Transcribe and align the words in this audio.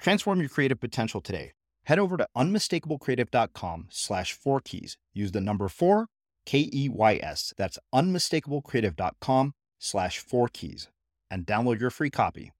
Transform 0.00 0.40
your 0.40 0.48
creative 0.48 0.80
potential 0.80 1.20
today. 1.20 1.52
Head 1.84 1.98
over 1.98 2.16
to 2.16 2.26
unmistakablecreative.com 2.36 3.88
slash 3.90 4.32
four 4.32 4.60
keys. 4.60 4.96
Use 5.12 5.32
the 5.32 5.40
number 5.40 5.68
four, 5.68 6.06
K 6.46 6.70
E 6.72 6.88
Y 6.88 7.20
S. 7.22 7.52
That's 7.56 7.78
unmistakablecreative.com 7.94 9.52
slash 9.78 10.18
four 10.18 10.48
keys 10.48 10.88
and 11.30 11.46
download 11.46 11.80
your 11.80 11.90
free 11.90 12.10
copy. 12.10 12.52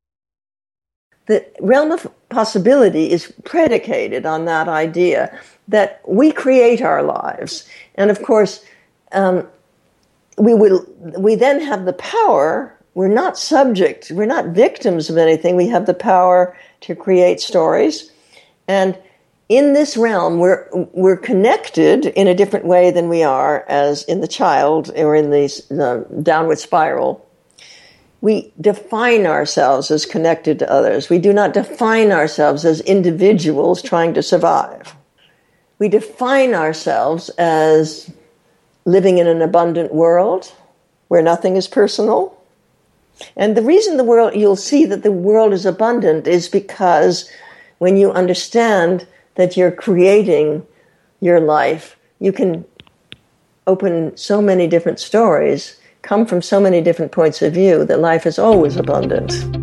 The 1.27 1.47
realm 1.61 1.93
of 1.93 2.07
possibility 2.29 3.11
is 3.11 3.33
predicated 3.45 4.27
on 4.27 4.47
that 4.47 4.69
idea 4.69 5.39
that 5.69 6.01
we 6.07 6.33
create 6.33 6.83
our 6.83 7.03
lives. 7.03 7.69
And 7.95 8.11
of 8.11 8.23
course, 8.23 8.65
um, 9.13 9.47
we 10.39 10.55
will 10.55 10.85
we 11.19 11.37
then 11.37 11.61
have 11.61 11.85
the 11.85 11.93
power 11.93 12.77
we're 12.95 13.09
not 13.09 13.39
subject 13.39 14.11
we're 14.11 14.27
not 14.27 14.47
victims 14.47 15.09
of 15.09 15.17
anything 15.17 15.57
we 15.57 15.69
have 15.69 15.87
the 15.87 15.95
power 15.95 16.57
to 16.81 16.95
create 16.95 17.41
stories. 17.41 18.11
And 18.67 18.99
in 19.49 19.73
this 19.73 19.97
realm, 19.97 20.39
we're, 20.39 20.69
we're 20.93 21.17
connected 21.17 22.07
in 22.07 22.29
a 22.29 22.35
different 22.35 22.67
way 22.67 22.91
than 22.93 23.09
we 23.09 23.25
are 23.25 23.65
as 23.69 24.05
in 24.05 24.21
the 24.21 24.29
child 24.29 24.91
or 24.95 25.17
in 25.17 25.31
the 25.31 26.07
downward 26.23 26.59
spiral. 26.59 27.27
We 28.21 28.53
define 28.61 29.27
ourselves 29.27 29.91
as 29.91 30.07
connected 30.07 30.59
to 30.61 30.71
others. 30.71 31.11
We 31.11 31.19
do 31.19 31.33
not 31.33 31.53
define 31.53 32.13
ourselves 32.13 32.65
as 32.65 32.81
individuals 32.83 33.83
trying 33.83 34.15
to 34.15 34.23
survive. 34.23 34.95
We 35.79 35.89
define 35.89 36.55
ourselves 36.55 37.29
as 37.31 38.13
living 38.85 39.19
in 39.19 39.27
an 39.27 39.43
abundant 39.43 39.93
world 39.93 40.53
where 41.09 41.23
nothing 41.23 41.57
is 41.57 41.67
personal, 41.67 42.40
and 43.37 43.57
the 43.57 43.63
reason 43.63 43.97
the 43.97 44.05
world, 44.05 44.35
you'll 44.35 44.57
see 44.57 44.85
that 44.87 45.03
the 45.03 45.13
world 45.13 45.53
is 45.53 45.67
abundant 45.67 46.27
is 46.27 46.49
because 46.49 47.31
when 47.79 47.97
you 47.97 48.13
understand 48.13 49.07
that 49.35 49.57
you're 49.57 49.73
creating 49.73 50.67
your 51.21 51.41
life, 51.41 51.97
you 52.19 52.33
can 52.33 52.65
open 53.67 54.17
so 54.17 54.41
many 54.43 54.67
different 54.67 54.99
stories, 54.99 55.79
come 56.03 56.27
from 56.27 56.43
so 56.43 56.61
many 56.61 56.81
different 56.81 57.13
points 57.13 57.43
of 57.43 57.53
view 57.53 57.85
that 57.85 58.01
life 58.01 58.27
is 58.27 58.39
always 58.39 58.77
abundant. 58.77 59.60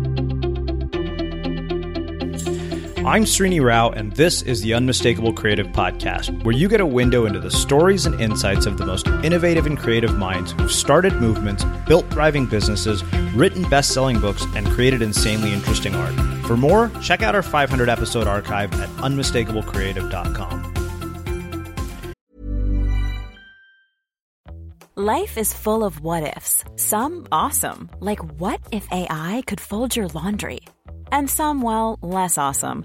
I'm 3.08 3.24
Srini 3.24 3.64
Rao, 3.64 3.88
and 3.88 4.12
this 4.12 4.42
is 4.42 4.60
the 4.60 4.74
Unmistakable 4.74 5.32
Creative 5.32 5.66
Podcast, 5.68 6.44
where 6.44 6.54
you 6.54 6.68
get 6.68 6.82
a 6.82 6.84
window 6.84 7.24
into 7.24 7.40
the 7.40 7.50
stories 7.50 8.04
and 8.04 8.20
insights 8.20 8.66
of 8.66 8.76
the 8.76 8.84
most 8.84 9.06
innovative 9.24 9.64
and 9.64 9.78
creative 9.78 10.18
minds 10.18 10.52
who've 10.52 10.70
started 10.70 11.14
movements, 11.14 11.64
built 11.86 12.04
thriving 12.10 12.44
businesses, 12.44 13.02
written 13.34 13.66
best 13.70 13.94
selling 13.94 14.20
books, 14.20 14.44
and 14.54 14.66
created 14.66 15.00
insanely 15.00 15.54
interesting 15.54 15.94
art. 15.94 16.12
For 16.44 16.54
more, 16.54 16.90
check 17.00 17.22
out 17.22 17.34
our 17.34 17.42
500 17.42 17.88
episode 17.88 18.26
archive 18.26 18.78
at 18.78 18.90
unmistakablecreative.com. 18.98 20.74
Life 24.96 25.38
is 25.38 25.54
full 25.54 25.82
of 25.82 26.02
what 26.02 26.36
ifs, 26.36 26.62
some 26.76 27.26
awesome, 27.32 27.88
like 28.00 28.18
what 28.38 28.60
if 28.70 28.86
AI 28.92 29.42
could 29.46 29.62
fold 29.62 29.96
your 29.96 30.08
laundry? 30.08 30.60
And 31.10 31.30
some, 31.30 31.62
well, 31.62 31.98
less 32.02 32.36
awesome. 32.36 32.84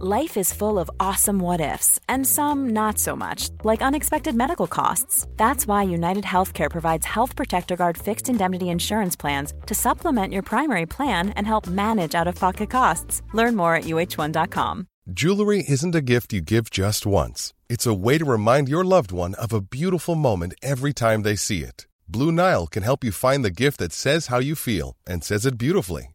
Life 0.00 0.38
is 0.38 0.54
full 0.54 0.78
of 0.78 0.90
awesome 0.98 1.38
what 1.38 1.60
ifs, 1.60 2.00
and 2.08 2.26
some 2.26 2.70
not 2.70 2.98
so 2.98 3.14
much, 3.14 3.50
like 3.62 3.82
unexpected 3.82 4.34
medical 4.34 4.66
costs. 4.66 5.28
That's 5.36 5.66
why 5.66 5.82
United 5.82 6.24
Healthcare 6.24 6.70
provides 6.70 7.04
Health 7.04 7.36
Protector 7.36 7.76
Guard 7.76 7.98
fixed 7.98 8.30
indemnity 8.30 8.70
insurance 8.70 9.16
plans 9.16 9.52
to 9.66 9.74
supplement 9.74 10.32
your 10.32 10.42
primary 10.42 10.86
plan 10.86 11.30
and 11.36 11.46
help 11.46 11.66
manage 11.66 12.14
out 12.14 12.26
of 12.26 12.36
pocket 12.36 12.70
costs. 12.70 13.22
Learn 13.34 13.54
more 13.54 13.76
at 13.76 13.84
uh1.com. 13.84 14.86
Jewelry 15.12 15.62
isn't 15.68 15.94
a 15.94 16.00
gift 16.00 16.32
you 16.32 16.40
give 16.40 16.70
just 16.70 17.04
once, 17.04 17.52
it's 17.68 17.86
a 17.86 17.94
way 17.94 18.16
to 18.16 18.24
remind 18.24 18.70
your 18.70 18.84
loved 18.84 19.12
one 19.12 19.34
of 19.34 19.52
a 19.52 19.60
beautiful 19.60 20.14
moment 20.14 20.54
every 20.62 20.94
time 20.94 21.22
they 21.22 21.36
see 21.36 21.62
it. 21.62 21.86
Blue 22.08 22.32
Nile 22.32 22.66
can 22.66 22.82
help 22.82 23.04
you 23.04 23.12
find 23.12 23.44
the 23.44 23.50
gift 23.50 23.78
that 23.78 23.92
says 23.92 24.28
how 24.28 24.38
you 24.38 24.54
feel 24.56 24.96
and 25.06 25.22
says 25.22 25.44
it 25.44 25.58
beautifully 25.58 26.11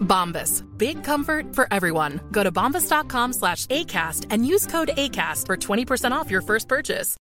Bombas. 0.00 0.64
Big 0.76 1.04
comfort 1.04 1.54
for 1.54 1.68
everyone. 1.70 2.20
Go 2.32 2.42
to 2.42 2.50
bombas.com 2.50 3.32
slash 3.32 3.66
ACAST 3.66 4.26
and 4.30 4.44
use 4.44 4.66
code 4.66 4.90
ACAST 4.96 5.46
for 5.46 5.56
20% 5.56 6.12
off 6.12 6.30
your 6.30 6.42
first 6.42 6.66
purchase. 6.66 7.16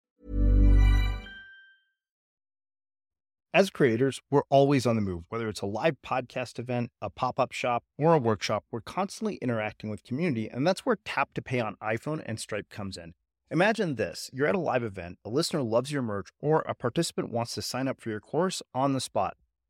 As 3.55 3.69
creators, 3.69 4.19
we're 4.29 4.43
always 4.49 4.85
on 4.85 4.97
the 4.97 5.01
move. 5.01 5.23
Whether 5.29 5.47
it's 5.47 5.61
a 5.61 5.65
live 5.65 5.95
podcast 6.05 6.59
event, 6.59 6.91
a 7.01 7.09
pop 7.09 7.39
up 7.39 7.53
shop, 7.53 7.85
or 7.97 8.13
a 8.13 8.17
workshop, 8.17 8.65
we're 8.69 8.81
constantly 8.81 9.35
interacting 9.35 9.89
with 9.89 10.03
community, 10.03 10.49
and 10.49 10.67
that's 10.67 10.85
where 10.85 10.97
Tap 11.05 11.33
to 11.35 11.41
Pay 11.41 11.61
on 11.61 11.77
iPhone 11.81 12.21
and 12.25 12.37
Stripe 12.37 12.69
comes 12.69 12.97
in. 12.97 13.13
Imagine 13.49 13.95
this 13.95 14.29
you're 14.33 14.47
at 14.47 14.55
a 14.55 14.59
live 14.59 14.83
event, 14.83 15.19
a 15.23 15.29
listener 15.29 15.61
loves 15.61 15.89
your 15.89 16.01
merch, 16.01 16.31
or 16.41 16.65
a 16.67 16.75
participant 16.75 17.31
wants 17.31 17.53
to 17.53 17.61
sign 17.61 17.87
up 17.87 18.01
for 18.01 18.09
your 18.09 18.19
course 18.19 18.61
on 18.73 18.91
the 18.91 18.99
spot. 18.99 19.37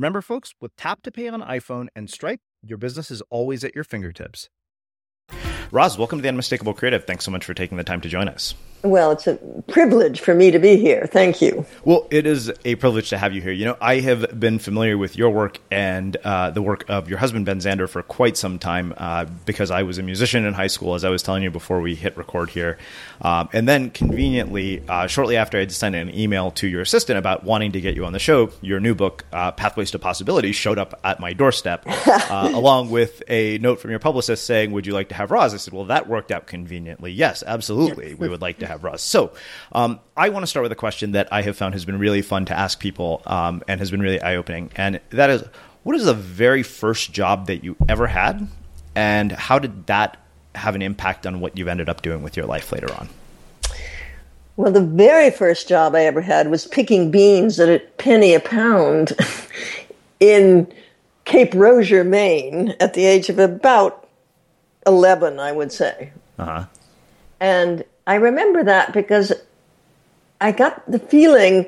Remember, 0.00 0.22
folks, 0.22 0.54
with 0.62 0.74
Tap 0.76 1.02
to 1.02 1.10
Pay 1.12 1.28
on 1.28 1.42
iPhone 1.42 1.88
and 1.94 2.08
Stripe, 2.08 2.40
your 2.62 2.78
business 2.78 3.10
is 3.10 3.20
always 3.28 3.64
at 3.64 3.74
your 3.74 3.84
fingertips. 3.84 4.48
Roz, 5.70 5.98
welcome 5.98 6.20
to 6.20 6.22
the 6.22 6.28
Unmistakable 6.30 6.72
Creative. 6.72 7.04
Thanks 7.04 7.26
so 7.26 7.30
much 7.30 7.44
for 7.44 7.52
taking 7.52 7.76
the 7.76 7.84
time 7.84 8.00
to 8.00 8.08
join 8.08 8.26
us. 8.26 8.54
Well, 8.82 9.10
it's 9.10 9.26
a 9.26 9.36
privilege 9.68 10.20
for 10.20 10.34
me 10.34 10.50
to 10.50 10.58
be 10.58 10.76
here. 10.76 11.06
Thank 11.06 11.42
you. 11.42 11.66
Well, 11.84 12.06
it 12.10 12.26
is 12.26 12.50
a 12.64 12.76
privilege 12.76 13.10
to 13.10 13.18
have 13.18 13.34
you 13.34 13.42
here. 13.42 13.52
You 13.52 13.66
know, 13.66 13.76
I 13.78 14.00
have 14.00 14.40
been 14.40 14.58
familiar 14.58 14.96
with 14.96 15.18
your 15.18 15.30
work 15.30 15.58
and 15.70 16.16
uh, 16.24 16.50
the 16.50 16.62
work 16.62 16.88
of 16.88 17.08
your 17.08 17.18
husband, 17.18 17.44
Ben 17.44 17.58
Zander, 17.58 17.88
for 17.88 18.02
quite 18.02 18.38
some 18.38 18.58
time 18.58 18.94
uh, 18.96 19.26
because 19.44 19.70
I 19.70 19.82
was 19.82 19.98
a 19.98 20.02
musician 20.02 20.46
in 20.46 20.54
high 20.54 20.66
school, 20.68 20.94
as 20.94 21.04
I 21.04 21.10
was 21.10 21.22
telling 21.22 21.42
you 21.42 21.50
before 21.50 21.82
we 21.82 21.94
hit 21.94 22.16
record 22.16 22.48
here. 22.48 22.78
Um, 23.20 23.50
and 23.52 23.68
then, 23.68 23.90
conveniently, 23.90 24.82
uh, 24.88 25.06
shortly 25.06 25.36
after 25.36 25.58
I 25.58 25.66
sent 25.66 25.94
an 25.94 26.14
email 26.14 26.50
to 26.52 26.66
your 26.66 26.80
assistant 26.80 27.18
about 27.18 27.44
wanting 27.44 27.72
to 27.72 27.82
get 27.82 27.94
you 27.94 28.06
on 28.06 28.14
the 28.14 28.18
show, 28.18 28.50
your 28.62 28.80
new 28.80 28.94
book, 28.94 29.26
uh, 29.30 29.52
Pathways 29.52 29.90
to 29.90 29.98
Possibility, 29.98 30.52
showed 30.52 30.78
up 30.78 30.98
at 31.04 31.20
my 31.20 31.34
doorstep, 31.34 31.84
uh, 32.06 32.50
along 32.54 32.88
with 32.88 33.22
a 33.28 33.58
note 33.58 33.78
from 33.80 33.90
your 33.90 34.00
publicist 34.00 34.46
saying, 34.46 34.72
Would 34.72 34.86
you 34.86 34.94
like 34.94 35.10
to 35.10 35.14
have 35.14 35.30
Roz? 35.30 35.52
I 35.52 35.58
said, 35.58 35.74
Well, 35.74 35.84
that 35.86 36.08
worked 36.08 36.30
out 36.30 36.46
conveniently. 36.46 37.12
Yes, 37.12 37.44
absolutely. 37.46 38.14
We 38.14 38.28
would 38.28 38.40
like 38.40 38.60
to 38.60 38.69
have 38.70 38.84
Roz. 38.84 39.02
So 39.02 39.32
um, 39.72 40.00
I 40.16 40.28
want 40.30 40.42
to 40.44 40.46
start 40.46 40.62
with 40.62 40.72
a 40.72 40.76
question 40.76 41.12
that 41.12 41.28
I 41.32 41.42
have 41.42 41.56
found 41.56 41.74
has 41.74 41.84
been 41.84 41.98
really 41.98 42.22
fun 42.22 42.44
to 42.46 42.58
ask 42.58 42.80
people 42.80 43.22
um, 43.26 43.62
and 43.68 43.80
has 43.80 43.90
been 43.90 44.00
really 44.00 44.20
eye 44.20 44.36
opening. 44.36 44.70
And 44.76 45.00
that 45.10 45.30
is 45.30 45.44
what 45.82 45.96
is 45.96 46.04
the 46.04 46.14
very 46.14 46.62
first 46.62 47.12
job 47.12 47.46
that 47.46 47.64
you 47.64 47.76
ever 47.88 48.06
had? 48.06 48.48
And 48.94 49.32
how 49.32 49.58
did 49.58 49.86
that 49.86 50.18
have 50.54 50.74
an 50.74 50.82
impact 50.82 51.26
on 51.26 51.40
what 51.40 51.56
you've 51.56 51.68
ended 51.68 51.88
up 51.88 52.02
doing 52.02 52.22
with 52.22 52.36
your 52.36 52.46
life 52.46 52.72
later 52.72 52.92
on? 52.92 53.08
Well, 54.56 54.72
the 54.72 54.82
very 54.82 55.30
first 55.30 55.68
job 55.68 55.94
I 55.94 56.04
ever 56.04 56.20
had 56.20 56.50
was 56.50 56.66
picking 56.66 57.10
beans 57.10 57.58
at 57.58 57.68
a 57.68 57.78
penny 57.96 58.34
a 58.34 58.40
pound 58.40 59.12
in 60.20 60.70
Cape 61.24 61.54
Rosier, 61.54 62.04
Maine, 62.04 62.74
at 62.80 62.94
the 62.94 63.06
age 63.06 63.28
of 63.30 63.38
about 63.38 64.06
11, 64.86 65.38
I 65.38 65.52
would 65.52 65.72
say. 65.72 66.12
Uh-huh. 66.38 66.66
And 67.38 67.84
I 68.10 68.16
remember 68.16 68.64
that 68.64 68.92
because 68.92 69.32
I 70.40 70.50
got 70.50 70.82
the 70.90 70.98
feeling 70.98 71.66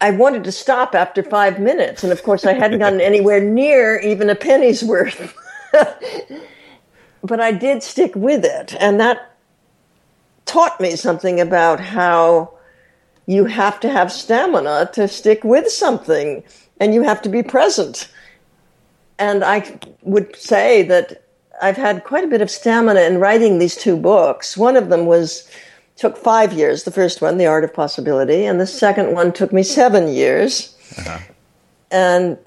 I 0.00 0.10
wanted 0.10 0.42
to 0.42 0.50
stop 0.50 0.96
after 0.96 1.22
five 1.22 1.60
minutes. 1.60 2.02
And 2.02 2.12
of 2.12 2.24
course, 2.24 2.44
I 2.44 2.54
hadn't 2.54 2.80
gotten 2.80 3.00
anywhere 3.12 3.40
near 3.40 4.00
even 4.00 4.28
a 4.28 4.34
penny's 4.34 4.82
worth. 4.82 5.32
but 7.22 7.38
I 7.38 7.52
did 7.52 7.84
stick 7.84 8.16
with 8.16 8.44
it. 8.44 8.74
And 8.80 8.98
that 8.98 9.36
taught 10.44 10.80
me 10.80 10.96
something 10.96 11.40
about 11.40 11.78
how 11.78 12.52
you 13.26 13.44
have 13.44 13.78
to 13.80 13.90
have 13.90 14.10
stamina 14.10 14.90
to 14.94 15.06
stick 15.06 15.44
with 15.44 15.70
something 15.70 16.42
and 16.80 16.94
you 16.94 17.02
have 17.02 17.22
to 17.22 17.28
be 17.28 17.44
present. 17.44 18.10
And 19.20 19.44
I 19.44 19.78
would 20.02 20.34
say 20.34 20.82
that 20.82 21.29
I've 21.62 21.76
had 21.76 22.04
quite 22.04 22.24
a 22.24 22.28
bit 22.28 22.40
of 22.40 22.50
stamina 22.50 23.00
in 23.02 23.18
writing 23.18 23.58
these 23.58 23.76
two 23.76 23.96
books. 23.96 24.56
One 24.56 24.76
of 24.76 24.88
them 24.88 25.06
was 25.06 25.48
took 25.96 26.16
five 26.16 26.52
years. 26.52 26.84
The 26.84 26.90
first 26.90 27.20
one, 27.20 27.36
The 27.36 27.46
Art 27.46 27.64
of 27.64 27.74
Possibility, 27.74 28.46
and 28.46 28.60
the 28.60 28.66
second 28.66 29.12
one 29.12 29.32
took 29.32 29.52
me 29.52 29.62
seven 29.62 30.08
years. 30.08 30.74
Uh-huh. 30.98 31.18
And 31.90 32.38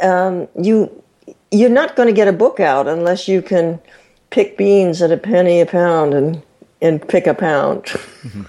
um, 0.00 0.48
you 0.60 1.02
you're 1.50 1.70
not 1.70 1.96
going 1.96 2.08
to 2.08 2.12
get 2.12 2.28
a 2.28 2.32
book 2.32 2.60
out 2.60 2.86
unless 2.86 3.28
you 3.28 3.40
can 3.40 3.80
pick 4.30 4.58
beans 4.58 5.00
at 5.00 5.10
a 5.10 5.16
penny 5.16 5.60
a 5.60 5.66
pound 5.66 6.12
and 6.12 6.42
and 6.80 7.06
pick 7.06 7.26
a 7.26 7.34
pound. 7.34 7.84
Mm-hmm. 7.84 8.44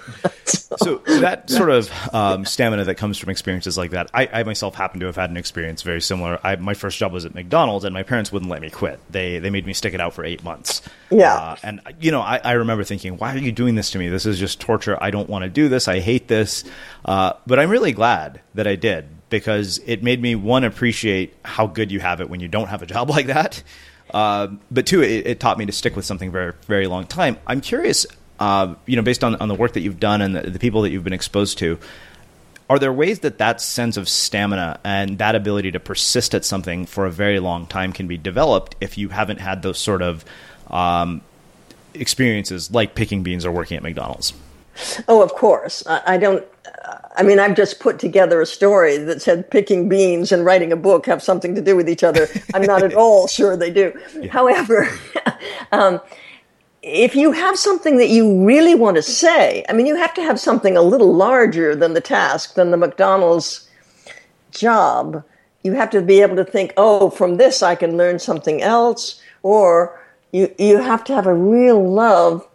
so, 0.77 0.97
that 1.19 1.49
sort 1.49 1.69
of 1.69 1.91
um, 2.13 2.45
stamina 2.45 2.83
that 2.85 2.95
comes 2.95 3.17
from 3.17 3.29
experiences 3.29 3.77
like 3.77 3.91
that, 3.91 4.09
I, 4.13 4.27
I, 4.31 4.43
myself 4.43 4.75
happen 4.75 4.99
to 4.99 5.07
have 5.07 5.15
had 5.15 5.29
an 5.29 5.37
experience 5.37 5.81
very 5.81 6.01
similar. 6.01 6.39
I, 6.43 6.55
my 6.57 6.73
first 6.73 6.97
job 6.97 7.11
was 7.11 7.25
at 7.25 7.33
McDonald's, 7.33 7.85
and 7.85 7.93
my 7.93 8.03
parents 8.03 8.31
wouldn't 8.31 8.51
let 8.51 8.61
me 8.61 8.69
quit. 8.69 8.99
They 9.09 9.39
they 9.39 9.49
made 9.49 9.65
me 9.65 9.73
stick 9.73 9.93
it 9.93 10.01
out 10.01 10.13
for 10.13 10.23
eight 10.23 10.43
months. 10.43 10.81
Yeah, 11.09 11.33
uh, 11.33 11.55
and 11.63 11.81
you 11.99 12.11
know, 12.11 12.21
I, 12.21 12.39
I, 12.43 12.51
remember 12.53 12.83
thinking, 12.83 13.17
"Why 13.17 13.33
are 13.33 13.39
you 13.39 13.51
doing 13.51 13.75
this 13.75 13.91
to 13.91 13.99
me? 13.99 14.09
This 14.09 14.25
is 14.25 14.37
just 14.37 14.59
torture. 14.59 14.97
I 15.01 15.11
don't 15.11 15.29
want 15.29 15.43
to 15.43 15.49
do 15.49 15.69
this. 15.69 15.87
I 15.87 15.99
hate 15.99 16.27
this." 16.27 16.63
Uh, 17.05 17.33
but 17.47 17.59
I'm 17.59 17.69
really 17.69 17.91
glad 17.91 18.41
that 18.53 18.67
I 18.67 18.75
did 18.75 19.07
because 19.29 19.79
it 19.85 20.03
made 20.03 20.21
me 20.21 20.35
one 20.35 20.63
appreciate 20.63 21.35
how 21.45 21.67
good 21.67 21.91
you 21.91 21.99
have 21.99 22.21
it 22.21 22.29
when 22.29 22.39
you 22.39 22.47
don't 22.47 22.67
have 22.67 22.81
a 22.81 22.85
job 22.85 23.09
like 23.09 23.27
that. 23.27 23.63
Uh, 24.11 24.47
but 24.71 24.87
two, 24.87 25.03
it, 25.03 25.27
it, 25.27 25.39
taught 25.39 25.57
me 25.57 25.65
to 25.67 25.71
stick 25.71 25.95
with 25.95 26.03
something 26.03 26.31
very, 26.31 26.53
very 26.65 26.87
long 26.87 27.05
time. 27.05 27.37
I'm 27.45 27.61
curious 27.61 28.07
uh, 28.39 28.73
you 28.85 28.95
know, 28.95 29.01
based 29.01 29.23
on, 29.23 29.35
on 29.35 29.47
the 29.47 29.55
work 29.55 29.73
that 29.73 29.81
you've 29.81 29.99
done 29.99 30.21
and 30.21 30.35
the, 30.35 30.41
the 30.49 30.59
people 30.59 30.81
that 30.81 30.91
you've 30.91 31.03
been 31.03 31.13
exposed 31.13 31.57
to, 31.59 31.77
are 32.69 32.79
there 32.79 32.93
ways 32.93 33.19
that 33.21 33.39
that 33.39 33.59
sense 33.59 33.97
of 33.97 34.07
stamina 34.07 34.79
and 34.83 35.17
that 35.17 35.35
ability 35.35 35.71
to 35.71 35.79
persist 35.79 36.35
at 36.35 36.45
something 36.45 36.85
for 36.85 37.05
a 37.05 37.11
very 37.11 37.39
long 37.39 37.65
time 37.65 37.91
can 37.91 38.07
be 38.07 38.17
developed 38.17 38.75
if 38.79 38.97
you 38.97 39.09
haven't 39.09 39.39
had 39.39 39.63
those 39.63 39.79
sort 39.79 40.01
of 40.01 40.23
um, 40.67 41.21
experiences 41.93 42.71
like 42.71 42.93
picking 42.93 43.23
beans 43.23 43.45
or 43.45 43.51
working 43.51 43.75
at 43.75 43.83
McDonald's? 43.83 44.33
Oh, 45.07 45.21
of 45.21 45.33
course. 45.33 45.85
I, 45.87 46.01
I 46.13 46.17
don't. 46.17 46.45
I 47.15 47.23
mean, 47.23 47.39
I've 47.39 47.55
just 47.55 47.79
put 47.79 47.99
together 47.99 48.39
a 48.39 48.45
story 48.45 48.97
that 48.97 49.21
said 49.21 49.49
picking 49.51 49.89
beans 49.89 50.31
and 50.31 50.45
writing 50.45 50.71
a 50.71 50.77
book 50.77 51.05
have 51.07 51.21
something 51.21 51.53
to 51.55 51.61
do 51.61 51.75
with 51.75 51.89
each 51.89 52.03
other. 52.03 52.27
I'm 52.53 52.61
not 52.61 52.83
at 52.83 52.93
all 52.95 53.27
sure 53.27 53.57
they 53.57 53.71
do. 53.71 53.99
Yeah. 54.17 54.31
However, 54.31 54.87
um, 55.71 55.99
if 56.81 57.15
you 57.15 57.31
have 57.31 57.57
something 57.57 57.97
that 57.97 58.09
you 58.09 58.45
really 58.45 58.75
want 58.75 58.95
to 58.95 59.01
say, 59.01 59.65
I 59.67 59.73
mean, 59.73 59.85
you 59.85 59.95
have 59.95 60.13
to 60.13 60.21
have 60.21 60.39
something 60.39 60.77
a 60.77 60.81
little 60.81 61.13
larger 61.13 61.75
than 61.75 61.93
the 61.93 62.01
task, 62.01 62.55
than 62.55 62.71
the 62.71 62.77
McDonald's 62.77 63.69
job. 64.51 65.23
You 65.63 65.73
have 65.73 65.89
to 65.91 66.01
be 66.01 66.21
able 66.21 66.37
to 66.37 66.45
think, 66.45 66.73
oh, 66.77 67.09
from 67.09 67.37
this 67.37 67.61
I 67.61 67.75
can 67.75 67.97
learn 67.97 68.19
something 68.19 68.61
else. 68.61 69.21
Or 69.43 69.99
you, 70.31 70.53
you 70.57 70.77
have 70.77 71.03
to 71.05 71.13
have 71.13 71.27
a 71.27 71.33
real 71.33 71.85
love 71.91 72.47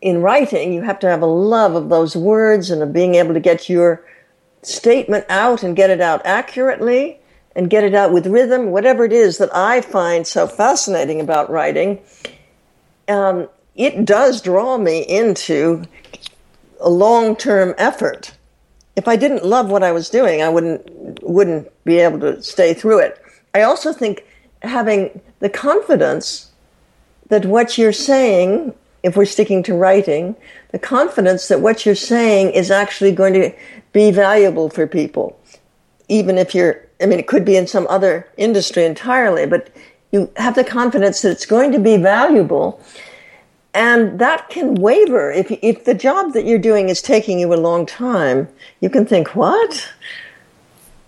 in 0.00 0.20
writing. 0.20 0.72
You 0.72 0.82
have 0.82 0.98
to 1.00 1.08
have 1.08 1.22
a 1.22 1.26
love 1.26 1.76
of 1.76 1.88
those 1.90 2.16
words 2.16 2.70
and 2.70 2.82
of 2.82 2.92
being 2.92 3.14
able 3.14 3.34
to 3.34 3.40
get 3.40 3.68
your 3.68 4.04
statement 4.62 5.26
out 5.28 5.62
and 5.62 5.76
get 5.76 5.90
it 5.90 6.00
out 6.00 6.22
accurately 6.24 7.20
and 7.54 7.70
get 7.70 7.84
it 7.84 7.94
out 7.94 8.12
with 8.12 8.26
rhythm, 8.26 8.70
whatever 8.70 9.04
it 9.04 9.12
is 9.12 9.38
that 9.38 9.54
I 9.54 9.80
find 9.80 10.26
so 10.26 10.48
fascinating 10.48 11.20
about 11.20 11.50
writing 11.50 12.00
um, 13.08 13.48
it 13.74 14.04
does 14.04 14.40
draw 14.40 14.78
me 14.78 15.02
into 15.02 15.84
a 16.80 16.88
long 16.88 17.36
term 17.36 17.74
effort. 17.78 18.36
If 18.96 19.08
I 19.08 19.16
didn't 19.16 19.44
love 19.44 19.70
what 19.70 19.82
I 19.82 19.92
was 19.92 20.08
doing, 20.08 20.42
I 20.42 20.48
wouldn't 20.48 21.22
wouldn't 21.22 21.68
be 21.84 21.98
able 21.98 22.20
to 22.20 22.42
stay 22.42 22.74
through 22.74 23.00
it. 23.00 23.20
I 23.54 23.62
also 23.62 23.92
think 23.92 24.24
having 24.62 25.20
the 25.40 25.48
confidence 25.48 26.50
that 27.28 27.44
what 27.44 27.76
you're 27.76 27.92
saying, 27.92 28.74
if 29.02 29.16
we're 29.16 29.24
sticking 29.24 29.62
to 29.64 29.74
writing, 29.74 30.36
the 30.72 30.78
confidence 30.78 31.48
that 31.48 31.60
what 31.60 31.84
you're 31.84 31.94
saying 31.94 32.50
is 32.50 32.70
actually 32.70 33.12
going 33.12 33.34
to 33.34 33.52
be 33.92 34.10
valuable 34.10 34.68
for 34.68 34.86
people, 34.86 35.38
even 36.08 36.38
if 36.38 36.54
you're. 36.54 36.84
I 37.00 37.06
mean, 37.06 37.18
it 37.18 37.26
could 37.26 37.44
be 37.44 37.56
in 37.56 37.66
some 37.66 37.88
other 37.90 38.28
industry 38.36 38.84
entirely, 38.84 39.46
but 39.46 39.68
you 40.14 40.30
have 40.36 40.54
the 40.54 40.62
confidence 40.62 41.22
that 41.22 41.32
it's 41.32 41.44
going 41.44 41.72
to 41.72 41.80
be 41.80 41.96
valuable. 41.96 42.80
And 43.74 44.20
that 44.20 44.48
can 44.48 44.76
waver. 44.76 45.32
If, 45.32 45.50
if 45.50 45.84
the 45.84 45.94
job 45.94 46.34
that 46.34 46.44
you're 46.46 46.60
doing 46.60 46.88
is 46.88 47.02
taking 47.02 47.40
you 47.40 47.52
a 47.52 47.56
long 47.56 47.84
time, 47.84 48.48
you 48.78 48.88
can 48.88 49.04
think, 49.04 49.34
what? 49.34 49.92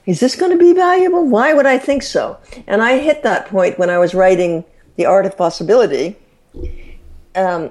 Is 0.06 0.18
this 0.18 0.34
going 0.34 0.50
to 0.50 0.58
be 0.58 0.72
valuable? 0.72 1.24
Why 1.24 1.54
would 1.54 1.66
I 1.66 1.78
think 1.78 2.02
so? 2.02 2.36
And 2.66 2.82
I 2.82 2.98
hit 2.98 3.22
that 3.22 3.46
point 3.46 3.78
when 3.78 3.90
I 3.90 3.98
was 3.98 4.12
writing 4.12 4.64
The 4.96 5.06
Art 5.06 5.24
of 5.24 5.38
Possibility. 5.38 6.16
Um, 7.36 7.70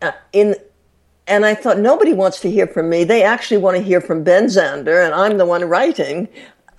uh, 0.00 0.12
in, 0.32 0.54
and 1.26 1.44
I 1.44 1.56
thought, 1.56 1.80
nobody 1.80 2.12
wants 2.12 2.38
to 2.42 2.50
hear 2.50 2.68
from 2.68 2.88
me. 2.88 3.02
They 3.02 3.24
actually 3.24 3.56
want 3.56 3.76
to 3.76 3.82
hear 3.82 4.00
from 4.00 4.22
Ben 4.22 4.46
Zander, 4.46 5.04
and 5.04 5.12
I'm 5.12 5.36
the 5.36 5.46
one 5.46 5.64
writing 5.64 6.28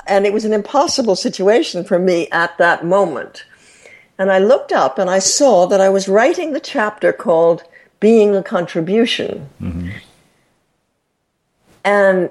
and 0.08 0.26
it 0.26 0.32
was 0.34 0.46
an 0.46 0.54
impossible 0.54 1.16
situation 1.16 1.84
for 1.84 2.00
me 2.00 2.30
at 2.30 2.58
that 2.58 2.86
moment. 2.86 3.44
And 4.20 4.32
I 4.32 4.40
looked 4.40 4.72
up 4.72 4.98
and 4.98 5.10
I 5.10 5.20
saw 5.20 5.66
that 5.68 5.82
I 5.82 5.90
was 5.90 6.08
writing 6.08 6.54
the 6.54 6.60
chapter 6.60 7.14
called 7.14 7.64
Being 8.00 8.36
a 8.36 8.44
Contribution. 8.44 9.50
Mm-hmm. 9.62 9.90
And 11.84 12.30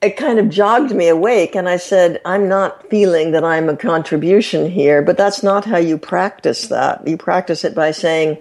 it 0.00 0.16
kind 0.16 0.38
of 0.38 0.48
jogged 0.48 0.94
me 0.94 1.08
awake, 1.08 1.56
and 1.56 1.68
I 1.68 1.76
said, 1.76 2.20
I'm 2.24 2.48
not 2.48 2.88
feeling 2.88 3.32
that 3.32 3.42
I'm 3.42 3.68
a 3.68 3.76
contribution 3.76 4.70
here, 4.70 5.02
but 5.02 5.16
that's 5.16 5.42
not 5.42 5.64
how 5.64 5.76
you 5.78 5.98
practice 5.98 6.68
that. 6.68 7.06
You 7.06 7.16
practice 7.16 7.64
it 7.64 7.74
by 7.74 7.90
saying, 7.90 8.38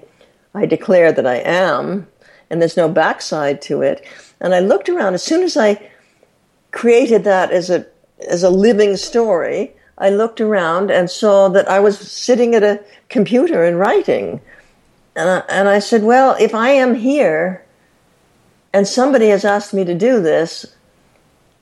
I 0.53 0.67
declare 0.67 1.11
that 1.11 1.25
I 1.25 1.37
am, 1.37 2.07
and 2.49 2.61
there's 2.61 2.77
no 2.77 2.87
backside 2.87 3.61
to 3.63 3.81
it. 3.81 4.05
And 4.39 4.53
I 4.53 4.59
looked 4.59 4.87
around 4.87 5.15
as 5.15 5.23
soon 5.23 5.41
as 5.43 5.57
I 5.57 5.89
created 6.71 7.23
that 7.23 7.51
as 7.51 7.71
a 7.71 7.87
as 8.27 8.43
a 8.43 8.49
living 8.49 8.97
story. 8.97 9.73
I 9.97 10.09
looked 10.09 10.39
around 10.39 10.91
and 10.91 11.09
saw 11.09 11.49
that 11.49 11.69
I 11.69 11.79
was 11.79 11.97
sitting 11.97 12.53
at 12.55 12.63
a 12.63 12.83
computer 13.09 13.63
and 13.63 13.79
writing. 13.79 14.41
And 15.15 15.29
I, 15.29 15.43
and 15.49 15.67
I 15.67 15.79
said, 15.79 16.03
Well, 16.03 16.35
if 16.39 16.53
I 16.53 16.69
am 16.69 16.95
here 16.95 17.65
and 18.73 18.87
somebody 18.87 19.29
has 19.29 19.43
asked 19.43 19.73
me 19.73 19.83
to 19.85 19.95
do 19.95 20.21
this, 20.21 20.65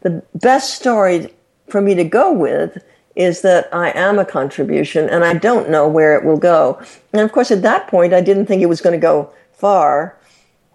the 0.02 0.22
best 0.36 0.76
story 0.76 1.34
for 1.70 1.82
me 1.82 1.96
to 1.96 2.04
go 2.04 2.32
with 2.32 2.84
is 3.16 3.42
that 3.42 3.74
I 3.74 3.92
am 3.92 4.20
a 4.20 4.26
contribution 4.26 5.10
and 5.10 5.24
I 5.24 5.36
don't 5.36 5.70
know 5.70 5.88
where 5.88 6.16
it 6.18 6.26
will 6.26 6.38
go. 6.38 6.82
And 7.14 7.22
of 7.22 7.32
course, 7.32 7.50
at 7.50 7.62
that 7.62 7.88
point, 7.88 8.14
I 8.14 8.22
didn't 8.22 8.46
think 8.46 8.62
it 8.62 8.68
was 8.68 8.82
going 8.82 9.00
to 9.00 9.02
go 9.02 9.32
far. 9.54 10.18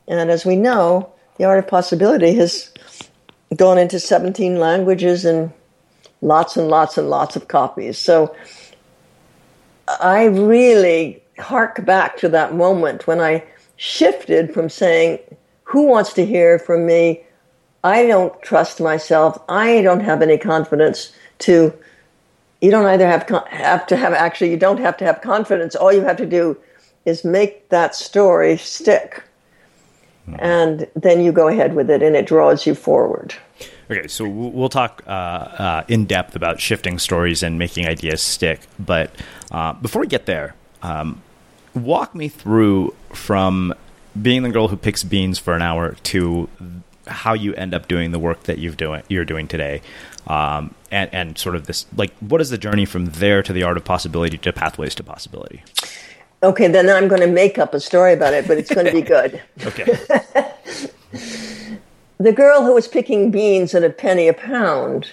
And 0.08 0.30
as 0.30 0.46
we 0.46 0.56
know, 0.56 1.12
the 1.36 1.44
art 1.44 1.58
of 1.58 1.68
possibility 1.68 2.34
has 2.34 2.72
gone 3.54 3.76
into 3.76 4.00
17 4.00 4.58
languages 4.58 5.24
and 5.24 5.52
lots 6.22 6.56
and 6.56 6.68
lots 6.68 6.98
and 6.98 7.08
lots 7.08 7.36
of 7.36 7.48
copies. 7.48 7.98
So 7.98 8.34
I 10.00 10.24
really 10.24 11.22
hark 11.38 11.84
back 11.84 12.16
to 12.18 12.28
that 12.28 12.54
moment 12.54 13.06
when 13.06 13.20
I 13.20 13.44
shifted 13.76 14.52
from 14.52 14.68
saying, 14.68 15.18
Who 15.64 15.86
wants 15.86 16.12
to 16.14 16.26
hear 16.26 16.58
from 16.58 16.86
me? 16.86 17.22
I 17.82 18.06
don't 18.06 18.40
trust 18.42 18.80
myself. 18.80 19.40
I 19.48 19.80
don't 19.80 20.00
have 20.00 20.22
any 20.22 20.38
confidence 20.38 21.12
to. 21.40 21.72
You 22.60 22.70
don't 22.70 22.84
either 22.84 23.06
have 23.06 23.26
have 23.48 23.86
to 23.86 23.96
have 23.96 24.12
actually 24.12 24.50
you 24.50 24.58
don't 24.58 24.80
have 24.80 24.98
to 24.98 25.04
have 25.06 25.22
confidence. 25.22 25.74
All 25.74 25.92
you 25.92 26.02
have 26.02 26.18
to 26.18 26.26
do 26.26 26.58
is 27.06 27.24
make 27.24 27.70
that 27.70 27.94
story 27.94 28.58
stick. 28.58 29.22
Hmm. 30.26 30.36
And 30.38 30.88
then 30.94 31.22
you 31.22 31.32
go 31.32 31.48
ahead 31.48 31.74
with 31.74 31.88
it 31.88 32.02
and 32.02 32.14
it 32.14 32.26
draws 32.26 32.66
you 32.66 32.74
forward. 32.74 33.34
Okay, 33.90 34.06
so 34.06 34.28
we'll 34.28 34.68
talk 34.68 35.02
uh, 35.06 35.10
uh, 35.10 35.84
in 35.88 36.06
depth 36.06 36.36
about 36.36 36.60
shifting 36.60 36.98
stories 36.98 37.42
and 37.42 37.58
making 37.58 37.88
ideas 37.88 38.22
stick. 38.22 38.60
But 38.78 39.10
uh, 39.50 39.72
before 39.72 40.00
we 40.00 40.06
get 40.06 40.26
there, 40.26 40.54
um, 40.82 41.20
walk 41.74 42.14
me 42.14 42.28
through 42.28 42.94
from 43.12 43.74
being 44.20 44.44
the 44.44 44.50
girl 44.50 44.68
who 44.68 44.76
picks 44.76 45.02
beans 45.02 45.40
for 45.40 45.54
an 45.54 45.62
hour 45.62 45.96
to 46.04 46.48
how 47.08 47.34
you 47.34 47.52
end 47.54 47.74
up 47.74 47.88
doing 47.88 48.12
the 48.12 48.18
work 48.20 48.44
that 48.44 48.58
you've 48.58 48.76
doing 48.76 49.02
you're 49.08 49.24
doing 49.24 49.48
today, 49.48 49.82
um, 50.28 50.72
and 50.92 51.12
and 51.12 51.38
sort 51.38 51.56
of 51.56 51.66
this 51.66 51.86
like 51.96 52.12
what 52.20 52.40
is 52.40 52.50
the 52.50 52.58
journey 52.58 52.84
from 52.84 53.06
there 53.06 53.42
to 53.42 53.52
the 53.52 53.64
art 53.64 53.76
of 53.76 53.84
possibility 53.84 54.38
to 54.38 54.52
pathways 54.52 54.94
to 54.94 55.02
possibility. 55.02 55.64
Okay, 56.44 56.68
then 56.68 56.88
I'm 56.88 57.08
going 57.08 57.20
to 57.22 57.26
make 57.26 57.58
up 57.58 57.74
a 57.74 57.80
story 57.80 58.12
about 58.12 58.34
it, 58.34 58.46
but 58.46 58.56
it's 58.56 58.72
going 58.72 58.86
to 58.86 58.92
be 58.92 59.02
good. 59.02 59.42
okay. 59.66 59.98
the 62.20 62.32
girl 62.32 62.62
who 62.62 62.74
was 62.74 62.86
picking 62.86 63.30
beans 63.30 63.74
at 63.74 63.82
a 63.82 63.88
penny 63.88 64.28
a 64.28 64.34
pound 64.34 65.10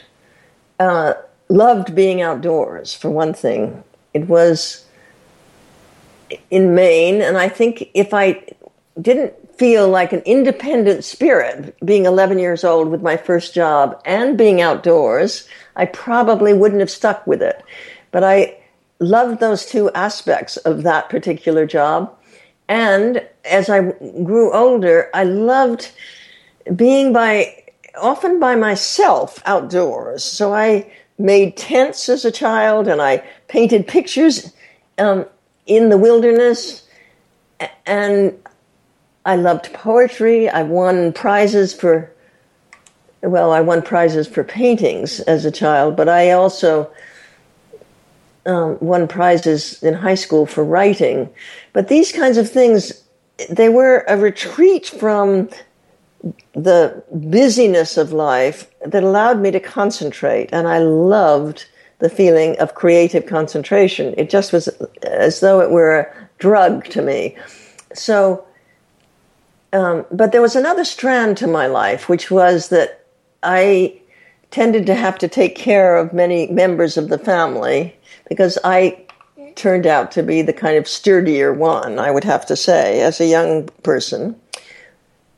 uh, 0.77 1.13
loved 1.47 1.95
being 1.95 2.21
outdoors, 2.21 2.93
for 2.93 3.09
one 3.09 3.33
thing. 3.33 3.81
It 4.13 4.27
was 4.27 4.85
in 6.51 6.75
Maine, 6.75 7.21
and 7.21 7.37
I 7.37 7.47
think 7.47 7.89
if 7.93 8.13
I 8.13 8.43
didn't 9.01 9.33
feel 9.57 9.87
like 9.87 10.11
an 10.11 10.21
independent 10.25 11.05
spirit 11.05 11.75
being 11.83 12.05
11 12.05 12.39
years 12.39 12.65
old 12.65 12.89
with 12.89 13.01
my 13.01 13.15
first 13.15 13.53
job 13.55 13.99
and 14.05 14.37
being 14.37 14.59
outdoors, 14.59 15.47
I 15.77 15.85
probably 15.85 16.53
wouldn't 16.53 16.81
have 16.81 16.91
stuck 16.91 17.25
with 17.25 17.41
it. 17.41 17.63
But 18.11 18.25
I 18.25 18.57
loved 18.99 19.39
those 19.39 19.65
two 19.65 19.89
aspects 19.91 20.57
of 20.57 20.83
that 20.83 21.09
particular 21.09 21.65
job. 21.65 22.13
And 22.67 23.25
as 23.45 23.69
I 23.69 23.93
grew 24.23 24.51
older, 24.51 25.09
I 25.13 25.23
loved 25.23 25.91
being 26.75 27.13
by 27.13 27.63
often 27.97 28.39
by 28.39 28.55
myself 28.55 29.41
outdoors. 29.45 30.24
So 30.24 30.53
I 30.53 30.91
made 31.17 31.57
tents 31.57 32.09
as 32.09 32.25
a 32.25 32.31
child 32.31 32.88
and 32.88 33.01
I 33.01 33.24
painted 33.47 33.88
pictures 33.88 34.53
um, 34.97 35.25
in 35.65 35.89
the 35.89 35.97
wilderness. 35.97 36.83
And 37.86 38.38
I 39.25 39.36
loved 39.36 39.74
poetry. 39.74 40.47
I 40.50 40.63
won 40.63 41.12
prizes 41.12 41.74
for, 41.74 42.12
well, 43.21 43.51
I 43.51 43.62
won 43.62 43.81
prizes 43.81 44.27
for 44.27 44.43
paintings 44.43 45.19
as 45.21 45.43
a 45.43 45.51
child, 45.51 45.95
but 45.95 46.07
I 46.07 46.31
also 46.31 46.91
um, 48.45 48.77
won 48.79 49.07
prizes 49.07 49.81
in 49.81 49.93
high 49.93 50.15
school 50.15 50.45
for 50.45 50.63
writing. 50.63 51.29
But 51.74 51.88
these 51.88 52.12
kinds 52.12 52.38
of 52.38 52.50
things, 52.50 53.03
they 53.50 53.69
were 53.69 54.05
a 54.07 54.17
retreat 54.17 54.86
from 54.86 55.50
the 56.53 57.03
busyness 57.12 57.97
of 57.97 58.12
life 58.12 58.69
that 58.86 59.03
allowed 59.03 59.39
me 59.39 59.51
to 59.51 59.59
concentrate. 59.59 60.50
And 60.51 60.67
I 60.67 60.79
loved 60.79 61.65
the 62.00 62.09
feeling 62.09 62.57
of 62.59 62.75
creative 62.75 63.25
concentration. 63.25 64.13
It 64.17 64.29
just 64.29 64.53
was 64.53 64.67
as 65.03 65.39
though 65.39 65.62
it 65.62 65.71
were 65.71 66.00
a 66.00 66.27
drug 66.38 66.86
to 66.86 67.01
me. 67.01 67.36
So, 67.93 68.45
um, 69.74 70.05
but 70.12 70.31
there 70.31 70.41
was 70.41 70.55
another 70.55 70.86
strand 70.86 71.38
to 71.38 71.47
my 71.47 71.67
life, 71.67 72.09
which 72.09 72.29
was 72.29 72.69
that 72.69 73.05
I 73.43 74.00
tended 74.51 74.86
to 74.86 74.95
have 74.95 75.17
to 75.19 75.27
take 75.27 75.55
care 75.55 75.97
of 75.97 76.13
many 76.13 76.47
members 76.47 76.97
of 76.97 77.09
the 77.09 77.17
family 77.17 77.95
because 78.29 78.57
I 78.63 79.05
turned 79.55 79.88
out 79.88 80.12
to 80.12 80.24
be 80.24 80.41
the 80.41 80.53
kind 80.53 80.77
of 80.77 80.88
sturdier 80.88 81.51
one, 81.51 82.00
I 82.00 82.12
would 82.12 82.24
have 82.24 82.45
to 82.45 82.55
say, 82.55 83.01
as 83.01 83.19
a 83.19 83.25
young 83.25 83.67
person 83.83 84.39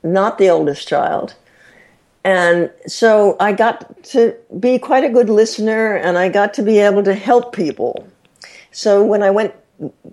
not 0.03 0.37
the 0.37 0.49
oldest 0.49 0.87
child. 0.87 1.35
And 2.23 2.69
so 2.85 3.37
I 3.39 3.53
got 3.53 4.03
to 4.05 4.35
be 4.59 4.77
quite 4.77 5.03
a 5.03 5.09
good 5.09 5.29
listener 5.29 5.95
and 5.95 6.17
I 6.17 6.29
got 6.29 6.53
to 6.55 6.61
be 6.61 6.79
able 6.79 7.03
to 7.03 7.13
help 7.13 7.55
people. 7.55 8.07
So 8.71 9.03
when 9.03 9.23
I 9.23 9.31
went, 9.31 9.55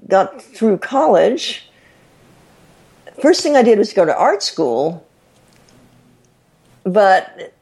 got 0.09 0.41
through 0.41 0.79
college, 0.79 1.69
first 3.21 3.43
thing 3.43 3.57
I 3.57 3.63
did 3.63 3.79
was 3.79 3.93
go 3.93 4.05
to 4.05 4.17
art 4.17 4.43
school, 4.43 5.07
but 6.85 7.53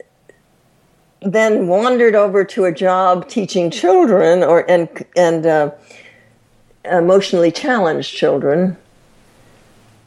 then 1.22 1.68
wandered 1.68 2.14
over 2.14 2.44
to 2.44 2.66
a 2.66 2.72
job 2.72 3.28
teaching 3.28 3.70
children 3.70 4.42
or 4.42 4.70
and 4.70 4.88
and 5.16 5.46
uh, 5.46 5.70
emotionally 6.84 7.50
challenged 7.50 8.14
children 8.14 8.76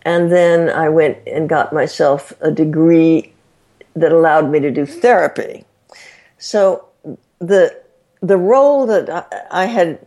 and 0.07 0.31
then 0.31 0.69
I 0.69 0.87
went 0.87 1.17
and 1.27 1.49
got 1.49 1.73
myself 1.73 2.31
a 2.39 2.49
degree 2.49 3.33
that 3.93 4.13
allowed 4.13 4.49
me 4.49 4.61
to 4.61 4.71
do 4.71 4.85
therapy. 4.85 5.65
So 6.37 6.85
the 7.39 7.77
the 8.21 8.37
role 8.37 8.85
that 8.85 9.47
I 9.51 9.65
had 9.65 9.99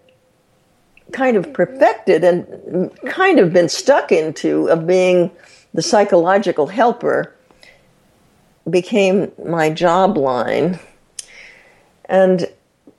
kind 1.12 1.36
of 1.36 1.52
perfected 1.52 2.24
and 2.24 2.90
kind 3.08 3.38
of 3.38 3.52
been 3.52 3.68
stuck 3.68 4.10
into 4.10 4.70
of 4.70 4.86
being 4.86 5.30
the 5.74 5.82
psychological 5.82 6.68
helper 6.68 7.36
became 8.70 9.30
my 9.44 9.68
job 9.68 10.16
line. 10.16 10.78
And 12.06 12.50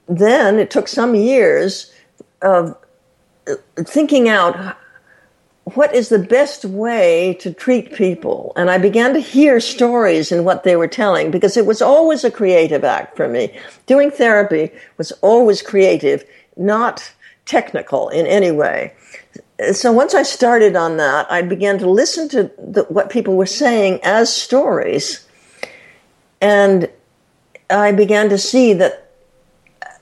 then 0.08 0.60
it 0.60 0.70
took 0.70 0.88
some 0.88 1.16
years 1.16 1.92
of 2.44 2.78
thinking 3.76 4.30
out 4.30 4.78
what 5.66 5.94
is 5.94 6.10
the 6.10 6.20
best 6.20 6.66
way 6.66 7.36
to 7.40 7.54
treat 7.54 7.94
people? 7.94 8.52
And 8.56 8.70
I 8.70 8.78
began 8.78 9.14
to 9.14 9.20
hear 9.20 9.60
stories 9.60 10.32
in 10.32 10.44
what 10.44 10.64
they 10.64 10.76
were 10.76 10.88
telling 10.88 11.30
because 11.30 11.56
it 11.56 11.66
was 11.66 11.82
always 11.82 12.24
a 12.24 12.32
creative 12.32 12.84
act 12.84 13.16
for 13.16 13.28
me. 13.28 13.56
Doing 13.86 14.10
therapy 14.10 14.72
was 14.98 15.12
always 15.22 15.62
creative, 15.62 16.26
not 16.58 17.14
technical 17.46 18.10
in 18.10 18.26
any 18.26 18.52
way. 18.52 18.94
So 19.74 19.92
once 19.92 20.16
I 20.16 20.24
started 20.24 20.76
on 20.76 20.98
that, 20.98 21.32
I 21.32 21.44
began 21.44 21.78
to 21.80 21.90
listen 21.90 22.28
to 22.30 22.52
the, 22.58 22.86
what 22.90 23.12
people 23.12 23.36
were 23.36 23.46
saying 23.46 24.00
as 24.02 24.34
stories. 24.34 25.28
And 26.42 26.90
I 27.70 27.92
began 27.92 28.30
to 28.30 28.38
see 28.40 28.74
that 28.74 29.12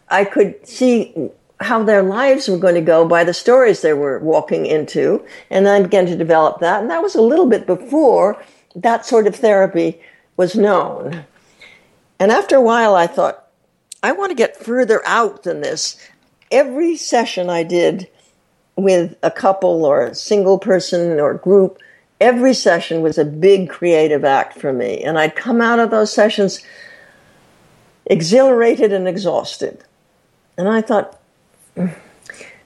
I 0.10 0.24
could 0.24 0.66
see 0.66 1.30
how 1.62 1.84
their 1.84 2.01
lives 2.01 2.48
were 2.48 2.58
going 2.58 2.75
to 2.75 2.82
go 2.82 3.08
by 3.08 3.24
the 3.24 3.34
stories 3.34 3.82
they 3.82 3.94
were 3.94 4.20
walking 4.20 4.66
into. 4.66 5.25
And 5.50 5.68
I 5.68 5.82
began 5.82 6.06
to 6.06 6.16
develop 6.16 6.60
that. 6.60 6.82
And 6.82 6.89
that 6.89 7.04
was 7.04 7.16
a 7.16 7.22
little 7.22 7.46
bit 7.46 7.66
before 7.66 8.42
that 8.75 9.06
sort 9.06 9.28
of 9.28 9.36
therapy 9.36 10.00
was 10.38 10.56
known. 10.56 11.25
And 12.20 12.32
after 12.32 12.56
a 12.56 12.62
while, 12.62 12.96
I 12.96 13.08
thought, 13.08 13.48
I 14.01 14.13
want 14.13 14.30
to 14.30 14.36
get 14.36 14.58
further 14.58 15.01
out 15.06 15.44
than 15.44 15.62
this. 15.62 15.98
Every 16.51 16.96
session 16.96 17.50
I 17.50 17.63
did 17.63 18.10
with 18.75 19.18
a 19.22 19.32
couple 19.32 19.84
or 19.84 20.06
a 20.06 20.16
single 20.16 20.60
person 20.60 21.20
or 21.20 21.34
group, 21.34 21.80
every 22.22 22.54
session 22.54 23.01
was 23.01 23.18
a 23.18 23.25
big 23.25 23.70
creative 23.70 24.24
act 24.24 24.58
for 24.58 24.72
me. 24.72 25.04
And 25.04 25.20
I'd 25.20 25.36
come 25.36 25.60
out 25.60 25.80
of 25.80 25.92
those 25.92 26.13
sessions 26.13 26.63
exhilarated 28.06 28.94
and 28.94 29.08
exhausted. 29.08 29.84
And 30.58 30.70
I 30.70 30.82
thought, 30.82 31.18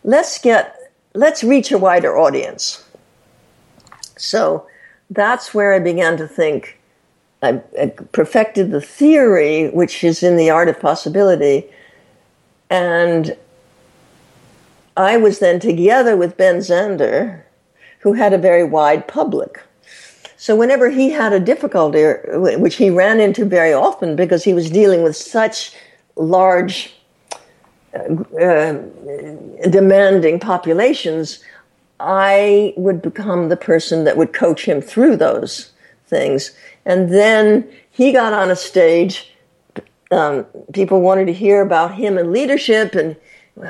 let's 0.04 0.38
get, 0.40 0.76
let's 1.14 1.44
reach 1.44 1.72
a 1.72 1.78
wider 1.78 2.18
audience. 2.18 2.84
So 4.18 4.68
that's 5.10 5.54
where 5.54 5.74
I 5.74 5.80
began 5.80 6.18
to 6.18 6.28
think. 6.28 6.80
I, 7.42 7.62
I 7.80 7.88
perfected 7.88 8.72
the 8.72 8.82
theory, 8.82 9.70
which 9.70 10.04
is 10.04 10.24
in 10.24 10.38
the 10.38 10.50
art 10.50 10.70
of 10.70 10.80
possibility, 10.80 11.66
and 12.70 13.36
I 14.96 15.18
was 15.18 15.40
then 15.40 15.60
together 15.60 16.16
with 16.16 16.38
Ben 16.38 16.58
Zander, 16.58 17.42
who 18.00 18.14
had 18.14 18.34
a 18.34 18.38
very 18.38 18.64
wide 18.64 19.08
public. 19.08 19.62
So 20.38 20.56
whenever 20.56 20.90
he 20.90 21.10
had 21.10 21.34
a 21.34 21.40
difficulty, 21.40 22.04
which 22.36 22.76
he 22.76 22.90
ran 22.90 23.20
into 23.20 23.46
very 23.46 23.74
often 23.74 24.16
because 24.16 24.44
he 24.44 24.54
was 24.54 24.70
dealing 24.70 25.04
with 25.04 25.16
such 25.16 25.74
large, 26.16 26.94
uh, 27.94 28.74
demanding 29.70 30.40
populations, 30.40 31.44
I 32.00 32.74
would 32.76 33.02
become 33.02 33.50
the 33.50 33.58
person 33.58 34.04
that 34.04 34.18
would 34.18 34.34
coach 34.34 34.66
him 34.66 34.82
through 34.82 35.18
those 35.18 35.72
things. 36.08 36.52
And 36.86 37.14
then 37.14 37.70
he 37.92 38.12
got 38.12 38.34
on 38.34 38.52
a 38.52 38.56
stage. 38.56 39.32
Um, 40.12 40.46
people 40.74 41.02
wanted 41.02 41.26
to 41.26 41.34
hear 41.34 41.62
about 41.62 41.96
him 41.96 42.18
and 42.18 42.32
leadership 42.32 42.96
and 42.96 43.16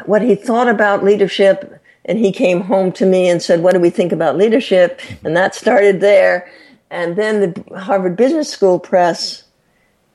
what 0.05 0.21
he 0.21 0.35
thought 0.35 0.67
about 0.67 1.03
leadership. 1.03 1.79
And 2.05 2.17
he 2.17 2.31
came 2.31 2.61
home 2.61 2.91
to 2.93 3.05
me 3.05 3.29
and 3.29 3.41
said, 3.41 3.61
What 3.61 3.73
do 3.73 3.79
we 3.79 3.89
think 3.89 4.11
about 4.11 4.37
leadership? 4.37 5.01
And 5.23 5.35
that 5.37 5.55
started 5.55 6.01
there. 6.01 6.49
And 6.89 7.15
then 7.15 7.41
the 7.41 7.79
Harvard 7.79 8.15
Business 8.15 8.49
School 8.49 8.79
press 8.79 9.43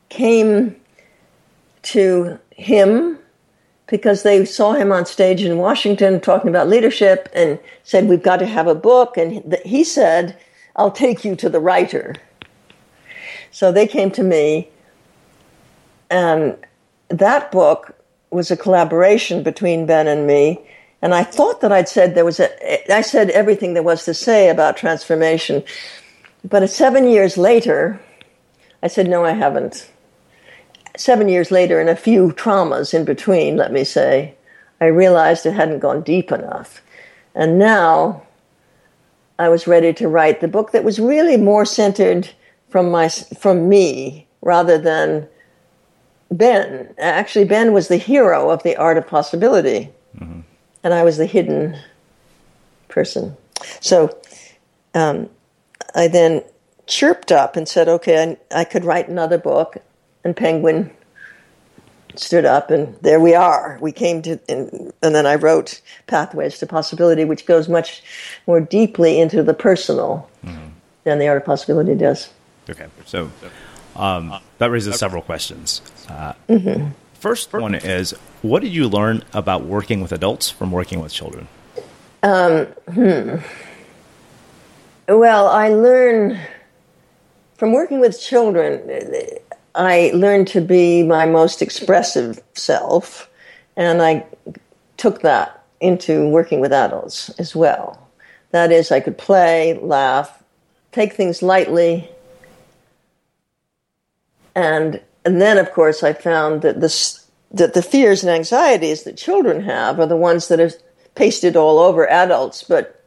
came 0.09 0.77
to 1.83 2.39
him 2.51 3.19
because 3.89 4.23
they 4.23 4.45
saw 4.45 4.73
him 4.73 4.93
on 4.93 5.07
stage 5.07 5.43
in 5.43 5.59
Washington 5.59 6.21
talking 6.21 6.51
about 6.51 6.69
leadership 6.69 7.29
and 7.35 7.59
said, 7.85 8.09
We've 8.09 8.23
got 8.23 8.39
to 8.39 8.47
have 8.47 8.67
a 8.67 8.75
book. 8.75 9.17
And 9.17 9.57
he 9.65 9.83
said, 9.83 10.39
I'll 10.77 10.91
take 10.91 11.25
you 11.25 11.35
to 11.37 11.49
the 11.49 11.61
writer. 11.61 12.15
So 13.51 13.73
they 13.73 13.87
came 13.87 14.11
to 14.13 14.23
me, 14.23 14.69
and 16.11 16.57
that 17.09 17.51
book 17.51 17.97
was 18.31 18.51
a 18.51 18.57
collaboration 18.57 19.43
between 19.43 19.87
Ben 19.87 20.07
and 20.07 20.27
me. 20.27 20.61
And 21.01 21.15
I 21.15 21.25
thought 21.25 21.61
that 21.63 21.73
I'd 21.73 21.89
said 21.89 22.15
there 22.15 22.25
was 22.25 22.41
a, 22.41 22.93
I 22.93 23.01
said 23.01 23.31
everything 23.31 23.75
there 23.75 23.83
was 23.83 24.05
to 24.05 24.15
say 24.15 24.51
about 24.51 24.77
transformation. 24.77 25.63
But 26.45 26.69
seven 26.69 27.09
years 27.09 27.39
later, 27.39 28.01
I 28.83 28.89
said, 28.89 29.09
no, 29.09 29.25
I 29.25 29.33
haven't. 29.33 29.91
Seven 30.99 31.29
years 31.29 31.53
later, 31.53 31.79
and 31.79 31.89
a 31.89 31.95
few 31.95 32.33
traumas 32.33 32.93
in 32.93 33.05
between, 33.05 33.57
let 33.57 33.73
me 33.73 33.85
say, 33.85 34.35
I 34.81 34.87
realized 34.87 35.47
it 35.47 35.53
hadn't 35.53 35.79
gone 35.79 36.03
deep 36.03 36.33
enough. 36.33 36.83
And 37.37 37.57
now 37.57 38.25
I 39.39 39.49
was 39.49 39.69
ready 39.69 39.93
to 39.93 40.09
write 40.09 40.41
the 40.41 40.49
book 40.49 40.73
that 40.73 40.83
was 40.83 40.99
really 40.99 41.37
more 41.37 41.65
centered 41.65 42.29
from 42.69 42.91
my 42.91 43.09
from 43.09 43.69
me 43.69 44.27
rather 44.43 44.77
than 44.77 45.29
Ben. 46.33 46.93
Actually, 46.99 47.45
Ben 47.45 47.73
was 47.73 47.87
the 47.87 47.97
hero 47.97 48.51
of 48.51 48.65
the 48.65 48.77
art 48.77 48.99
of 48.99 49.07
possibility, 49.07 49.91
mm-hmm. 50.19 50.41
and 50.83 50.95
I 50.95 51.05
was 51.05 51.17
the 51.17 51.27
hidden 51.27 51.79
person. 52.89 53.37
So 53.81 54.19
um, 54.95 55.31
I 55.95 56.09
then 56.09 56.43
chirped 56.87 57.31
up 57.31 57.55
and 57.55 57.69
said, 57.69 57.87
"Okay, 57.87 58.37
I, 58.53 58.61
I 58.61 58.65
could 58.65 58.85
write 58.85 59.09
another 59.09 59.39
book." 59.39 59.77
And 60.25 60.37
Penguin 60.37 60.91
stood 62.17 62.45
up, 62.45 62.71
and 62.71 62.95
there 63.03 63.21
we 63.21 63.35
are. 63.35 63.79
We 63.81 63.93
came 63.93 64.23
to, 64.23 64.39
and, 64.49 64.93
and 65.03 65.15
then 65.15 65.27
I 65.27 65.37
wrote 65.37 65.81
Pathways 66.07 66.59
to 66.59 66.67
Possibility, 66.67 67.25
which 67.25 67.47
goes 67.47 67.69
much 67.69 68.03
more 68.47 68.61
deeply 68.61 69.21
into 69.21 69.43
the 69.43 69.55
personal 69.55 70.29
mm-hmm. 70.45 70.69
than 71.05 71.19
the 71.19 71.29
art 71.29 71.39
of 71.39 71.45
possibility 71.45 71.95
does. 71.95 72.31
Okay, 72.69 72.87
so 73.07 73.31
um, 73.97 74.35
that 74.59 74.71
raises 74.71 74.99
several 74.99 75.23
questions. 75.23 75.81
Uh, 76.09 76.33
mm-hmm. 76.49 76.91
First 77.15 77.53
one 77.53 77.75
is, 77.75 78.13
what 78.43 78.63
did 78.63 78.73
you 78.73 78.89
learn 78.89 79.25
about 79.33 79.65
working 79.65 80.01
with 80.01 80.13
adults 80.13 80.51
from 80.51 80.71
working 80.71 81.01
with 81.01 81.13
children? 81.13 81.49
Um, 82.23 82.67
hmm. 82.93 83.37
Well, 85.09 85.49
I 85.49 85.69
learned 85.71 86.39
from 87.57 87.73
working 87.73 87.99
with 87.99 88.21
children. 88.21 88.83
I 89.75 90.11
learned 90.15 90.49
to 90.49 90.61
be 90.61 91.03
my 91.03 91.27
most 91.27 91.63
expressive 91.63 92.41
self, 92.55 93.31
and 93.77 94.03
I 94.03 94.27
took 94.97 95.23
that 95.23 95.65
into 95.81 96.29
working 96.29 96.61
with 96.61 96.73
adults 96.73 97.31
as 97.39 97.55
well. 97.55 98.09
That 98.51 98.73
is, 98.73 98.91
I 98.91 99.01
could 99.01 99.19
play, 99.19 99.79
laugh, 99.81 100.43
take 100.93 101.13
things 101.13 101.43
lightly, 101.43 102.11
and 104.55 105.01
and 105.25 105.41
then 105.41 105.59
of 105.59 105.73
course 105.73 106.03
I 106.03 106.13
found 106.13 106.63
that 106.63 106.81
the 106.81 107.19
that 107.53 107.75
the 107.75 107.83
fears 107.83 108.23
and 108.23 108.31
anxieties 108.31 109.05
that 109.05 109.17
children 109.17 109.63
have 109.63 110.01
are 110.01 110.07
the 110.07 110.17
ones 110.17 110.49
that 110.49 110.61
are 110.61 110.73
pasted 111.15 111.57
all 111.57 111.79
over 111.79 112.09
adults, 112.09 112.63
but 112.63 113.05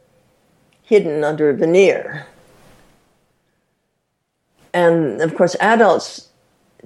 hidden 0.84 1.24
under 1.24 1.50
a 1.50 1.56
veneer. 1.56 2.28
And 4.74 5.22
of 5.22 5.36
course, 5.36 5.56
adults 5.60 6.30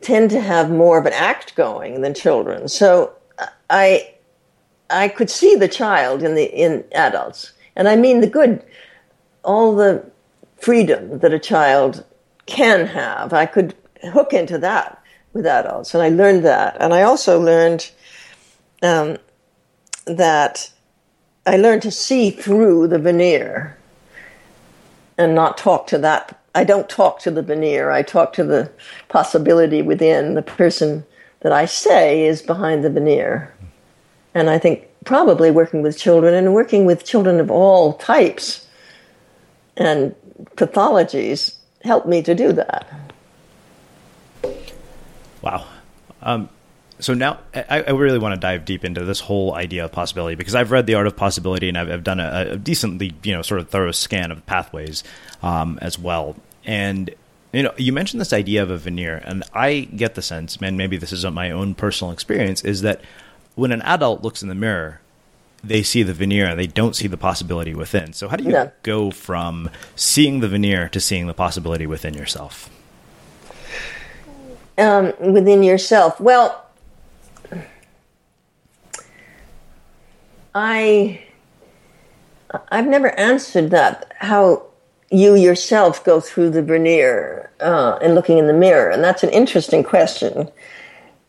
tend 0.01 0.29
to 0.31 0.41
have 0.41 0.69
more 0.69 0.97
of 0.97 1.05
an 1.05 1.13
act 1.13 1.55
going 1.55 2.01
than 2.01 2.13
children. 2.13 2.67
So 2.67 3.13
I 3.69 4.13
I 4.89 5.07
could 5.07 5.29
see 5.29 5.55
the 5.55 5.67
child 5.67 6.23
in 6.23 6.35
the 6.35 6.45
in 6.45 6.83
adults, 6.93 7.53
and 7.75 7.87
I 7.87 7.95
mean 7.95 8.21
the 8.21 8.27
good, 8.27 8.63
all 9.43 9.75
the 9.75 10.05
freedom 10.57 11.19
that 11.19 11.33
a 11.33 11.39
child 11.39 12.03
can 12.45 12.87
have. 12.87 13.33
I 13.33 13.45
could 13.45 13.75
hook 14.03 14.33
into 14.33 14.57
that 14.59 15.01
with 15.33 15.45
adults, 15.45 15.93
and 15.93 16.03
I 16.03 16.09
learned 16.09 16.45
that. 16.45 16.77
And 16.79 16.93
I 16.93 17.01
also 17.01 17.39
learned 17.39 17.91
um, 18.81 19.17
that 20.05 20.71
I 21.45 21.57
learned 21.57 21.81
to 21.83 21.91
see 21.91 22.29
through 22.29 22.87
the 22.87 22.99
veneer 22.99 23.77
and 25.17 25.33
not 25.33 25.57
talk 25.57 25.87
to 25.87 25.97
that. 25.99 26.39
I 26.55 26.63
don't 26.63 26.89
talk 26.89 27.19
to 27.19 27.31
the 27.31 27.43
veneer. 27.43 27.91
I 27.91 28.01
talk 28.01 28.33
to 28.33 28.43
the 28.43 28.71
possibility 29.09 29.81
within 29.81 30.33
the 30.33 30.41
person 30.41 31.05
that 31.41 31.51
I 31.51 31.65
say 31.65 32.25
is 32.25 32.41
behind 32.41 32.83
the 32.83 32.89
veneer. 32.89 33.53
And 34.33 34.49
I 34.49 34.57
think 34.57 34.87
probably 35.03 35.51
working 35.51 35.81
with 35.81 35.97
children 35.97 36.33
and 36.33 36.53
working 36.53 36.85
with 36.85 37.05
children 37.05 37.39
of 37.39 37.51
all 37.51 37.93
types 37.93 38.67
and 39.77 40.15
pathologies 40.55 41.55
helped 41.83 42.07
me 42.07 42.21
to 42.23 42.33
do 42.33 42.53
that. 42.53 42.87
Wow. 45.41 45.67
Um, 46.21 46.49
so 46.99 47.13
now 47.13 47.39
I, 47.53 47.83
I, 47.87 47.91
really 47.91 48.19
want 48.19 48.35
to 48.35 48.39
dive 48.39 48.65
deep 48.65 48.85
into 48.85 49.03
this 49.03 49.19
whole 49.19 49.53
idea 49.53 49.85
of 49.85 49.91
possibility 49.91 50.35
because 50.35 50.55
I've 50.55 50.71
read 50.71 50.87
The 50.87 50.95
Art 50.95 51.07
of 51.07 51.15
Possibility 51.15 51.67
and 51.67 51.77
I've, 51.77 51.91
I've 51.91 52.03
done 52.03 52.19
a, 52.19 52.47
a, 52.51 52.57
decently, 52.57 53.13
you 53.23 53.33
know, 53.33 53.41
sort 53.41 53.59
of 53.59 53.69
thorough 53.69 53.91
scan 53.91 54.31
of 54.31 54.45
pathways 54.45 55.03
um, 55.43 55.77
as 55.81 55.99
well. 55.99 56.35
And 56.63 57.13
you 57.53 57.63
know, 57.63 57.73
you 57.77 57.93
mentioned 57.93 58.19
this 58.19 58.33
idea 58.33 58.63
of 58.63 58.69
a 58.69 58.77
veneer, 58.77 59.21
and 59.23 59.43
I 59.53 59.81
get 59.95 60.15
the 60.15 60.21
sense, 60.21 60.59
man, 60.59 60.75
maybe 60.75 60.97
this 60.97 61.13
isn't 61.13 61.33
my 61.33 61.51
own 61.51 61.73
personal 61.73 62.11
experience, 62.11 62.65
is 62.65 62.81
that 62.81 63.01
when 63.55 63.71
an 63.71 63.81
adult 63.83 64.23
looks 64.23 64.41
in 64.41 64.49
the 64.49 64.55
mirror, 64.55 64.99
they 65.63 65.81
see 65.81 66.03
the 66.03 66.13
veneer 66.13 66.47
and 66.47 66.59
they 66.59 66.67
don't 66.67 66.95
see 66.95 67.07
the 67.07 67.17
possibility 67.17 67.73
within. 67.73 68.11
So 68.11 68.27
how 68.27 68.35
do 68.35 68.43
you 68.43 68.51
yeah. 68.51 68.71
go 68.83 69.09
from 69.09 69.69
seeing 69.95 70.41
the 70.41 70.49
veneer 70.49 70.89
to 70.89 70.99
seeing 70.99 71.27
the 71.27 71.33
possibility 71.33 71.87
within 71.87 72.13
yourself? 72.13 72.69
um, 74.77 75.13
within 75.19 75.63
yourself? 75.63 76.19
Well, 76.19 76.64
I 80.55 81.21
I've 82.71 82.87
never 82.87 83.17
answered 83.19 83.71
that. 83.71 84.13
How 84.19 84.63
you 85.11 85.35
yourself 85.35 86.03
go 86.03 86.19
through 86.19 86.51
the 86.51 86.63
veneer 86.63 87.51
uh, 87.59 87.99
and 88.01 88.15
looking 88.15 88.37
in 88.37 88.47
the 88.47 88.53
mirror, 88.53 88.89
and 88.89 89.03
that's 89.03 89.23
an 89.23 89.29
interesting 89.29 89.83
question. 89.83 90.49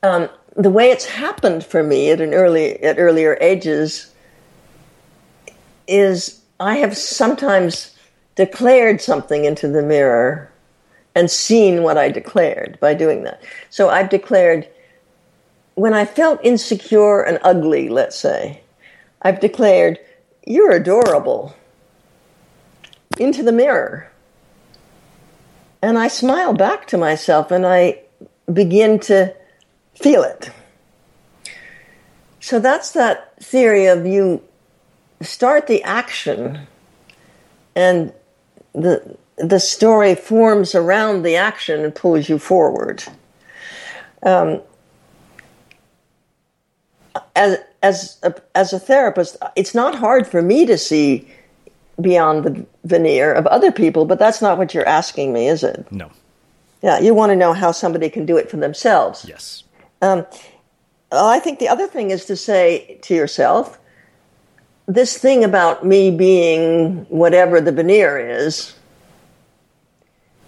Um, 0.02 0.28
the 0.54 0.70
way 0.70 0.90
it's 0.90 1.04
happened 1.04 1.64
for 1.64 1.82
me 1.82 2.10
at 2.10 2.20
an 2.20 2.32
early 2.32 2.82
at 2.82 2.98
earlier 2.98 3.36
ages 3.40 4.12
is 5.88 6.40
I 6.60 6.76
have 6.76 6.96
sometimes 6.96 7.94
declared 8.36 9.00
something 9.00 9.44
into 9.44 9.66
the 9.68 9.82
mirror 9.82 10.50
and 11.14 11.30
seen 11.30 11.82
what 11.82 11.98
I 11.98 12.10
declared 12.10 12.78
by 12.80 12.94
doing 12.94 13.24
that. 13.24 13.42
So 13.70 13.88
I've 13.88 14.10
declared 14.10 14.68
when 15.74 15.94
I 15.94 16.04
felt 16.04 16.40
insecure 16.44 17.22
and 17.22 17.38
ugly, 17.42 17.88
let's 17.88 18.16
say, 18.16 18.62
I've 19.26 19.40
declared, 19.40 19.98
You're 20.46 20.70
adorable 20.70 21.56
into 23.18 23.42
the 23.42 23.50
mirror. 23.50 24.08
And 25.82 25.98
I 25.98 26.06
smile 26.06 26.54
back 26.54 26.86
to 26.88 26.98
myself 26.98 27.50
and 27.50 27.66
I 27.66 28.02
begin 28.52 29.00
to 29.00 29.34
feel 29.94 30.22
it. 30.22 30.50
So 32.38 32.60
that's 32.60 32.92
that 32.92 33.42
theory 33.42 33.86
of 33.86 34.06
you 34.06 34.42
start 35.20 35.66
the 35.66 35.82
action 35.82 36.68
and 37.74 38.12
the 38.74 39.16
the 39.38 39.58
story 39.60 40.14
forms 40.14 40.74
around 40.74 41.22
the 41.22 41.36
action 41.36 41.84
and 41.84 41.94
pulls 41.94 42.28
you 42.28 42.38
forward. 42.38 43.02
Um, 44.22 44.62
as 47.34 47.58
as 47.86 48.18
a, 48.22 48.34
as 48.54 48.72
a 48.72 48.80
therapist, 48.80 49.36
it's 49.54 49.74
not 49.74 49.94
hard 49.94 50.26
for 50.26 50.42
me 50.42 50.66
to 50.66 50.76
see 50.76 51.28
beyond 52.00 52.44
the 52.44 52.66
veneer 52.84 53.32
of 53.32 53.46
other 53.46 53.72
people, 53.72 54.04
but 54.04 54.18
that's 54.18 54.42
not 54.42 54.58
what 54.58 54.74
you're 54.74 54.88
asking 54.88 55.32
me, 55.32 55.46
is 55.48 55.62
it? 55.62 55.86
No. 55.90 56.10
Yeah, 56.82 56.98
you 56.98 57.14
want 57.14 57.30
to 57.30 57.36
know 57.36 57.52
how 57.52 57.72
somebody 57.72 58.10
can 58.10 58.26
do 58.26 58.36
it 58.36 58.50
for 58.50 58.58
themselves. 58.58 59.24
Yes. 59.26 59.64
Um, 60.02 60.26
well, 61.10 61.26
I 61.26 61.38
think 61.38 61.58
the 61.58 61.68
other 61.68 61.86
thing 61.86 62.10
is 62.10 62.24
to 62.26 62.36
say 62.36 62.98
to 63.02 63.14
yourself, 63.14 63.78
this 64.86 65.18
thing 65.18 65.44
about 65.44 65.86
me 65.86 66.10
being 66.10 67.06
whatever 67.08 67.60
the 67.60 67.72
veneer 67.72 68.18
is, 68.18 68.74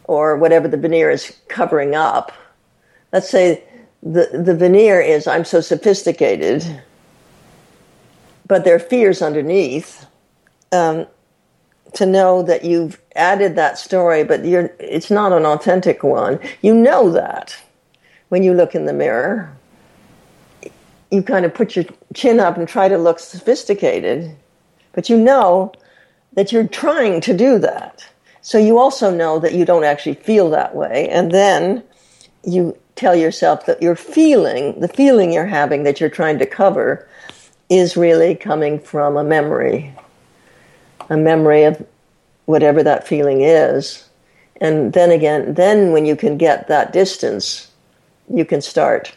or 0.05 0.37
whatever 0.37 0.69
the 0.69 0.77
veneer 0.77 1.11
is 1.11 1.37
covering 1.49 1.95
up. 1.95 2.33
Let's 3.13 3.31
say 3.31 3.63
the, 4.03 4.29
the 4.33 4.55
veneer 4.55 5.01
is 5.01 5.27
I'm 5.27 5.45
so 5.45 5.61
sophisticated, 5.61 6.83
but 8.49 8.65
there 8.65 8.75
are 8.75 8.81
fears 8.81 9.23
underneath. 9.23 10.07
Um, 10.73 11.07
to 11.95 12.05
know 12.05 12.43
that 12.43 12.65
you've 12.65 13.01
added 13.17 13.57
that 13.57 13.79
story, 13.79 14.23
but 14.23 14.45
you're, 14.45 14.71
it's 14.79 15.11
not 15.11 15.33
an 15.33 15.47
authentic 15.47 16.03
one. 16.03 16.39
You 16.61 16.75
know 16.75 17.11
that 17.13 17.57
when 18.29 18.43
you 18.43 18.55
look 18.55 18.75
in 18.75 18.87
the 18.87 18.93
mirror. 18.93 19.55
You 21.11 21.23
kind 21.23 21.47
of 21.47 21.55
put 21.55 21.75
your 21.75 21.87
chin 22.15 22.39
up 22.39 22.59
and 22.59 22.69
try 22.69 22.89
to 22.89 22.99
look 22.99 23.19
sophisticated, 23.19 24.37
but 24.93 25.09
you 25.09 25.17
know 25.17 25.73
that 26.35 26.53
you're 26.53 26.69
trying 26.69 27.23
to 27.23 27.35
do 27.35 27.59
that. 27.59 28.07
So 28.43 28.59
you 28.59 28.79
also 28.79 29.11
know 29.11 29.39
that 29.39 29.55
you 29.55 29.65
don't 29.65 29.85
actually 29.85 30.15
feel 30.15 30.51
that 30.51 30.75
way. 30.75 31.09
And 31.09 31.33
then 31.33 31.83
you 32.45 32.77
tell 32.95 33.17
yourself 33.17 33.65
that 33.67 33.81
you're 33.81 33.97
feeling, 33.97 34.79
the 34.81 34.89
feeling 34.89 35.33
you're 35.33 35.47
having 35.47 35.85
that 35.85 36.01
you're 36.01 36.11
trying 36.11 36.39
to 36.39 36.47
cover, 36.47 37.09
is 37.69 37.97
really 37.97 38.35
coming 38.35 38.79
from 38.79 39.17
a 39.17 39.25
memory 39.25 39.95
a 41.11 41.17
memory 41.17 41.65
of 41.65 41.87
whatever 42.45 42.83
that 42.83 43.07
feeling 43.07 43.43
is. 43.43 44.09
And 44.61 44.93
then 44.93 45.11
again, 45.11 45.55
then 45.55 45.93
when 45.93 46.05
you 46.05 46.17
can 46.17 46.37
get 46.37 46.69
that 46.69 46.93
distance, 46.93 47.71
you 48.33 48.45
can 48.45 48.61
start 48.61 49.17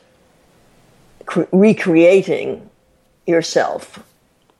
cre- 1.25 1.43
recreating 1.51 2.69
yourself 3.25 4.03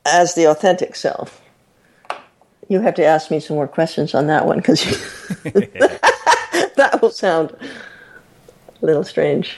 as 0.06 0.34
the 0.34 0.46
authentic 0.46 0.96
self. 0.96 1.42
You 2.68 2.80
have 2.80 2.96
to 2.96 3.06
ask 3.06 3.30
me 3.30 3.40
some 3.40 3.56
more 3.58 3.68
questions 3.68 4.16
on 4.16 4.28
that 4.28 4.46
one 4.46 4.58
because 4.58 4.84
that 5.44 7.00
will 7.02 7.12
sound 7.12 7.56
a 8.82 8.86
little 8.86 9.04
strange. 9.04 9.58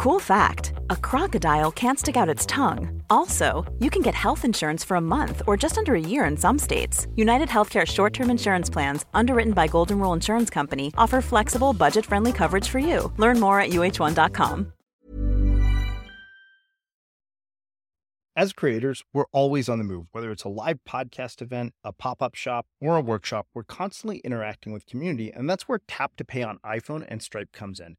Cool 0.00 0.18
fact 0.18 0.72
a 0.88 0.96
crocodile 0.96 1.70
can't 1.70 1.98
stick 1.98 2.16
out 2.16 2.34
its 2.34 2.46
tongue. 2.46 3.02
Also, 3.10 3.70
you 3.80 3.90
can 3.90 4.00
get 4.00 4.14
health 4.14 4.46
insurance 4.46 4.82
for 4.82 4.94
a 4.94 5.00
month 5.16 5.42
or 5.46 5.58
just 5.58 5.76
under 5.76 5.94
a 5.94 6.00
year 6.00 6.24
in 6.24 6.38
some 6.38 6.58
states. 6.58 7.06
United 7.16 7.48
Healthcare 7.48 7.86
short 7.86 8.14
term 8.14 8.30
insurance 8.30 8.70
plans, 8.70 9.04
underwritten 9.12 9.52
by 9.52 9.66
Golden 9.66 9.98
Rule 9.98 10.14
Insurance 10.14 10.48
Company, 10.48 10.90
offer 10.96 11.20
flexible, 11.20 11.74
budget 11.74 12.06
friendly 12.06 12.32
coverage 12.32 12.66
for 12.66 12.78
you. 12.78 13.12
Learn 13.18 13.38
more 13.38 13.60
at 13.60 13.72
uh1.com. 13.72 14.72
As 18.34 18.54
creators, 18.54 19.04
we're 19.12 19.28
always 19.32 19.68
on 19.68 19.76
the 19.76 19.84
move. 19.84 20.06
Whether 20.12 20.30
it's 20.30 20.44
a 20.44 20.48
live 20.48 20.78
podcast 20.88 21.42
event, 21.42 21.74
a 21.84 21.92
pop 21.92 22.22
up 22.22 22.34
shop, 22.34 22.64
or 22.80 22.96
a 22.96 23.02
workshop, 23.02 23.48
we're 23.52 23.64
constantly 23.64 24.20
interacting 24.20 24.72
with 24.72 24.86
community, 24.86 25.30
and 25.30 25.50
that's 25.50 25.68
where 25.68 25.82
Tap 25.86 26.16
to 26.16 26.24
Pay 26.24 26.42
on 26.42 26.56
iPhone 26.64 27.04
and 27.06 27.20
Stripe 27.20 27.52
comes 27.52 27.78
in. 27.78 27.98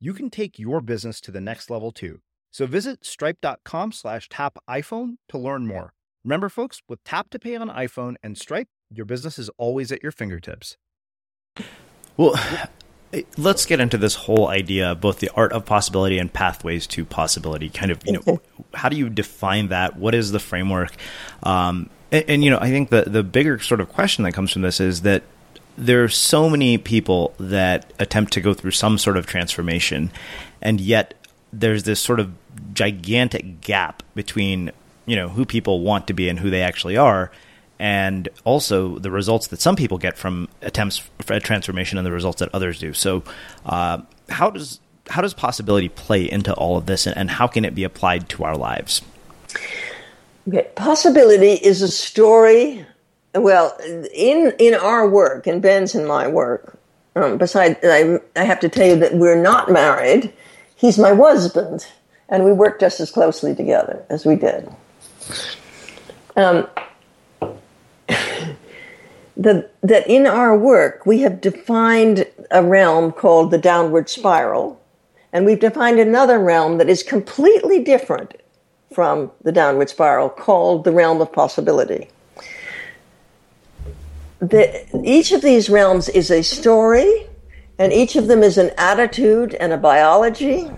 you 0.00 0.14
can 0.14 0.30
take 0.30 0.58
your 0.58 0.80
business 0.80 1.20
to 1.20 1.30
the 1.30 1.40
next 1.40 1.70
level 1.70 1.92
too. 1.92 2.20
So 2.50 2.66
visit 2.66 3.04
stripe.com 3.04 3.92
slash 3.92 4.28
tap 4.28 4.58
iPhone 4.68 5.16
to 5.28 5.38
learn 5.38 5.66
more. 5.66 5.92
Remember, 6.24 6.48
folks, 6.48 6.82
with 6.88 7.02
Tap 7.04 7.30
to 7.30 7.38
Pay 7.38 7.56
on 7.56 7.68
iPhone 7.68 8.16
and 8.22 8.36
Stripe, 8.36 8.68
your 8.90 9.06
business 9.06 9.38
is 9.38 9.50
always 9.56 9.92
at 9.92 10.02
your 10.02 10.12
fingertips. 10.12 10.76
Well, 12.16 12.34
let's 13.36 13.66
get 13.66 13.80
into 13.80 13.96
this 13.98 14.14
whole 14.14 14.48
idea, 14.48 14.92
of 14.92 15.00
both 15.00 15.20
the 15.20 15.30
art 15.34 15.52
of 15.52 15.64
possibility 15.64 16.18
and 16.18 16.32
pathways 16.32 16.86
to 16.88 17.04
possibility. 17.04 17.68
Kind 17.70 17.90
of, 17.90 18.02
you 18.04 18.12
know, 18.12 18.40
how 18.74 18.88
do 18.88 18.96
you 18.96 19.08
define 19.08 19.68
that? 19.68 19.96
What 19.96 20.14
is 20.14 20.32
the 20.32 20.40
framework? 20.40 20.94
Um, 21.42 21.88
and, 22.12 22.24
and, 22.28 22.44
you 22.44 22.50
know, 22.50 22.58
I 22.58 22.70
think 22.70 22.90
the 22.90 23.02
the 23.02 23.22
bigger 23.22 23.58
sort 23.60 23.80
of 23.80 23.88
question 23.88 24.24
that 24.24 24.32
comes 24.32 24.52
from 24.52 24.62
this 24.62 24.80
is 24.80 25.02
that 25.02 25.22
there 25.80 26.04
are 26.04 26.08
so 26.08 26.48
many 26.48 26.76
people 26.78 27.34
that 27.38 27.92
attempt 27.98 28.32
to 28.34 28.40
go 28.40 28.52
through 28.52 28.72
some 28.72 28.98
sort 28.98 29.16
of 29.16 29.26
transformation, 29.26 30.12
and 30.60 30.80
yet 30.80 31.14
there's 31.52 31.84
this 31.84 31.98
sort 32.00 32.20
of 32.20 32.32
gigantic 32.74 33.60
gap 33.60 34.02
between 34.14 34.70
you 35.06 35.16
know 35.16 35.28
who 35.28 35.44
people 35.44 35.80
want 35.80 36.06
to 36.06 36.12
be 36.12 36.28
and 36.28 36.38
who 36.38 36.50
they 36.50 36.62
actually 36.62 36.96
are 36.96 37.32
and 37.78 38.28
also 38.44 38.98
the 38.98 39.10
results 39.10 39.46
that 39.46 39.60
some 39.60 39.74
people 39.74 39.96
get 39.96 40.18
from 40.18 40.48
attempts 40.60 40.98
for 40.98 41.40
transformation 41.40 41.96
and 41.96 42.06
the 42.06 42.12
results 42.12 42.40
that 42.40 42.50
others 42.52 42.78
do. 42.78 42.92
So 42.92 43.22
uh, 43.64 44.02
how 44.28 44.50
does 44.50 44.80
how 45.08 45.22
does 45.22 45.32
possibility 45.32 45.88
play 45.88 46.30
into 46.30 46.52
all 46.54 46.76
of 46.76 46.86
this 46.86 47.06
and, 47.06 47.16
and 47.16 47.30
how 47.30 47.46
can 47.46 47.64
it 47.64 47.74
be 47.74 47.84
applied 47.84 48.28
to 48.30 48.44
our 48.44 48.56
lives? 48.56 49.00
Okay 49.56 49.90
possibility 50.74 51.52
is 51.52 51.82
a 51.82 51.88
story 51.88 52.84
well 53.34 53.76
in 54.14 54.52
in 54.58 54.74
our 54.74 55.08
work 55.08 55.46
in 55.46 55.60
ben's 55.60 55.94
and 55.94 56.06
my 56.06 56.26
work 56.26 56.78
um, 57.16 57.38
besides 57.38 57.78
I, 57.82 58.18
I 58.36 58.44
have 58.44 58.60
to 58.60 58.68
tell 58.68 58.86
you 58.86 58.96
that 58.96 59.14
we're 59.14 59.40
not 59.40 59.70
married 59.70 60.32
he's 60.76 60.98
my 60.98 61.14
husband 61.14 61.86
and 62.28 62.44
we 62.44 62.52
work 62.52 62.80
just 62.80 63.00
as 63.00 63.10
closely 63.10 63.54
together 63.54 64.04
as 64.08 64.24
we 64.24 64.36
did 64.36 64.68
um, 66.36 66.66
the, 69.36 69.68
that 69.82 70.06
in 70.06 70.26
our 70.26 70.56
work 70.56 71.06
we 71.06 71.20
have 71.20 71.40
defined 71.40 72.26
a 72.50 72.62
realm 72.62 73.12
called 73.12 73.50
the 73.50 73.58
downward 73.58 74.08
spiral, 74.08 74.80
and 75.32 75.46
we've 75.46 75.60
defined 75.60 75.98
another 75.98 76.38
realm 76.38 76.78
that 76.78 76.88
is 76.88 77.02
completely 77.02 77.82
different 77.82 78.34
from 78.92 79.30
the 79.42 79.52
downward 79.52 79.88
spiral 79.88 80.28
called 80.28 80.84
the 80.84 80.92
realm 80.92 81.20
of 81.20 81.32
possibility. 81.32 82.08
The, 84.40 84.86
each 85.04 85.32
of 85.32 85.42
these 85.42 85.68
realms 85.68 86.08
is 86.08 86.30
a 86.30 86.42
story, 86.42 87.26
and 87.78 87.92
each 87.92 88.16
of 88.16 88.26
them 88.26 88.42
is 88.42 88.56
an 88.56 88.70
attitude 88.78 89.54
and 89.54 89.72
a 89.72 89.76
biology, 89.76 90.70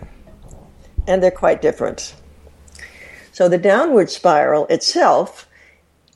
and 1.07 1.23
they're 1.23 1.31
quite 1.31 1.63
different. 1.63 2.15
So 3.33 3.49
the 3.49 3.59
downward 3.59 4.11
spiral 4.11 4.67
itself 4.67 5.49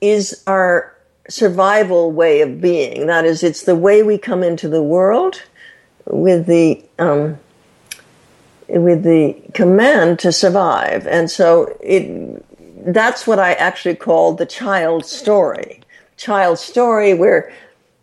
is 0.00 0.42
our 0.46 0.94
survival 1.28 2.12
way 2.12 2.40
of 2.40 2.60
being. 2.60 3.06
That 3.06 3.24
is, 3.24 3.42
it's 3.42 3.62
the 3.62 3.76
way 3.76 4.02
we 4.02 4.18
come 4.18 4.42
into 4.42 4.68
the 4.68 4.82
world 4.82 5.42
with 6.04 6.46
the 6.46 6.84
um, 6.98 7.38
with 8.68 9.04
the 9.04 9.36
command 9.54 10.18
to 10.20 10.32
survive, 10.32 11.06
and 11.06 11.30
so 11.30 11.76
it 11.80 12.42
that's 12.92 13.26
what 13.26 13.38
I 13.38 13.54
actually 13.54 13.96
call 13.96 14.34
the 14.34 14.46
child 14.46 15.04
story. 15.04 15.80
Child 16.16 16.58
story 16.58 17.14
where 17.14 17.52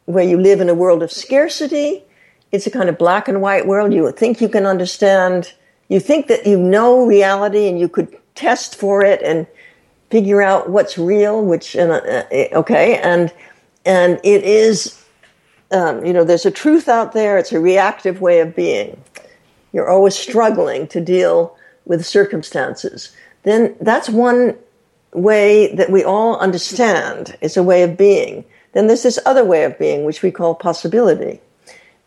where 0.05 0.23
you 0.23 0.37
live 0.37 0.61
in 0.61 0.69
a 0.69 0.73
world 0.73 1.01
of 1.01 1.11
scarcity. 1.11 2.03
It's 2.51 2.67
a 2.67 2.71
kind 2.71 2.89
of 2.89 2.97
black 2.97 3.27
and 3.27 3.41
white 3.41 3.65
world. 3.65 3.93
You 3.93 4.11
think 4.11 4.41
you 4.41 4.49
can 4.49 4.65
understand. 4.65 5.53
You 5.87 5.99
think 5.99 6.27
that 6.27 6.45
you 6.45 6.57
know 6.57 7.05
reality 7.05 7.67
and 7.67 7.79
you 7.79 7.87
could 7.87 8.15
test 8.35 8.75
for 8.75 9.03
it 9.03 9.21
and 9.21 9.47
figure 10.09 10.41
out 10.41 10.69
what's 10.69 10.97
real, 10.97 11.43
which 11.43 11.75
uh, 11.75 11.81
uh, 11.81 12.23
okay, 12.53 12.97
and 12.97 13.33
and 13.85 14.19
it 14.23 14.43
is, 14.43 15.03
um, 15.71 16.05
you 16.05 16.13
know, 16.13 16.23
there's 16.23 16.45
a 16.45 16.51
truth 16.51 16.87
out 16.87 17.13
there. 17.13 17.37
It's 17.37 17.51
a 17.51 17.59
reactive 17.59 18.21
way 18.21 18.39
of 18.39 18.55
being. 18.55 19.01
You're 19.73 19.89
always 19.89 20.15
struggling 20.15 20.87
to 20.89 21.01
deal 21.01 21.57
with 21.85 22.05
circumstances. 22.05 23.11
Then 23.41 23.75
that's 23.81 24.07
one 24.07 24.55
way 25.13 25.73
that 25.75 25.91
we 25.91 26.03
all 26.03 26.37
understand. 26.37 27.37
is 27.41 27.57
a 27.57 27.63
way 27.63 27.83
of 27.83 27.97
being. 27.97 28.45
Then 28.73 28.87
there's 28.87 29.03
this 29.03 29.19
other 29.25 29.45
way 29.45 29.63
of 29.63 29.77
being, 29.77 30.03
which 30.03 30.23
we 30.23 30.31
call 30.31 30.55
possibility, 30.55 31.39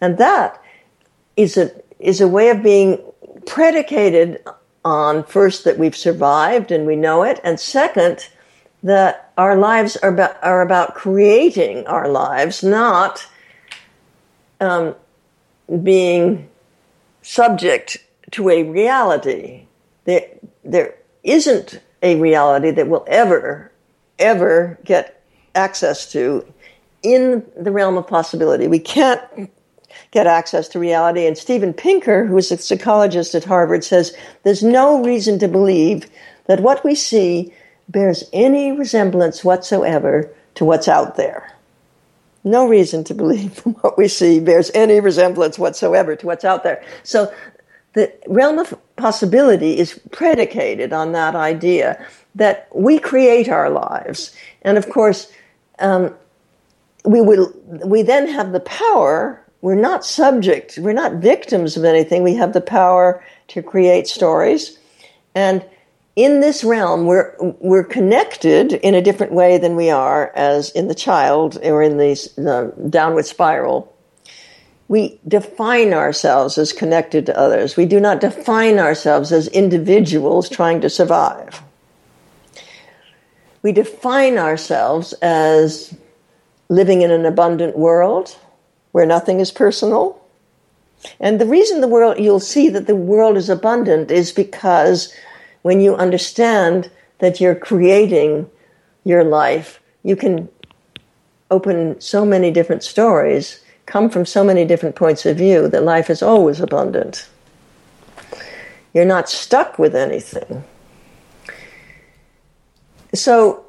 and 0.00 0.18
that 0.18 0.60
is 1.36 1.56
a 1.56 1.70
is 1.98 2.20
a 2.20 2.28
way 2.28 2.50
of 2.50 2.62
being 2.62 3.00
predicated 3.46 4.42
on 4.84 5.24
first 5.24 5.64
that 5.64 5.78
we've 5.78 5.96
survived 5.96 6.70
and 6.70 6.86
we 6.86 6.96
know 6.96 7.22
it, 7.22 7.40
and 7.42 7.58
second, 7.58 8.28
that 8.82 9.32
our 9.36 9.56
lives 9.56 9.96
are 9.96 10.10
about, 10.10 10.36
are 10.42 10.62
about 10.62 10.94
creating 10.94 11.86
our 11.86 12.08
lives, 12.08 12.62
not 12.62 13.26
um, 14.60 14.94
being 15.82 16.48
subject 17.22 17.98
to 18.30 18.48
a 18.48 18.62
reality. 18.62 19.66
There, 20.04 20.28
there 20.64 20.94
isn't 21.24 21.80
a 22.06 22.20
reality 22.20 22.70
that 22.70 22.88
we'll 22.88 23.04
ever, 23.08 23.72
ever 24.18 24.78
get 24.84 25.22
access 25.54 26.10
to 26.12 26.44
in 27.02 27.44
the 27.56 27.70
realm 27.70 27.96
of 27.96 28.06
possibility. 28.06 28.68
We 28.68 28.78
can't 28.78 29.50
get 30.10 30.26
access 30.26 30.68
to 30.68 30.78
reality. 30.78 31.26
And 31.26 31.36
Steven 31.36 31.72
Pinker, 31.72 32.26
who's 32.26 32.50
a 32.52 32.58
psychologist 32.58 33.34
at 33.34 33.44
Harvard, 33.44 33.84
says 33.84 34.16
there's 34.44 34.62
no 34.62 35.02
reason 35.02 35.38
to 35.40 35.48
believe 35.48 36.08
that 36.46 36.60
what 36.60 36.84
we 36.84 36.94
see 36.94 37.52
bears 37.88 38.24
any 38.32 38.72
resemblance 38.72 39.44
whatsoever 39.44 40.30
to 40.54 40.64
what's 40.64 40.88
out 40.88 41.16
there. 41.16 41.52
No 42.44 42.68
reason 42.68 43.04
to 43.04 43.14
believe 43.14 43.58
what 43.82 43.98
we 43.98 44.08
see 44.08 44.40
bears 44.40 44.70
any 44.74 45.00
resemblance 45.00 45.58
whatsoever 45.58 46.14
to 46.16 46.26
what's 46.26 46.44
out 46.44 46.62
there. 46.62 46.84
So 47.02 47.32
the 47.94 48.12
realm 48.26 48.58
of 48.58 48.78
possibility 48.96 49.78
is 49.78 50.00
predicated 50.10 50.92
on 50.92 51.12
that 51.12 51.34
idea 51.34 52.04
that 52.34 52.68
we 52.74 52.98
create 52.98 53.48
our 53.48 53.70
lives. 53.70 54.34
And 54.62 54.76
of 54.76 54.88
course, 54.90 55.30
um, 55.78 56.14
we 57.04 57.20
will, 57.20 57.52
we 57.84 58.02
then 58.02 58.28
have 58.28 58.52
the 58.52 58.60
power 58.60 59.42
we're 59.66 59.74
not 59.74 60.04
subject, 60.04 60.78
we're 60.78 60.92
not 60.92 61.14
victims 61.14 61.76
of 61.76 61.84
anything. 61.84 62.22
We 62.22 62.34
have 62.34 62.52
the 62.52 62.60
power 62.60 63.24
to 63.48 63.62
create 63.62 64.06
stories. 64.06 64.78
And 65.34 65.64
in 66.14 66.40
this 66.40 66.62
realm, 66.62 67.06
we're, 67.06 67.34
we're 67.40 67.82
connected 67.82 68.74
in 68.74 68.94
a 68.94 69.02
different 69.02 69.32
way 69.32 69.58
than 69.58 69.74
we 69.74 69.90
are 69.90 70.30
as 70.36 70.70
in 70.70 70.88
the 70.88 70.94
child 70.94 71.58
or 71.64 71.82
in 71.82 71.98
the, 71.98 72.14
the 72.36 72.88
downward 72.88 73.26
spiral. 73.26 73.92
We 74.88 75.20
define 75.26 75.92
ourselves 75.92 76.58
as 76.58 76.72
connected 76.72 77.26
to 77.26 77.38
others. 77.38 77.76
We 77.76 77.86
do 77.86 77.98
not 77.98 78.20
define 78.20 78.78
ourselves 78.78 79.32
as 79.32 79.48
individuals 79.48 80.48
trying 80.48 80.80
to 80.82 80.90
survive. 80.90 81.62
We 83.62 83.72
define 83.72 84.38
ourselves 84.38 85.12
as 85.14 85.96
living 86.68 87.02
in 87.02 87.10
an 87.10 87.26
abundant 87.26 87.76
world, 87.76 88.36
where 88.92 89.06
nothing 89.06 89.40
is 89.40 89.50
personal. 89.50 90.22
And 91.20 91.40
the 91.40 91.46
reason 91.46 91.80
the 91.80 91.88
world, 91.88 92.18
you'll 92.18 92.40
see 92.40 92.68
that 92.70 92.86
the 92.86 92.94
world 92.94 93.36
is 93.36 93.48
abundant 93.48 94.10
is 94.10 94.32
because 94.32 95.12
when 95.62 95.80
you 95.80 95.96
understand 95.96 96.90
that 97.18 97.40
you're 97.40 97.54
creating 97.54 98.48
your 99.04 99.24
life, 99.24 99.80
you 100.02 100.16
can 100.16 100.48
open 101.50 102.00
so 102.00 102.24
many 102.24 102.50
different 102.50 102.82
stories, 102.82 103.60
come 103.86 104.10
from 104.10 104.26
so 104.26 104.44
many 104.44 104.64
different 104.64 104.96
points 104.96 105.24
of 105.24 105.36
view 105.36 105.68
that 105.68 105.84
life 105.84 106.10
is 106.10 106.22
always 106.22 106.60
abundant. 106.60 107.28
You're 108.92 109.04
not 109.04 109.28
stuck 109.28 109.78
with 109.78 109.94
anything. 109.94 110.64
So 113.14 113.64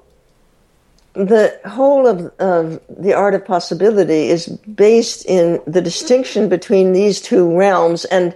the 1.14 1.60
whole 1.66 2.08
of, 2.08 2.32
of 2.40 2.80
the 2.90 3.14
art 3.14 3.34
of 3.34 3.46
possibility 3.46 4.30
is 4.30 4.48
based 4.48 5.26
in 5.26 5.62
the 5.66 5.82
distinction 5.82 6.48
between 6.50 6.94
these 6.94 7.22
two 7.22 7.58
realms 7.58 8.06
and 8.06 8.36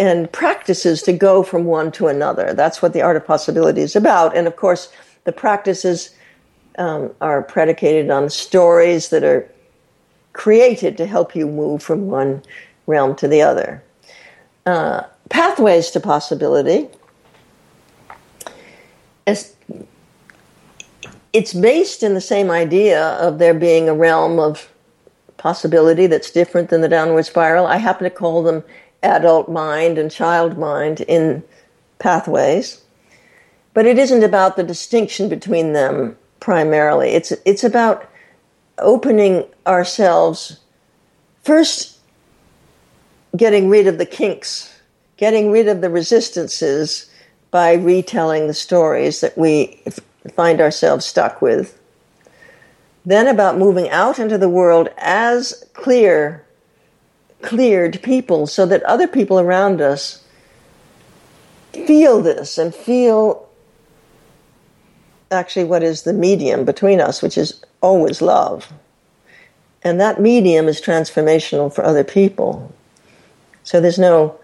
and 0.00 0.30
practices 0.30 1.02
to 1.02 1.12
go 1.12 1.42
from 1.42 1.64
one 1.64 1.90
to 1.90 2.06
another. 2.06 2.54
That's 2.54 2.80
what 2.80 2.92
the 2.92 3.02
art 3.02 3.16
of 3.16 3.26
possibility 3.26 3.80
is 3.80 3.96
about. 3.96 4.36
And 4.36 4.46
of 4.46 4.54
course, 4.54 4.92
the 5.24 5.32
practices 5.32 6.14
um, 6.78 7.12
are 7.20 7.42
predicated 7.42 8.08
on 8.08 8.30
stories 8.30 9.08
that 9.08 9.24
are 9.24 9.50
created 10.38 10.96
to 10.96 11.04
help 11.04 11.34
you 11.34 11.48
move 11.48 11.82
from 11.82 12.06
one 12.06 12.40
realm 12.86 13.16
to 13.16 13.26
the 13.26 13.42
other. 13.42 13.82
Uh, 14.64 15.02
pathways 15.28 15.90
to 15.90 15.98
possibility. 15.98 16.88
As 19.26 19.56
it's 21.32 21.52
based 21.52 22.04
in 22.04 22.14
the 22.14 22.20
same 22.20 22.52
idea 22.52 23.02
of 23.18 23.40
there 23.40 23.52
being 23.52 23.88
a 23.88 23.94
realm 23.94 24.38
of 24.38 24.72
possibility 25.38 26.06
that's 26.06 26.30
different 26.30 26.70
than 26.70 26.82
the 26.82 26.88
downward 26.88 27.24
spiral. 27.24 27.66
I 27.66 27.78
happen 27.78 28.04
to 28.04 28.10
call 28.10 28.44
them 28.44 28.62
adult 29.02 29.48
mind 29.48 29.98
and 29.98 30.08
child 30.08 30.56
mind 30.56 31.00
in 31.00 31.42
pathways. 31.98 32.80
But 33.74 33.86
it 33.86 33.98
isn't 33.98 34.22
about 34.22 34.56
the 34.56 34.62
distinction 34.62 35.28
between 35.28 35.72
them 35.72 36.16
primarily. 36.38 37.10
It's, 37.10 37.32
it's 37.44 37.64
about 37.64 38.07
opening 38.80 39.44
ourselves, 39.66 40.60
first 41.42 41.98
getting 43.36 43.68
rid 43.68 43.86
of 43.86 43.98
the 43.98 44.06
kinks, 44.06 44.80
getting 45.16 45.50
rid 45.50 45.68
of 45.68 45.80
the 45.80 45.90
resistances 45.90 47.10
by 47.50 47.72
retelling 47.74 48.46
the 48.46 48.54
stories 48.54 49.20
that 49.20 49.36
we 49.36 49.80
find 50.34 50.60
ourselves 50.60 51.04
stuck 51.04 51.40
with. 51.40 51.80
Then 53.06 53.26
about 53.26 53.58
moving 53.58 53.88
out 53.88 54.18
into 54.18 54.36
the 54.36 54.48
world 54.48 54.88
as 54.98 55.64
clear, 55.72 56.44
cleared 57.42 58.02
people 58.02 58.46
so 58.46 58.66
that 58.66 58.82
other 58.82 59.08
people 59.08 59.40
around 59.40 59.80
us 59.80 60.24
feel 61.72 62.20
this 62.20 62.58
and 62.58 62.74
feel 62.74 63.48
actually 65.30 65.64
what 65.64 65.82
is 65.82 66.02
the 66.02 66.12
medium 66.12 66.64
between 66.64 67.00
us, 67.00 67.22
which 67.22 67.38
is 67.38 67.62
always 67.80 68.20
love. 68.20 68.72
And 69.82 70.00
that 70.00 70.20
medium 70.20 70.68
is 70.68 70.80
transformational 70.80 71.72
for 71.72 71.84
other 71.84 72.04
people. 72.04 72.74
So 73.62 73.80
there's 73.80 73.98
no 73.98 74.38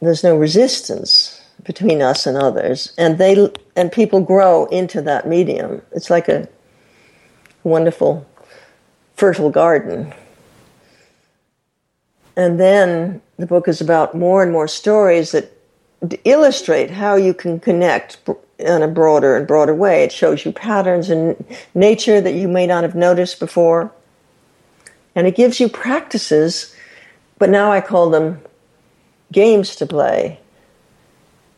there's 0.00 0.24
no 0.24 0.36
resistance 0.36 1.42
between 1.62 2.00
us 2.00 2.26
and 2.26 2.36
others, 2.36 2.92
and 2.96 3.18
they 3.18 3.52
and 3.76 3.92
people 3.92 4.20
grow 4.20 4.64
into 4.66 5.02
that 5.02 5.28
medium. 5.28 5.82
It's 5.92 6.10
like 6.10 6.28
a 6.28 6.48
wonderful, 7.62 8.26
fertile 9.14 9.50
garden. 9.50 10.14
And 12.36 12.58
then 12.58 13.20
the 13.36 13.46
book 13.46 13.68
is 13.68 13.80
about 13.80 14.14
more 14.14 14.42
and 14.42 14.50
more 14.50 14.68
stories 14.68 15.32
that 15.32 15.52
illustrate 16.24 16.90
how 16.90 17.16
you 17.16 17.34
can 17.34 17.60
connect 17.60 18.18
in 18.58 18.82
a 18.82 18.88
broader 18.88 19.36
and 19.36 19.46
broader 19.46 19.74
way. 19.74 20.02
It 20.02 20.12
shows 20.12 20.44
you 20.44 20.52
patterns 20.52 21.10
in 21.10 21.42
nature 21.74 22.20
that 22.20 22.34
you 22.34 22.48
may 22.48 22.66
not 22.66 22.82
have 22.84 22.94
noticed 22.94 23.38
before. 23.40 23.92
And 25.14 25.26
it 25.26 25.36
gives 25.36 25.60
you 25.60 25.68
practices, 25.68 26.74
but 27.38 27.50
now 27.50 27.72
I 27.72 27.80
call 27.80 28.10
them 28.10 28.40
games 29.32 29.76
to 29.76 29.86
play 29.86 30.40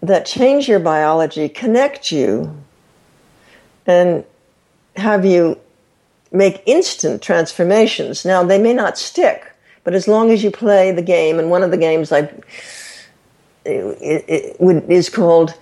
that 0.03 0.27
change 0.27 0.69
your 0.69 0.81
biology, 0.81 1.49
connect 1.49 2.11
you, 2.11 2.57
and 3.87 4.25
have 4.97 5.25
you 5.25 5.59
make 6.33 6.63
instant 6.67 7.23
transformations. 7.23 8.25
Now, 8.25 8.43
they 8.43 8.59
may 8.59 8.75
not 8.75 8.99
stick, 8.99 9.53
but 9.85 9.95
as 9.95 10.09
long 10.09 10.31
as 10.31 10.43
you 10.43 10.51
play 10.51 10.91
the 10.91 11.03
game, 11.03 11.39
and 11.39 11.51
one 11.51 11.63
of 11.63 11.71
the 11.71 11.77
games 11.77 12.11
I 12.11 12.33
it, 13.65 14.27
it, 14.29 14.57
it 14.61 14.91
is 14.91 15.09
called 15.09 15.55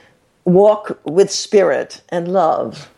Walk 0.45 1.01
with 1.05 1.31
Spirit 1.31 2.03
and 2.09 2.29
Love. 2.29 2.91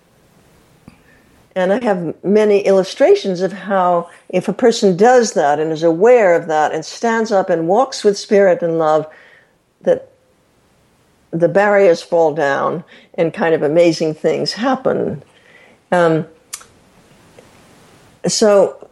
And 1.54 1.72
I 1.72 1.84
have 1.84 2.14
many 2.24 2.60
illustrations 2.60 3.42
of 3.42 3.52
how, 3.52 4.08
if 4.30 4.48
a 4.48 4.54
person 4.54 4.96
does 4.96 5.34
that 5.34 5.58
and 5.60 5.70
is 5.70 5.82
aware 5.82 6.34
of 6.34 6.46
that 6.48 6.72
and 6.72 6.84
stands 6.84 7.30
up 7.30 7.50
and 7.50 7.68
walks 7.68 8.04
with 8.04 8.16
spirit 8.16 8.62
and 8.62 8.78
love, 8.78 9.06
that 9.82 10.12
the 11.30 11.48
barriers 11.48 12.02
fall 12.02 12.32
down 12.32 12.84
and 13.14 13.34
kind 13.34 13.54
of 13.54 13.62
amazing 13.62 14.14
things 14.14 14.52
happen. 14.52 15.22
Um, 15.90 16.26
so 18.26 18.88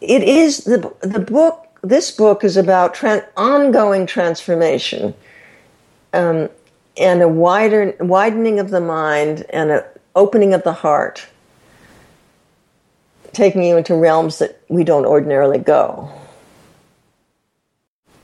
it 0.00 0.22
is 0.22 0.64
the 0.64 0.92
the 1.00 1.20
book. 1.20 1.71
This 1.82 2.10
book 2.12 2.44
is 2.44 2.56
about 2.56 2.94
tra- 2.94 3.26
ongoing 3.36 4.06
transformation, 4.06 5.14
um, 6.12 6.48
and 6.96 7.22
a 7.22 7.28
wider 7.28 7.96
widening 8.00 8.60
of 8.60 8.70
the 8.70 8.80
mind 8.80 9.44
and 9.50 9.70
an 9.70 9.82
opening 10.14 10.54
of 10.54 10.62
the 10.62 10.72
heart, 10.72 11.26
taking 13.32 13.64
you 13.64 13.76
into 13.76 13.94
realms 13.96 14.38
that 14.38 14.60
we 14.68 14.84
don't 14.84 15.06
ordinarily 15.06 15.58
go. 15.58 16.10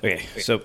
Okay, 0.04 0.24
so 0.38 0.62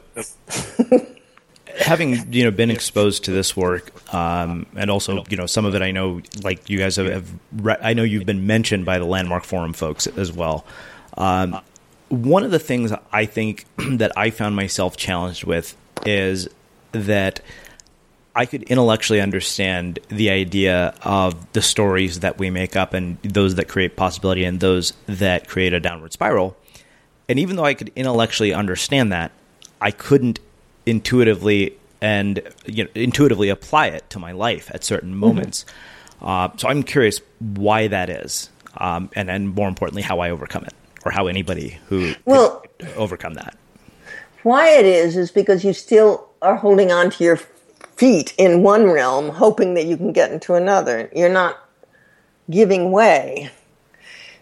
having 1.80 2.32
you 2.32 2.44
know 2.44 2.52
been 2.52 2.70
exposed 2.70 3.24
to 3.24 3.32
this 3.32 3.58
work, 3.58 4.14
um, 4.14 4.68
and 4.76 4.92
also 4.92 5.24
you 5.30 5.38
know 5.38 5.48
some 5.48 5.66
of 5.66 5.74
it 5.74 5.82
I 5.82 5.90
know 5.90 6.22
like 6.44 6.70
you 6.70 6.78
guys 6.78 6.98
have, 6.98 7.08
have 7.08 7.34
re- 7.54 7.78
I 7.82 7.94
know 7.94 8.04
you've 8.04 8.28
been 8.28 8.46
mentioned 8.46 8.86
by 8.86 9.00
the 9.00 9.06
Landmark 9.06 9.44
Forum 9.44 9.74
folks 9.74 10.06
as 10.06 10.32
well. 10.32 10.66
Um, 11.18 11.60
one 12.14 12.44
of 12.44 12.52
the 12.52 12.60
things 12.60 12.94
I 13.12 13.26
think 13.26 13.66
that 13.78 14.12
I 14.16 14.30
found 14.30 14.56
myself 14.56 14.96
challenged 14.98 15.44
with 15.44 15.76
is 16.06 16.48
that 16.92 17.42
I 18.36 18.46
could 18.46 18.64
intellectually 18.64 19.22
understand 19.22 20.00
the 20.10 20.30
idea 20.30 20.96
of 21.04 21.54
the 21.54 21.62
stories 21.62 22.22
that 22.22 22.40
we 22.40 22.50
make 22.50 22.76
up 22.76 22.94
and 22.94 23.22
those 23.22 23.56
that 23.56 23.68
create 23.68 23.96
possibility 23.96 24.44
and 24.44 24.60
those 24.60 24.94
that 25.08 25.48
create 25.48 25.74
a 25.74 25.80
downward 25.80 26.14
spiral. 26.14 26.56
And 27.30 27.40
even 27.40 27.56
though 27.56 27.66
I 27.66 27.74
could 27.74 27.92
intellectually 27.96 28.54
understand 28.54 29.12
that, 29.12 29.32
I 29.82 29.92
couldn't 29.92 30.40
intuitively 30.86 31.78
and 32.02 32.42
you 32.66 32.84
know, 32.84 32.90
intuitively 32.96 33.50
apply 33.50 33.88
it 33.88 34.10
to 34.12 34.20
my 34.20 34.34
life 34.34 34.70
at 34.74 34.84
certain 34.84 35.12
mm-hmm. 35.12 35.20
moments. 35.20 35.64
Mm-hmm. 36.22 36.26
Uh, 36.26 36.50
so 36.58 36.68
I'm 36.68 36.84
curious 36.84 37.22
why 37.40 37.88
that 37.88 38.10
is, 38.10 38.50
um, 38.78 39.10
and 39.16 39.30
then 39.30 39.48
more 39.48 39.68
importantly, 39.68 40.02
how 40.02 40.20
I 40.20 40.30
overcome 40.30 40.64
it, 40.66 40.74
or 41.06 41.12
how 41.12 41.28
anybody 41.28 41.78
who 41.90 42.14
well 42.26 42.64
overcome 42.96 43.36
that. 43.36 43.58
Why 44.44 44.70
it 44.70 44.86
is 44.86 45.16
is 45.16 45.32
because 45.32 45.64
you 45.64 45.74
still 45.74 46.30
are 46.42 46.56
holding 46.56 46.92
on 46.92 47.10
to 47.12 47.24
your 47.24 47.40
feet 47.96 48.34
in 48.38 48.64
one 48.64 48.90
realm, 48.90 49.30
hoping 49.30 49.76
that 49.76 49.86
you 49.86 49.98
can 49.98 50.12
get 50.12 50.32
into 50.32 50.56
another. 50.56 51.10
You're 51.16 51.30
not 51.30 51.58
giving 52.50 52.92
way. 52.92 53.52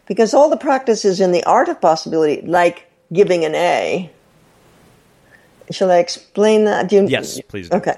Because 0.08 0.34
all 0.34 0.50
the 0.50 0.58
practices 0.58 1.22
in 1.22 1.32
the 1.32 1.44
art 1.44 1.70
of 1.70 1.80
possibility, 1.80 2.42
like 2.42 2.92
giving 3.14 3.46
an 3.46 3.56
A, 3.56 4.10
shall 5.70 5.92
I 5.92 5.98
explain 5.98 6.66
that? 6.66 6.92
You, 6.92 7.08
yes, 7.08 7.40
please. 7.48 7.70
Do. 7.70 7.78
Okay. 7.78 7.96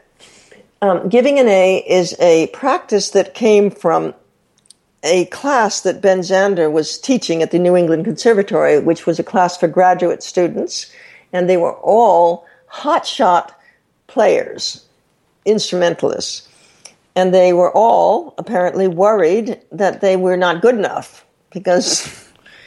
Um, 0.81 1.07
giving 1.07 1.39
an 1.39 1.47
A 1.47 1.77
is 1.77 2.15
a 2.19 2.47
practice 2.47 3.11
that 3.11 3.33
came 3.33 3.71
from 3.71 4.13
a 5.03 5.25
class 5.25 5.81
that 5.81 6.01
Ben 6.01 6.19
Zander 6.19 6.71
was 6.71 6.97
teaching 6.97 7.41
at 7.43 7.51
the 7.51 7.59
New 7.59 7.75
England 7.75 8.05
Conservatory, 8.05 8.79
which 8.79 9.05
was 9.05 9.19
a 9.19 9.23
class 9.23 9.57
for 9.57 9.67
graduate 9.67 10.23
students, 10.23 10.91
and 11.33 11.49
they 11.49 11.57
were 11.57 11.75
all 11.75 12.45
hotshot 12.71 13.51
players, 14.07 14.85
instrumentalists. 15.45 16.47
And 17.15 17.33
they 17.33 17.53
were 17.53 17.71
all 17.71 18.33
apparently 18.37 18.87
worried 18.87 19.59
that 19.71 20.01
they 20.01 20.15
were 20.15 20.37
not 20.37 20.61
good 20.61 20.75
enough 20.75 21.25
because 21.51 22.07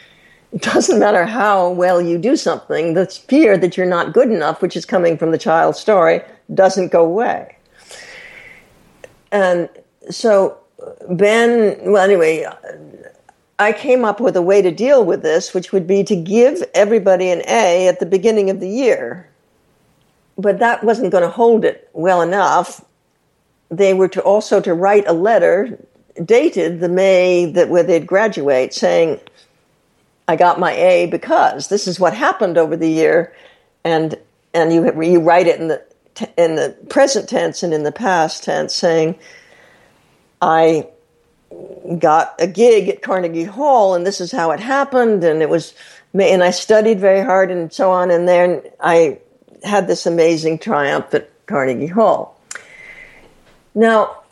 it 0.52 0.62
doesn't 0.62 0.98
matter 0.98 1.24
how 1.24 1.70
well 1.70 2.00
you 2.00 2.18
do 2.18 2.36
something, 2.36 2.94
the 2.94 3.06
fear 3.06 3.56
that 3.56 3.76
you're 3.76 3.86
not 3.86 4.12
good 4.12 4.30
enough, 4.30 4.62
which 4.62 4.76
is 4.76 4.84
coming 4.84 5.16
from 5.16 5.30
the 5.30 5.38
child's 5.38 5.80
story, 5.80 6.20
doesn't 6.54 6.92
go 6.92 7.04
away. 7.04 7.56
And 9.32 9.68
so, 10.10 10.58
Ben, 11.08 11.78
well, 11.82 12.04
anyway, 12.04 12.46
I 13.58 13.72
came 13.72 14.04
up 14.04 14.20
with 14.20 14.36
a 14.36 14.42
way 14.42 14.60
to 14.62 14.70
deal 14.70 15.04
with 15.04 15.22
this, 15.22 15.54
which 15.54 15.72
would 15.72 15.86
be 15.86 16.04
to 16.04 16.16
give 16.16 16.62
everybody 16.74 17.30
an 17.30 17.42
A 17.48 17.88
at 17.88 18.00
the 18.00 18.06
beginning 18.06 18.50
of 18.50 18.60
the 18.60 18.68
year. 18.68 19.28
But 20.36 20.58
that 20.58 20.84
wasn't 20.84 21.12
going 21.12 21.24
to 21.24 21.30
hold 21.30 21.64
it 21.64 21.88
well 21.92 22.20
enough. 22.20 22.84
They 23.70 23.94
were 23.94 24.08
to 24.08 24.22
also 24.22 24.60
to 24.60 24.74
write 24.74 25.06
a 25.06 25.12
letter 25.12 25.78
dated 26.22 26.80
the 26.80 26.88
May 26.88 27.46
that 27.46 27.68
where 27.68 27.82
they'd 27.82 28.06
graduate 28.06 28.72
saying, 28.72 29.20
I 30.28 30.36
got 30.36 30.58
my 30.58 30.72
A 30.72 31.06
because 31.06 31.68
this 31.68 31.86
is 31.86 32.00
what 32.00 32.14
happened 32.14 32.58
over 32.58 32.76
the 32.76 32.90
year, 32.90 33.34
and 33.84 34.18
and 34.52 34.72
you 34.72 35.02
you 35.02 35.20
write 35.20 35.46
it 35.46 35.60
in 35.60 35.68
the 35.68 35.82
in 36.36 36.56
the 36.56 36.76
present 36.88 37.28
tense 37.28 37.62
and 37.62 37.72
in 37.72 37.84
the 37.84 37.92
past 37.92 38.42
tense, 38.42 38.74
saying, 38.74 39.18
I 40.40 40.88
got 41.98 42.34
a 42.38 42.46
gig 42.46 42.88
at 42.88 43.02
Carnegie 43.02 43.44
Hall, 43.44 43.94
and 43.94 44.06
this 44.06 44.20
is 44.20 44.32
how 44.32 44.50
it 44.50 44.60
happened, 44.60 45.24
and 45.24 45.42
it 45.42 45.48
was, 45.48 45.74
and 46.12 46.42
I 46.42 46.50
studied 46.50 47.00
very 47.00 47.24
hard, 47.24 47.50
and 47.50 47.72
so 47.72 47.90
on, 47.90 48.10
and 48.10 48.28
then 48.28 48.62
I 48.80 49.18
had 49.64 49.86
this 49.86 50.06
amazing 50.06 50.58
triumph 50.58 51.14
at 51.14 51.30
Carnegie 51.46 51.86
Hall. 51.86 52.40
Now, 53.74 54.22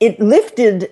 it 0.00 0.20
lifted 0.20 0.90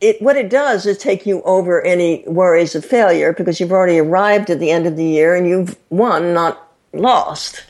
it, 0.00 0.20
what 0.22 0.36
it 0.36 0.48
does 0.48 0.86
is 0.86 0.96
take 0.96 1.26
you 1.26 1.42
over 1.42 1.82
any 1.82 2.24
worries 2.26 2.74
of 2.74 2.84
failure 2.84 3.32
because 3.34 3.60
you've 3.60 3.72
already 3.72 3.98
arrived 3.98 4.48
at 4.50 4.58
the 4.58 4.70
end 4.70 4.86
of 4.86 4.96
the 4.96 5.04
year 5.04 5.34
and 5.34 5.46
you've 5.46 5.76
won, 5.90 6.32
not 6.32 6.72
lost. 6.92 7.64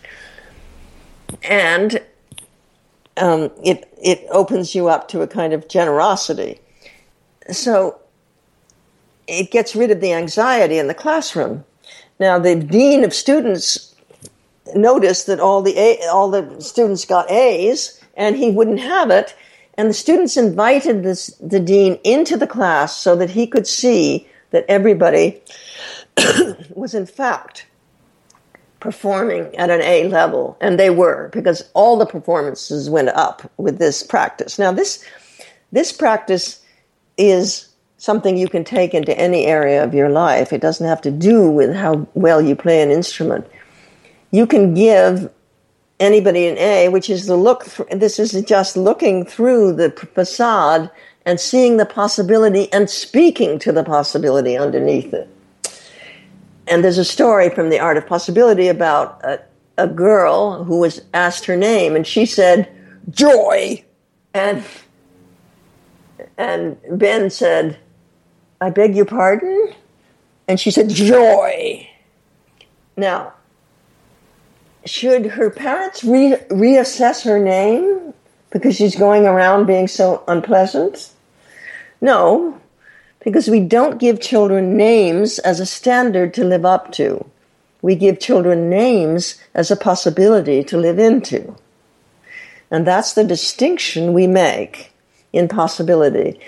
And 1.43 2.01
um, 3.21 3.51
it 3.63 3.93
it 4.03 4.27
opens 4.31 4.75
you 4.75 4.89
up 4.89 5.09
to 5.09 5.23
a 5.23 5.27
kind 5.27 5.53
of 5.53 5.69
generosity. 5.69 6.61
So 7.51 8.01
it 9.27 9.51
gets 9.51 9.77
rid 9.77 9.91
of 9.91 10.01
the 10.01 10.13
anxiety 10.13 10.79
in 10.79 10.89
the 10.89 10.95
classroom. 10.95 11.65
Now, 12.19 12.39
the 12.39 12.57
dean 12.57 13.05
of 13.05 13.15
students 13.15 13.95
noticed 14.75 15.27
that 15.27 15.41
all 15.41 15.63
the 15.63 15.79
A, 15.79 15.99
all 16.11 16.31
the 16.31 16.61
students 16.61 17.05
got 17.05 17.31
A's, 17.31 18.01
and 18.17 18.37
he 18.37 18.51
wouldn't 18.51 18.81
have 18.81 19.11
it. 19.11 19.35
And 19.75 19.89
the 19.89 19.95
students 19.95 20.37
invited 20.37 21.03
this, 21.03 21.29
the 21.41 21.61
dean 21.61 21.99
into 22.05 22.37
the 22.37 22.47
class 22.47 22.97
so 22.97 23.17
that 23.17 23.31
he 23.31 23.47
could 23.47 23.67
see 23.67 24.29
that 24.51 24.67
everybody 24.69 25.43
was 26.75 26.95
in 26.95 27.07
fact 27.07 27.67
performing 28.81 29.55
at 29.57 29.71
an 29.71 29.83
A 29.83 30.09
level, 30.09 30.57
and 30.61 30.79
they 30.79 30.91
were 30.91 31.29
because 31.33 31.69
all 31.75 31.97
the 31.97 32.07
performances 32.07 32.91
went 32.91 33.11
up 33.11 33.51
with 33.59 33.79
this 33.79 34.03
practice. 34.03 34.59
Now, 34.59 34.73
this 34.73 35.05
this 35.73 35.93
practice 35.93 36.61
is 37.17 37.69
something 37.99 38.37
you 38.37 38.49
can 38.49 38.65
take 38.65 38.95
into 38.95 39.17
any 39.19 39.45
area 39.45 39.85
of 39.85 39.95
your 39.95 40.09
life. 40.09 40.53
It 40.53 40.63
doesn't 40.63 40.87
have 40.87 41.03
to 41.03 41.11
do 41.11 41.51
with 41.51 41.75
how 41.75 42.09
well 42.15 42.41
you 42.41 42.57
play 42.57 42.83
an 42.83 42.91
instrument. 42.91 43.47
You 44.31 44.47
can 44.47 44.75
give 44.75 45.31
anybody 46.01 46.47
an 46.47 46.57
A, 46.57 46.89
which 46.89 47.11
is 47.11 47.27
the 47.27 47.37
look. 47.37 47.67
Th- 47.67 47.89
this 47.91 48.19
is 48.19 48.33
just 48.43 48.77
looking 48.77 49.25
through 49.25 49.75
the 49.75 49.91
facade 49.91 50.91
and 51.27 51.39
seeing 51.39 51.77
the 51.77 51.87
possibility 51.87 52.73
and 52.73 52.89
speaking 52.89 53.59
to 53.59 53.73
the 53.73 53.85
possibility 53.85 54.57
underneath 54.57 55.13
it. 55.13 55.29
And 56.71 56.85
there's 56.85 56.99
a 56.99 57.05
story 57.05 57.51
from 57.51 57.69
The 57.69 57.81
Art 57.81 57.97
of 57.97 58.07
Possibility 58.07 58.69
about 58.69 59.21
a, 59.25 59.41
a 59.77 59.89
girl 59.89 60.63
who 60.63 60.79
was 60.79 61.03
asked 61.13 61.45
her 61.47 61.57
name, 61.57 61.97
and 61.97 62.07
she 62.07 62.25
said, 62.25 62.71
Joy. 63.11 63.85
And, 64.33 64.65
and 66.39 66.79
Ben 66.93 67.29
said, 67.29 67.77
I 68.61 68.71
beg 68.71 68.95
your 68.95 69.05
pardon? 69.05 69.75
And 70.47 70.61
she 70.61 70.71
said, 70.71 70.89
Joy. 70.91 71.89
Now, 72.97 73.33
should 74.85 75.27
her 75.27 75.51
parents 75.51 76.05
re- 76.05 76.39
reassess 76.51 77.25
her 77.25 77.39
name 77.39 78.15
because 78.51 78.77
she's 78.77 78.95
going 78.95 79.27
around 79.27 79.67
being 79.67 79.89
so 79.89 80.23
unpleasant? 80.29 81.11
No, 82.01 82.61
because 83.21 83.49
we 83.49 83.61
don't 83.61 84.01
give 84.01 84.21
children 84.21 84.77
names 84.77 85.39
as 85.41 85.61
a 85.61 85.67
standard 85.67 86.33
to 86.35 86.45
live 86.45 86.65
up 86.65 86.93
to. 86.93 87.25
We 87.83 87.95
give 87.95 88.21
children 88.21 88.69
names 88.69 89.39
as 89.55 89.71
a 89.71 89.77
possibility 89.77 90.65
to 90.65 90.77
live 90.77 90.99
into. 90.99 91.57
And 92.71 92.87
that's 92.87 93.15
the 93.15 93.25
distinction 93.25 94.13
we 94.13 94.27
make 94.27 94.93
in 95.33 95.49
possibility. 95.49 96.41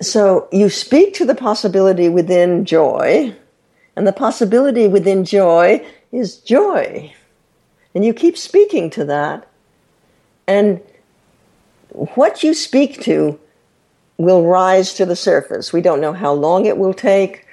So 0.00 0.48
you 0.52 0.68
speak 0.68 1.14
to 1.14 1.24
the 1.24 1.34
possibility 1.34 2.08
within 2.08 2.64
joy, 2.64 3.34
and 3.96 4.06
the 4.06 4.12
possibility 4.12 4.88
within 4.88 5.24
joy 5.24 5.84
is 6.12 6.38
joy. 6.38 7.12
And 7.94 8.04
you 8.04 8.12
keep 8.12 8.36
speaking 8.36 8.90
to 8.90 9.04
that. 9.04 9.48
And 10.46 10.80
what 11.90 12.42
you 12.42 12.54
speak 12.54 13.00
to 13.02 13.38
will 14.16 14.44
rise 14.44 14.94
to 14.94 15.06
the 15.06 15.16
surface. 15.16 15.72
We 15.72 15.80
don't 15.80 16.00
know 16.00 16.12
how 16.12 16.32
long 16.32 16.66
it 16.66 16.78
will 16.78 16.94
take, 16.94 17.46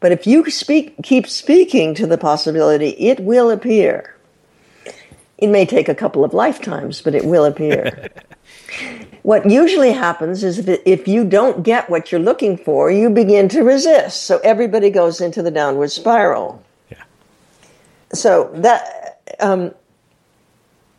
but 0.00 0.12
if 0.12 0.26
you 0.26 0.48
speak, 0.50 0.94
keep 1.02 1.26
speaking 1.28 1.94
to 1.94 2.06
the 2.06 2.18
possibility, 2.18 2.90
it 2.90 3.20
will 3.20 3.50
appear. 3.50 4.14
It 5.38 5.48
may 5.48 5.64
take 5.64 5.88
a 5.88 5.94
couple 5.94 6.24
of 6.24 6.34
lifetimes, 6.34 7.00
but 7.00 7.14
it 7.14 7.24
will 7.24 7.44
appear. 7.44 8.10
what 9.22 9.48
usually 9.48 9.92
happens 9.92 10.42
is 10.42 10.64
that 10.64 10.88
if 10.88 11.06
you 11.06 11.24
don't 11.24 11.62
get 11.62 11.88
what 11.88 12.10
you're 12.10 12.20
looking 12.20 12.56
for, 12.56 12.90
you 12.90 13.08
begin 13.08 13.48
to 13.50 13.62
resist. 13.62 14.22
So 14.22 14.38
everybody 14.38 14.90
goes 14.90 15.20
into 15.20 15.42
the 15.42 15.50
downward 15.50 15.90
spiral. 15.90 16.62
Yeah. 16.90 17.02
So 18.12 18.50
that 18.54 19.20
um, 19.38 19.72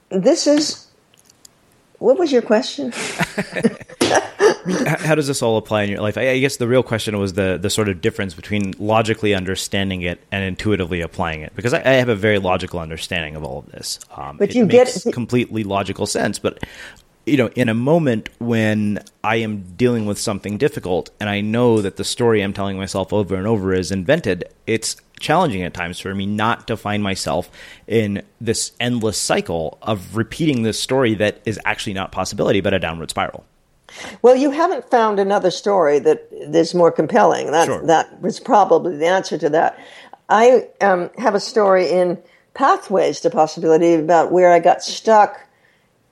this 0.09 0.47
is 0.47 0.87
what 1.99 2.17
was 2.17 2.31
your 2.31 2.41
question? 2.41 2.93
how 4.97 5.15
does 5.15 5.27
this 5.27 5.41
all 5.41 5.57
apply 5.57 5.83
in 5.83 5.89
your 5.89 6.01
life? 6.01 6.17
I 6.17 6.39
guess 6.39 6.57
the 6.57 6.67
real 6.67 6.83
question 6.83 7.17
was 7.17 7.33
the 7.33 7.57
the 7.61 7.69
sort 7.69 7.89
of 7.89 8.01
difference 8.01 8.33
between 8.33 8.73
logically 8.77 9.33
understanding 9.33 10.01
it 10.01 10.19
and 10.31 10.43
intuitively 10.43 11.01
applying 11.01 11.41
it. 11.41 11.55
Because 11.55 11.73
I, 11.73 11.79
I 11.79 11.93
have 11.93 12.09
a 12.09 12.15
very 12.15 12.39
logical 12.39 12.79
understanding 12.79 13.35
of 13.35 13.43
all 13.43 13.59
of 13.59 13.71
this. 13.71 13.99
Um, 14.15 14.37
but 14.37 14.53
you 14.55 14.65
makes 14.65 15.03
get 15.03 15.13
completely 15.13 15.63
logical 15.63 16.05
sense. 16.05 16.39
But 16.39 16.63
you 17.25 17.37
know, 17.37 17.47
in 17.49 17.69
a 17.69 17.73
moment 17.73 18.29
when 18.39 19.03
I 19.23 19.37
am 19.37 19.61
dealing 19.75 20.05
with 20.05 20.17
something 20.17 20.57
difficult 20.57 21.09
and 21.19 21.29
I 21.29 21.41
know 21.41 21.81
that 21.81 21.97
the 21.97 22.03
story 22.03 22.41
I'm 22.41 22.53
telling 22.53 22.77
myself 22.77 23.13
over 23.13 23.35
and 23.35 23.47
over 23.47 23.73
is 23.73 23.91
invented, 23.91 24.45
it's 24.65 24.97
challenging 25.19 25.61
at 25.63 25.73
times 25.73 25.99
for 25.99 26.15
me 26.15 26.25
not 26.25 26.67
to 26.67 26.77
find 26.77 27.03
myself 27.03 27.51
in 27.87 28.23
this 28.39 28.71
endless 28.79 29.17
cycle 29.17 29.77
of 29.81 30.15
repeating 30.15 30.63
this 30.63 30.79
story 30.79 31.13
that 31.15 31.41
is 31.45 31.59
actually 31.65 31.93
not 31.93 32.11
possibility 32.11 32.61
but 32.61 32.73
a 32.73 32.79
downward 32.79 33.09
spiral. 33.09 33.45
Well, 34.21 34.35
you 34.35 34.51
haven't 34.51 34.89
found 34.89 35.19
another 35.19 35.51
story 35.51 35.99
that 35.99 36.27
is 36.31 36.73
more 36.73 36.91
compelling. 36.91 37.51
That 37.51 37.65
Sure. 37.65 37.85
that 37.85 38.21
was 38.21 38.39
probably 38.39 38.97
the 38.97 39.07
answer 39.07 39.37
to 39.37 39.49
that. 39.49 39.77
I 40.29 40.67
um, 40.81 41.09
have 41.17 41.35
a 41.35 41.39
story 41.39 41.89
in 41.89 42.17
Pathways 42.53 43.19
to 43.21 43.29
Possibility 43.29 43.95
about 43.95 44.31
where 44.31 44.51
I 44.51 44.59
got 44.59 44.83
stuck 44.83 45.41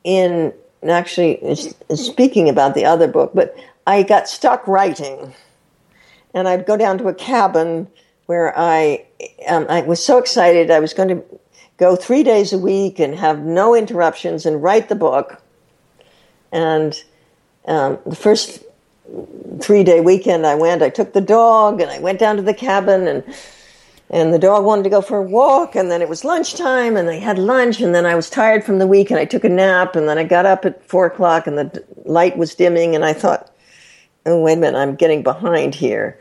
in 0.03 0.53
actually 0.87 1.55
speaking 1.95 2.49
about 2.49 2.73
the 2.73 2.85
other 2.85 3.07
book, 3.07 3.31
but 3.33 3.55
I 3.85 4.03
got 4.03 4.29
stuck 4.29 4.67
writing, 4.67 5.33
and 6.33 6.47
I'd 6.47 6.65
go 6.65 6.77
down 6.77 6.97
to 6.99 7.07
a 7.07 7.13
cabin 7.13 7.87
where 8.25 8.57
I 8.57 9.05
um, 9.47 9.65
I 9.69 9.81
was 9.81 10.03
so 10.03 10.17
excited 10.17 10.71
I 10.71 10.79
was 10.79 10.93
going 10.93 11.09
to 11.09 11.23
go 11.77 11.95
three 11.95 12.23
days 12.23 12.53
a 12.53 12.57
week 12.57 12.99
and 12.99 13.15
have 13.15 13.39
no 13.39 13.75
interruptions 13.75 14.45
and 14.45 14.61
write 14.63 14.89
the 14.89 14.95
book, 14.95 15.41
and 16.51 17.03
um, 17.67 17.99
the 18.05 18.15
first 18.15 18.63
three 19.61 19.83
day 19.83 20.01
weekend 20.01 20.45
I 20.45 20.55
went, 20.55 20.81
I 20.81 20.89
took 20.89 21.13
the 21.13 21.21
dog 21.21 21.81
and 21.81 21.89
I 21.91 21.99
went 21.99 22.19
down 22.19 22.35
to 22.37 22.41
the 22.41 22.53
cabin 22.53 23.07
and 23.07 23.23
and 24.09 24.33
the 24.33 24.39
dog 24.39 24.63
wanted 24.63 24.83
to 24.83 24.89
go 24.89 25.01
for 25.01 25.17
a 25.17 25.21
walk 25.23 25.75
and 25.75 25.91
then 25.91 26.01
it 26.01 26.07
was 26.07 26.23
lunchtime 26.23 26.95
and 26.95 27.09
they 27.09 27.19
had 27.19 27.37
lunch 27.37 27.81
and 27.81 27.93
then 27.93 28.05
I 28.05 28.15
was 28.15 28.29
tired 28.29 28.63
from 28.63 28.79
the 28.79 28.87
week 28.87 29.11
and 29.11 29.19
I 29.19 29.25
took 29.25 29.43
a 29.43 29.49
nap 29.49 29.97
and 29.97 30.07
then 30.07 30.17
I 30.17 30.23
got 30.23 30.45
up 30.45 30.63
at 30.63 30.81
four 30.87 31.05
o'clock 31.07 31.45
and 31.45 31.57
the 31.57 31.65
d- 31.65 31.79
light 32.05 32.37
was 32.37 32.55
dimming 32.55 32.95
and 32.95 33.03
I 33.03 33.11
thought, 33.11 33.53
oh 34.25 34.41
wait 34.41 34.53
a 34.53 34.61
minute, 34.61 34.77
I'm 34.77 34.95
getting 34.95 35.23
behind 35.23 35.75
here. 35.75 36.17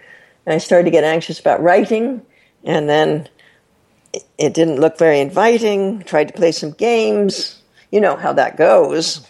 And 0.46 0.54
I 0.54 0.58
started 0.58 0.86
to 0.86 0.90
get 0.90 1.04
anxious 1.04 1.38
about 1.38 1.62
writing 1.62 2.22
and 2.64 2.88
then 2.88 3.28
it- 4.12 4.24
it 4.36 4.52
didn't 4.54 4.80
look 4.80 4.98
very 4.98 5.20
inviting. 5.20 6.02
Tried 6.02 6.26
to 6.26 6.34
play 6.34 6.50
some 6.50 6.72
games. 6.72 7.62
You 7.92 8.00
know 8.00 8.16
how 8.16 8.32
that 8.32 8.56
goes. 8.56 9.20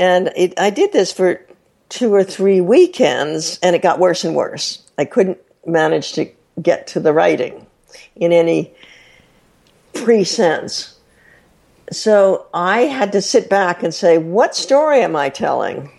And 0.00 0.32
it, 0.34 0.58
I 0.58 0.70
did 0.70 0.92
this 0.92 1.12
for 1.12 1.46
two 1.90 2.12
or 2.14 2.24
three 2.24 2.60
weekends, 2.60 3.58
and 3.62 3.76
it 3.76 3.82
got 3.82 3.98
worse 3.98 4.24
and 4.24 4.34
worse. 4.34 4.82
I 4.96 5.04
couldn't 5.04 5.38
manage 5.66 6.14
to 6.14 6.28
get 6.60 6.86
to 6.88 7.00
the 7.00 7.12
writing 7.12 7.66
in 8.16 8.32
any 8.32 8.72
free 9.94 10.24
sense. 10.24 10.98
So 11.92 12.46
I 12.54 12.82
had 12.82 13.12
to 13.12 13.20
sit 13.20 13.50
back 13.50 13.82
and 13.82 13.92
say, 13.92 14.16
what 14.16 14.56
story 14.56 15.02
am 15.02 15.16
I 15.16 15.28
telling 15.28 15.90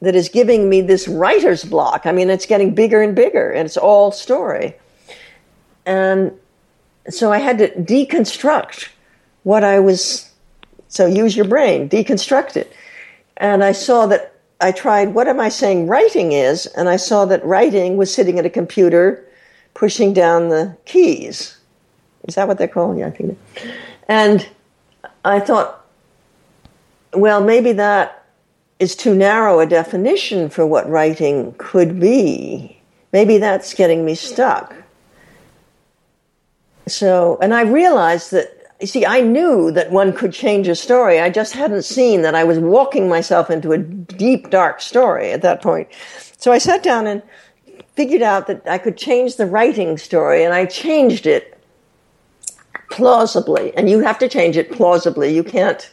that 0.00 0.16
is 0.16 0.28
giving 0.28 0.68
me 0.68 0.80
this 0.80 1.06
writer's 1.06 1.62
block? 1.62 2.06
I 2.06 2.12
mean, 2.12 2.28
it's 2.28 2.46
getting 2.46 2.74
bigger 2.74 3.02
and 3.02 3.14
bigger, 3.14 3.50
and 3.50 3.66
it's 3.66 3.76
all 3.76 4.10
story. 4.10 4.74
And 5.86 6.32
so 7.08 7.30
I 7.30 7.38
had 7.38 7.58
to 7.58 7.68
deconstruct 7.68 8.88
what 9.44 9.62
I 9.62 9.78
was. 9.78 10.29
So 10.90 11.06
use 11.06 11.34
your 11.34 11.46
brain, 11.46 11.88
deconstruct 11.88 12.56
it. 12.56 12.72
And 13.38 13.64
I 13.64 13.72
saw 13.72 14.06
that 14.06 14.34
I 14.60 14.72
tried, 14.72 15.14
what 15.14 15.26
am 15.26 15.40
I 15.40 15.48
saying 15.48 15.86
writing 15.86 16.32
is? 16.32 16.66
And 16.66 16.88
I 16.88 16.96
saw 16.96 17.24
that 17.24 17.42
writing 17.44 17.96
was 17.96 18.12
sitting 18.12 18.38
at 18.38 18.44
a 18.44 18.50
computer 18.50 19.24
pushing 19.72 20.12
down 20.12 20.50
the 20.50 20.76
keys. 20.84 21.56
Is 22.28 22.34
that 22.34 22.46
what 22.46 22.58
they're 22.58 22.68
called? 22.68 22.98
Yeah, 22.98 23.06
I 23.06 23.10
think. 23.10 23.38
And 24.08 24.46
I 25.24 25.40
thought, 25.40 25.86
well, 27.14 27.42
maybe 27.42 27.72
that 27.72 28.26
is 28.78 28.94
too 28.94 29.14
narrow 29.14 29.60
a 29.60 29.66
definition 29.66 30.50
for 30.50 30.66
what 30.66 30.88
writing 30.90 31.54
could 31.56 31.98
be. 32.00 32.78
Maybe 33.12 33.38
that's 33.38 33.74
getting 33.74 34.04
me 34.04 34.14
stuck. 34.14 34.74
So, 36.86 37.38
and 37.40 37.54
I 37.54 37.62
realized 37.62 38.32
that, 38.32 38.59
you 38.80 38.86
see, 38.86 39.04
I 39.04 39.20
knew 39.20 39.70
that 39.72 39.90
one 39.90 40.12
could 40.12 40.32
change 40.32 40.66
a 40.66 40.74
story. 40.74 41.20
I 41.20 41.28
just 41.30 41.52
hadn't 41.52 41.82
seen 41.82 42.22
that 42.22 42.34
I 42.34 42.44
was 42.44 42.58
walking 42.58 43.08
myself 43.08 43.50
into 43.50 43.72
a 43.72 43.78
deep, 43.78 44.50
dark 44.50 44.80
story 44.80 45.32
at 45.32 45.42
that 45.42 45.62
point. 45.62 45.88
So 46.38 46.52
I 46.52 46.58
sat 46.58 46.82
down 46.82 47.06
and 47.06 47.22
figured 47.94 48.22
out 48.22 48.46
that 48.46 48.66
I 48.66 48.78
could 48.78 48.96
change 48.96 49.36
the 49.36 49.46
writing 49.46 49.98
story, 49.98 50.44
and 50.44 50.54
I 50.54 50.64
changed 50.64 51.26
it 51.26 51.58
plausibly. 52.90 53.76
And 53.76 53.90
you 53.90 54.00
have 54.00 54.18
to 54.18 54.28
change 54.28 54.56
it 54.56 54.72
plausibly. 54.72 55.34
You 55.34 55.44
can't 55.44 55.92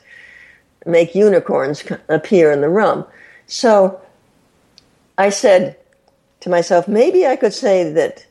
make 0.86 1.14
unicorns 1.14 1.84
appear 2.08 2.52
in 2.52 2.62
the 2.62 2.70
room. 2.70 3.06
So 3.48 4.00
I 5.18 5.30
said 5.30 5.78
to 6.40 6.50
myself, 6.50 6.88
maybe 6.88 7.26
I 7.26 7.36
could 7.36 7.54
say 7.54 7.92
that 7.92 8.26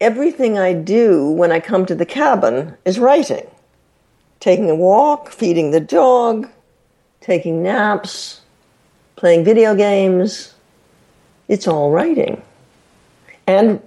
everything 0.00 0.58
I 0.58 0.72
do 0.72 1.30
when 1.30 1.52
I 1.52 1.60
come 1.60 1.86
to 1.86 1.94
the 1.94 2.06
cabin 2.06 2.76
is 2.84 2.98
writing. 2.98 3.46
Taking 4.42 4.68
a 4.68 4.74
walk, 4.74 5.30
feeding 5.30 5.70
the 5.70 5.78
dog, 5.78 6.48
taking 7.20 7.62
naps, 7.62 8.40
playing 9.14 9.44
video 9.44 9.76
games. 9.76 10.52
It's 11.46 11.68
all 11.68 11.92
writing. 11.92 12.42
And 13.46 13.80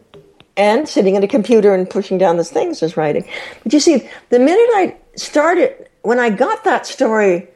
and 0.55 0.87
sitting 0.87 1.17
at 1.17 1.25
a 1.25 1.27
computer 1.27 1.75
and 1.75 1.89
pushing 1.89 2.17
down 2.17 2.37
those 2.37 2.51
things 2.51 2.81
is 2.81 2.95
writing. 2.95 3.27
But 3.63 3.73
you 3.73 3.81
see, 3.81 4.09
the 4.29 4.39
minute 4.39 4.69
I 4.75 4.95
started, 5.17 5.89
when 6.03 6.21
I 6.21 6.29
got 6.29 6.63
that 6.63 6.87
story 6.87 7.49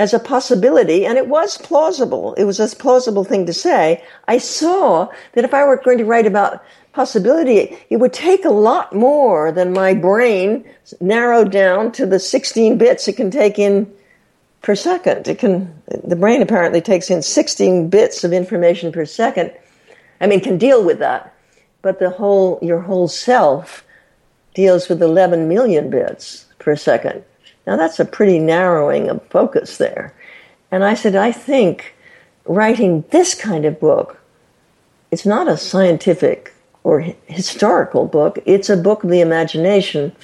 as 0.00 0.12
a 0.12 0.18
possibility, 0.18 1.06
and 1.06 1.18
it 1.18 1.28
was 1.28 1.58
plausible, 1.58 2.34
it 2.34 2.42
was 2.42 2.58
a 2.58 2.66
plausible 2.74 3.22
thing 3.22 3.46
to 3.46 3.52
say, 3.52 4.02
I 4.26 4.38
saw 4.38 5.08
that 5.34 5.44
if 5.44 5.54
I 5.54 5.64
were 5.64 5.76
going 5.76 5.98
to 5.98 6.04
write 6.04 6.26
about 6.26 6.60
possibility, 6.92 7.76
it 7.90 7.96
would 7.96 8.12
take 8.12 8.44
a 8.44 8.50
lot 8.50 8.94
more 8.94 9.52
than 9.52 9.72
my 9.72 9.94
brain 9.94 10.64
narrowed 11.00 11.50
down 11.50 11.92
to 11.92 12.06
the 12.06 12.18
16 12.18 12.78
bits 12.78 13.08
it 13.08 13.16
can 13.16 13.30
take 13.30 13.58
in 13.58 13.92
per 14.60 14.74
second. 14.74 15.26
It 15.26 15.38
can, 15.38 15.82
the 16.04 16.16
brain 16.16 16.42
apparently 16.42 16.80
takes 16.80 17.10
in 17.10 17.22
16 17.22 17.88
bits 17.88 18.24
of 18.24 18.32
information 18.32 18.92
per 18.92 19.04
second. 19.04 19.52
I 20.20 20.26
mean, 20.26 20.40
can 20.40 20.58
deal 20.58 20.84
with 20.84 20.98
that 21.00 21.32
but 21.82 21.98
the 21.98 22.10
whole 22.10 22.58
your 22.62 22.80
whole 22.80 23.08
self 23.08 23.84
deals 24.54 24.88
with 24.88 25.02
11 25.02 25.48
million 25.48 25.90
bits 25.90 26.46
per 26.58 26.76
second. 26.76 27.24
Now 27.66 27.76
that's 27.76 28.00
a 28.00 28.04
pretty 28.04 28.38
narrowing 28.38 29.08
of 29.08 29.26
focus 29.26 29.76
there. 29.76 30.14
And 30.70 30.84
I 30.84 30.94
said, 30.94 31.14
I 31.14 31.32
think 31.32 31.94
writing 32.46 33.04
this 33.10 33.34
kind 33.34 33.64
of 33.64 33.80
book, 33.80 34.20
it's 35.10 35.26
not 35.26 35.48
a 35.48 35.56
scientific 35.56 36.54
or 36.84 37.00
historical 37.26 38.06
book, 38.06 38.38
it's 38.44 38.70
a 38.70 38.76
book 38.76 39.04
of 39.04 39.10
the 39.10 39.20
imagination. 39.20 40.14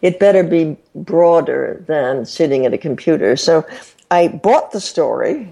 It 0.00 0.20
better 0.20 0.42
be 0.42 0.76
broader 0.94 1.84
than 1.86 2.24
sitting 2.24 2.64
at 2.64 2.74
a 2.74 2.78
computer. 2.78 3.36
So 3.36 3.66
I 4.10 4.28
bought 4.28 4.72
the 4.72 4.80
story, 4.80 5.50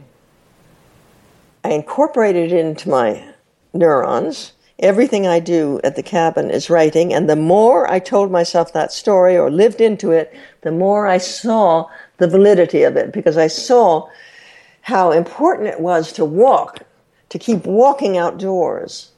I 1.64 1.70
incorporated 1.70 2.52
it 2.52 2.59
into 2.59 2.88
my 2.88 3.22
neurons, 3.74 4.52
Everything 4.80 5.26
I 5.26 5.40
do 5.40 5.80
at 5.84 5.96
the 5.96 6.02
cabin 6.02 6.50
is 6.50 6.68
writing, 6.68 7.14
and 7.14 7.30
the 7.30 7.36
more 7.36 7.90
I 7.90 7.98
told 7.98 8.30
myself 8.30 8.74
that 8.74 8.92
story 8.92 9.34
or 9.34 9.50
lived 9.50 9.80
into 9.80 10.11
it, 10.11 10.36
the 10.61 10.70
more 10.70 11.07
I 11.07 11.16
saw 11.16 11.86
the 12.18 12.28
validity 12.28 12.82
of 12.82 12.94
it 12.94 13.11
because 13.11 13.38
I 13.38 13.46
saw 13.46 14.07
how 14.82 15.12
important 15.12 15.68
it 15.68 15.80
was 15.80 16.12
to 16.12 16.26
walk, 16.26 16.80
to 17.30 17.38
keep 17.38 17.64
walking 17.64 18.18
outdoors, 18.18 19.12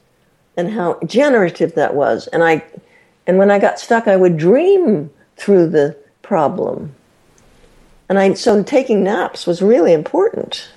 and 0.59 0.69
how 0.69 0.99
generative 1.05 1.75
that 1.75 1.95
was. 1.95 2.27
And 2.27 2.43
I, 2.43 2.61
and 3.25 3.37
when 3.37 3.49
I 3.49 3.59
got 3.59 3.79
stuck, 3.79 4.09
I 4.09 4.17
would 4.17 4.35
dream 4.35 5.09
through 5.37 5.69
the 5.69 5.95
problem. 6.21 6.93
And 8.09 8.19
I, 8.19 8.33
so 8.33 8.61
taking 8.61 9.01
naps 9.01 9.47
was 9.47 9.61
really 9.61 9.93
important. 9.93 10.69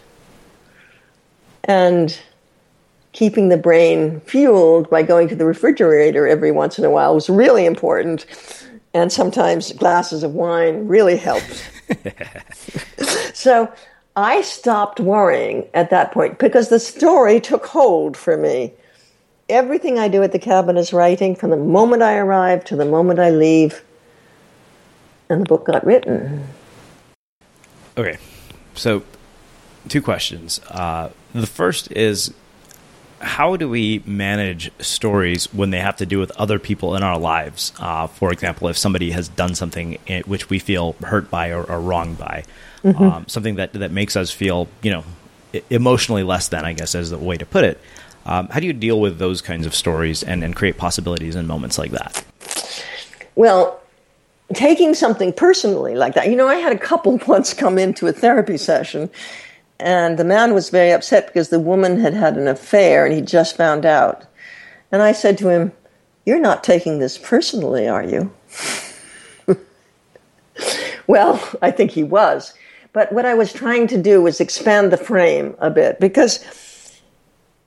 And 1.64 2.16
keeping 3.10 3.48
the 3.48 3.56
brain 3.56 4.20
fueled 4.20 4.88
by 4.88 5.02
going 5.02 5.26
to 5.28 5.34
the 5.34 5.44
refrigerator 5.44 6.28
every 6.28 6.52
once 6.52 6.78
in 6.78 6.84
a 6.84 6.90
while 6.90 7.16
was 7.16 7.28
really 7.28 7.66
important. 7.66 8.24
And 8.94 9.10
sometimes 9.10 9.72
glasses 9.72 10.22
of 10.22 10.32
wine 10.32 10.86
really 10.86 11.16
helped. 11.16 11.68
so 13.34 13.72
I 14.14 14.42
stopped 14.42 15.00
worrying 15.00 15.66
at 15.74 15.90
that 15.90 16.12
point 16.12 16.38
because 16.38 16.68
the 16.68 16.78
story 16.78 17.40
took 17.40 17.66
hold 17.66 18.16
for 18.16 18.36
me. 18.36 18.74
Everything 19.52 19.98
I 19.98 20.08
do 20.08 20.22
at 20.22 20.32
the 20.32 20.38
cabin 20.38 20.78
is 20.78 20.94
writing 20.94 21.36
from 21.36 21.50
the 21.50 21.58
moment 21.58 22.02
I 22.02 22.16
arrive 22.16 22.64
to 22.64 22.76
the 22.76 22.86
moment 22.86 23.18
I 23.20 23.28
leave. 23.28 23.84
And 25.28 25.42
the 25.42 25.44
book 25.44 25.66
got 25.66 25.84
written. 25.84 26.46
Okay. 27.98 28.16
So, 28.74 29.02
two 29.88 30.00
questions. 30.00 30.58
Uh, 30.70 31.10
the 31.34 31.46
first 31.46 31.92
is 31.92 32.32
how 33.20 33.56
do 33.56 33.68
we 33.68 34.02
manage 34.06 34.72
stories 34.80 35.52
when 35.52 35.70
they 35.70 35.80
have 35.80 35.96
to 35.96 36.06
do 36.06 36.18
with 36.18 36.30
other 36.32 36.58
people 36.58 36.96
in 36.96 37.02
our 37.02 37.18
lives? 37.18 37.72
Uh, 37.78 38.06
for 38.06 38.32
example, 38.32 38.68
if 38.68 38.78
somebody 38.78 39.10
has 39.10 39.28
done 39.28 39.54
something 39.54 39.98
which 40.24 40.48
we 40.48 40.58
feel 40.58 40.94
hurt 41.02 41.30
by 41.30 41.50
or, 41.50 41.62
or 41.64 41.78
wronged 41.78 42.18
by, 42.18 42.44
mm-hmm. 42.82 43.02
um, 43.02 43.28
something 43.28 43.56
that 43.56 43.74
that 43.74 43.92
makes 43.92 44.16
us 44.16 44.30
feel, 44.30 44.66
you 44.82 44.90
know, 44.90 45.04
emotionally 45.70 46.22
less 46.22 46.48
than, 46.48 46.64
I 46.64 46.72
guess, 46.72 46.94
is 46.94 47.10
the 47.10 47.18
way 47.18 47.36
to 47.36 47.46
put 47.46 47.64
it. 47.64 47.78
Um, 48.24 48.48
how 48.48 48.60
do 48.60 48.66
you 48.66 48.72
deal 48.72 49.00
with 49.00 49.18
those 49.18 49.40
kinds 49.40 49.66
of 49.66 49.74
stories 49.74 50.22
and, 50.22 50.44
and 50.44 50.54
create 50.54 50.76
possibilities 50.76 51.34
in 51.36 51.46
moments 51.46 51.78
like 51.78 51.90
that? 51.90 52.24
Well, 53.34 53.80
taking 54.54 54.94
something 54.94 55.32
personally 55.32 55.94
like 55.94 56.14
that, 56.14 56.28
you 56.28 56.36
know, 56.36 56.48
I 56.48 56.56
had 56.56 56.72
a 56.72 56.78
couple 56.78 57.18
once 57.26 57.54
come 57.54 57.78
into 57.78 58.06
a 58.06 58.12
therapy 58.12 58.56
session 58.56 59.10
and 59.82 60.16
the 60.16 60.24
man 60.24 60.54
was 60.54 60.70
very 60.70 60.92
upset 60.92 61.26
because 61.26 61.48
the 61.48 61.58
woman 61.58 61.98
had 61.98 62.14
had 62.14 62.36
an 62.36 62.46
affair 62.46 63.04
and 63.04 63.14
he 63.14 63.20
just 63.20 63.56
found 63.56 63.84
out. 63.84 64.24
And 64.92 65.02
I 65.02 65.12
said 65.12 65.38
to 65.38 65.48
him, 65.48 65.72
You're 66.24 66.38
not 66.38 66.62
taking 66.62 66.98
this 67.00 67.18
personally, 67.18 67.88
are 67.88 68.04
you? 68.04 68.32
well, 71.06 71.42
I 71.60 71.72
think 71.72 71.90
he 71.90 72.04
was. 72.04 72.54
But 72.92 73.10
what 73.12 73.26
I 73.26 73.34
was 73.34 73.52
trying 73.52 73.88
to 73.88 74.00
do 74.00 74.22
was 74.22 74.40
expand 74.40 74.92
the 74.92 74.96
frame 74.96 75.56
a 75.58 75.70
bit 75.70 75.98
because 75.98 76.44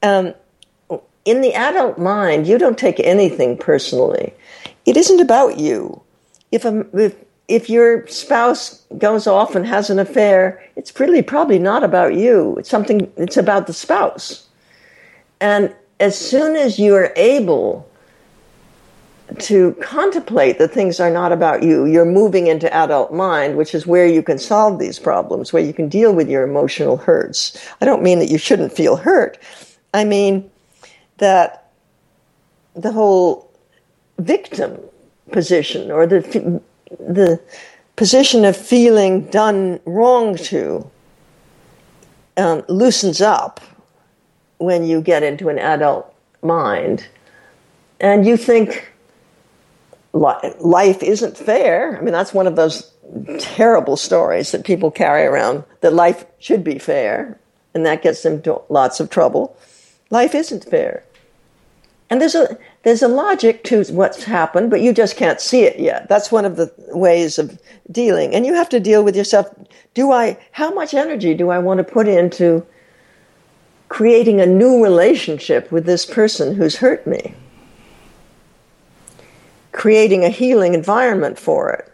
um, 0.03 0.33
in 1.25 1.41
the 1.41 1.53
adult 1.53 1.97
mind, 1.97 2.47
you 2.47 2.57
don't 2.57 2.77
take 2.77 2.99
anything 2.99 3.57
personally. 3.57 4.33
It 4.85 4.95
isn't 4.95 5.19
about 5.19 5.57
you. 5.57 6.01
If, 6.51 6.63
a, 6.63 6.85
if 6.93 7.15
if 7.47 7.69
your 7.69 8.07
spouse 8.07 8.83
goes 8.97 9.27
off 9.27 9.55
and 9.55 9.65
has 9.65 9.89
an 9.89 9.99
affair, 9.99 10.63
it's 10.75 10.97
really 10.99 11.21
probably 11.21 11.59
not 11.59 11.83
about 11.83 12.15
you. 12.15 12.55
It's 12.57 12.69
something, 12.69 13.11
it's 13.17 13.37
about 13.37 13.67
the 13.67 13.73
spouse. 13.73 14.47
And 15.39 15.73
as 15.99 16.17
soon 16.17 16.55
as 16.55 16.79
you 16.79 16.95
are 16.95 17.13
able 17.15 17.87
to 19.39 19.73
contemplate 19.81 20.57
that 20.59 20.71
things 20.71 20.99
are 20.99 21.11
not 21.11 21.31
about 21.31 21.61
you, 21.61 21.85
you're 21.85 22.05
moving 22.05 22.47
into 22.47 22.73
adult 22.73 23.13
mind, 23.13 23.57
which 23.57 23.75
is 23.75 23.85
where 23.85 24.07
you 24.07 24.23
can 24.23 24.39
solve 24.39 24.79
these 24.79 24.97
problems, 24.97 25.53
where 25.53 25.63
you 25.63 25.73
can 25.73 25.89
deal 25.89 26.13
with 26.13 26.29
your 26.29 26.43
emotional 26.43 26.97
hurts. 26.97 27.57
I 27.81 27.85
don't 27.85 28.03
mean 28.03 28.19
that 28.19 28.29
you 28.29 28.37
shouldn't 28.37 28.73
feel 28.73 28.95
hurt. 28.95 29.37
I 29.93 30.03
mean 30.03 30.49
that 31.17 31.71
the 32.75 32.91
whole 32.91 33.51
victim 34.19 34.79
position 35.31 35.91
or 35.91 36.05
the 36.05 36.61
the 36.99 37.39
position 37.95 38.45
of 38.45 38.55
feeling 38.55 39.25
done 39.25 39.79
wrong 39.85 40.35
to 40.35 40.89
um, 42.37 42.63
loosens 42.67 43.21
up 43.21 43.61
when 44.57 44.85
you 44.85 45.01
get 45.01 45.23
into 45.23 45.49
an 45.49 45.57
adult 45.57 46.13
mind 46.41 47.07
and 47.99 48.25
you 48.25 48.37
think 48.37 48.91
life 50.13 51.03
isn't 51.03 51.37
fair. 51.37 51.97
I 51.97 52.01
mean, 52.01 52.13
that's 52.13 52.33
one 52.33 52.47
of 52.47 52.55
those 52.55 52.91
terrible 53.39 53.97
stories 53.97 54.51
that 54.51 54.65
people 54.65 54.91
carry 54.91 55.25
around 55.25 55.63
that 55.81 55.93
life 55.93 56.25
should 56.39 56.63
be 56.63 56.79
fair, 56.79 57.39
and 57.73 57.85
that 57.85 58.01
gets 58.01 58.23
them 58.23 58.33
into 58.33 58.61
lots 58.69 58.99
of 58.99 59.09
trouble. 59.09 59.57
Life 60.09 60.35
isn't 60.35 60.65
fair. 60.65 61.03
And 62.09 62.21
there's 62.21 62.35
a 62.35 62.57
there's 62.83 63.01
a 63.01 63.07
logic 63.07 63.63
to 63.65 63.83
what's 63.85 64.23
happened, 64.23 64.69
but 64.69 64.81
you 64.81 64.93
just 64.93 65.17
can't 65.17 65.41
see 65.41 65.63
it 65.63 65.79
yet. 65.79 66.07
That's 66.07 66.31
one 66.31 66.45
of 66.45 66.55
the 66.55 66.71
ways 66.89 67.39
of 67.39 67.59
dealing. 67.91 68.35
And 68.35 68.45
you 68.45 68.53
have 68.53 68.69
to 68.69 68.79
deal 68.79 69.03
with 69.03 69.15
yourself. 69.15 69.47
Do 69.95 70.11
I 70.11 70.37
how 70.51 70.71
much 70.71 70.93
energy 70.93 71.33
do 71.33 71.49
I 71.49 71.57
want 71.57 71.79
to 71.79 71.83
put 71.83 72.07
into 72.07 72.65
creating 73.89 74.39
a 74.39 74.45
new 74.45 74.83
relationship 74.83 75.71
with 75.71 75.85
this 75.85 76.05
person 76.05 76.55
who's 76.55 76.77
hurt 76.77 77.07
me? 77.07 77.33
Creating 79.71 80.23
a 80.23 80.29
healing 80.29 80.75
environment 80.75 81.39
for 81.39 81.71
it. 81.71 81.91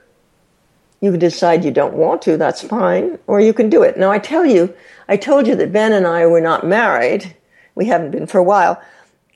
You 1.00 1.12
can 1.12 1.20
decide 1.20 1.66
you 1.66 1.72
don't 1.72 1.96
want 1.96 2.22
to, 2.24 2.38
that's 2.38 2.62
fine, 2.62 3.18
or 3.26 3.42
you 3.42 3.54
can 3.54 3.70
do 3.70 3.82
it. 3.82 3.98
Now 3.98 4.12
I 4.12 4.20
tell 4.20 4.46
you, 4.46 4.74
I 5.08 5.18
told 5.18 5.48
you 5.48 5.56
that 5.56 5.74
Ben 5.74 5.94
and 5.94 6.06
I 6.06 6.28
were 6.28 6.42
not 6.42 6.66
married. 6.66 7.36
We 7.76 7.86
haven't 7.86 8.12
been 8.12 8.28
for 8.28 8.38
a 8.38 8.44
while. 8.44 8.82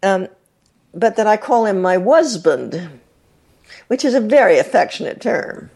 Um, 0.03 0.27
but 0.93 1.17
that 1.17 1.27
I 1.27 1.37
call 1.37 1.65
him 1.65 1.81
my 1.81 1.97
husband, 1.97 2.99
which 3.87 4.05
is 4.05 4.13
a 4.13 4.21
very 4.21 4.57
affectionate 4.57 5.21
term. 5.21 5.69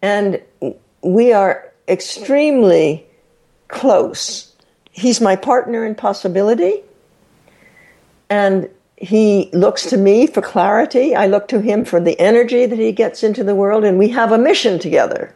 And 0.00 0.40
we 1.02 1.32
are 1.32 1.72
extremely 1.88 3.06
close. 3.68 4.54
He's 4.92 5.20
my 5.20 5.36
partner 5.36 5.84
in 5.84 5.94
possibility, 5.94 6.82
and 8.30 8.68
he 8.96 9.50
looks 9.52 9.86
to 9.90 9.96
me 9.96 10.26
for 10.26 10.42
clarity. 10.42 11.14
I 11.16 11.26
look 11.26 11.48
to 11.48 11.60
him 11.60 11.84
for 11.84 11.98
the 11.98 12.18
energy 12.20 12.66
that 12.66 12.78
he 12.78 12.92
gets 12.92 13.22
into 13.22 13.42
the 13.42 13.54
world, 13.54 13.84
and 13.84 13.98
we 13.98 14.10
have 14.10 14.30
a 14.30 14.38
mission 14.38 14.78
together. 14.78 15.34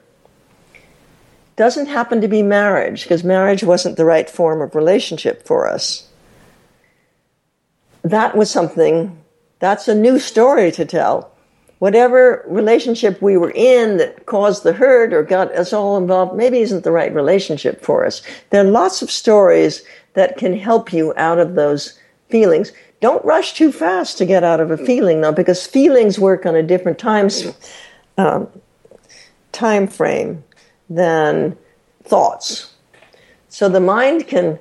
Doesn't 1.57 1.87
happen 1.87 2.21
to 2.21 2.29
be 2.29 2.43
marriage, 2.43 3.03
because 3.03 3.25
marriage 3.25 3.65
wasn't 3.65 3.97
the 3.97 4.05
right 4.05 4.29
form 4.29 4.61
of 4.61 4.75
relationship 4.75 5.47
for 5.47 5.67
us 5.67 6.07
that 8.11 8.37
was 8.37 8.51
something 8.51 9.19
That's 9.59 9.89
a 9.89 9.95
new 9.95 10.19
story 10.19 10.71
to 10.73 10.85
tell. 10.85 11.33
Whatever 11.79 12.45
relationship 12.47 13.21
we 13.21 13.37
were 13.37 13.53
in 13.55 13.97
that 13.97 14.27
caused 14.27 14.63
the 14.63 14.75
hurt 14.75 15.13
or 15.13 15.23
got 15.23 15.55
us 15.55 15.73
all 15.73 15.97
involved 15.97 16.37
maybe 16.37 16.61
isn't 16.61 16.85
the 16.85 16.93
right 16.93 17.15
relationship 17.15 17.83
for 17.83 18.05
us. 18.05 18.23
There 18.51 18.61
are 18.61 18.71
lots 18.71 19.03
of 19.03 19.11
stories 19.11 19.83
that 20.13 20.37
can 20.37 20.57
help 20.59 20.93
you 20.93 21.15
out 21.17 21.39
of 21.39 21.55
those 21.55 21.99
feelings. 22.29 22.71
Don't 23.01 23.25
rush 23.25 23.55
too 23.55 23.73
fast 23.73 24.19
to 24.19 24.27
get 24.27 24.45
out 24.45 24.61
of 24.61 24.71
a 24.71 24.79
feeling, 24.79 25.21
though, 25.21 25.33
because 25.33 25.67
feelings 25.67 26.19
work 26.19 26.45
on 26.47 26.55
a 26.55 26.63
different 26.63 26.99
time 26.99 27.29
um, 28.19 28.49
time 29.53 29.87
frame 29.87 30.45
than 30.89 31.57
thoughts. 32.05 32.73
So 33.49 33.69
the 33.69 33.81
mind 33.81 34.27
can 34.27 34.59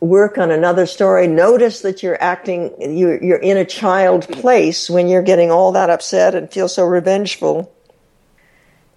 work 0.00 0.38
on 0.38 0.50
another 0.50 0.86
story. 0.86 1.26
Notice 1.26 1.80
that 1.82 2.02
you're 2.02 2.20
acting, 2.22 2.72
you're, 2.80 3.22
you're 3.22 3.38
in 3.38 3.56
a 3.56 3.64
child 3.64 4.28
place 4.28 4.88
when 4.88 5.08
you're 5.08 5.22
getting 5.22 5.50
all 5.50 5.72
that 5.72 5.90
upset 5.90 6.34
and 6.34 6.50
feel 6.50 6.68
so 6.68 6.84
revengeful. 6.84 7.72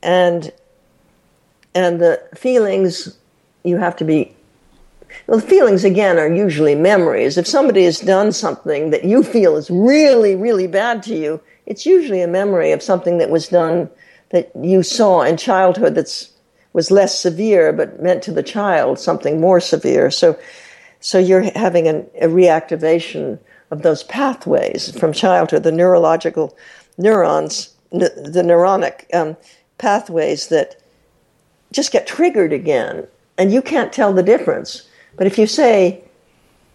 And, 0.03 0.51
and 1.73 1.99
the 1.99 2.21
feelings, 2.35 3.17
you 3.63 3.77
have 3.77 3.95
to 3.97 4.05
be, 4.05 4.35
well, 5.27 5.39
the 5.39 5.47
feelings 5.47 5.83
again 5.83 6.17
are 6.17 6.31
usually 6.31 6.75
memories. 6.75 7.37
If 7.37 7.47
somebody 7.47 7.83
has 7.85 7.99
done 7.99 8.31
something 8.31 8.91
that 8.91 9.03
you 9.03 9.23
feel 9.23 9.57
is 9.57 9.69
really, 9.69 10.35
really 10.35 10.67
bad 10.67 11.03
to 11.03 11.15
you, 11.15 11.41
it's 11.65 11.85
usually 11.85 12.21
a 12.21 12.27
memory 12.27 12.71
of 12.71 12.81
something 12.81 13.17
that 13.17 13.29
was 13.29 13.47
done 13.47 13.89
that 14.31 14.51
you 14.55 14.83
saw 14.83 15.21
in 15.21 15.37
childhood 15.37 15.95
that 15.95 16.27
was 16.73 16.91
less 16.91 17.19
severe 17.19 17.73
but 17.73 18.01
meant 18.01 18.23
to 18.23 18.31
the 18.31 18.43
child 18.43 18.99
something 18.99 19.39
more 19.39 19.59
severe. 19.59 20.09
So 20.09 20.37
so 21.01 21.17
you're 21.17 21.41
having 21.57 21.87
an, 21.87 22.07
a 22.21 22.27
reactivation 22.27 23.39
of 23.71 23.81
those 23.81 24.03
pathways 24.03 24.97
from 24.99 25.13
childhood, 25.13 25.63
the 25.63 25.71
neurological 25.71 26.55
neurons, 26.97 27.73
the 27.91 28.43
neuronic 28.45 29.13
um, 29.13 29.35
pathways 29.77 30.47
that 30.47 30.81
just 31.71 31.91
get 31.91 32.05
triggered 32.05 32.53
again, 32.53 33.07
and 33.37 33.51
you 33.51 33.61
can't 33.61 33.91
tell 33.91 34.13
the 34.13 34.23
difference. 34.23 34.87
But 35.15 35.25
if 35.25 35.37
you 35.37 35.47
say, 35.47 36.03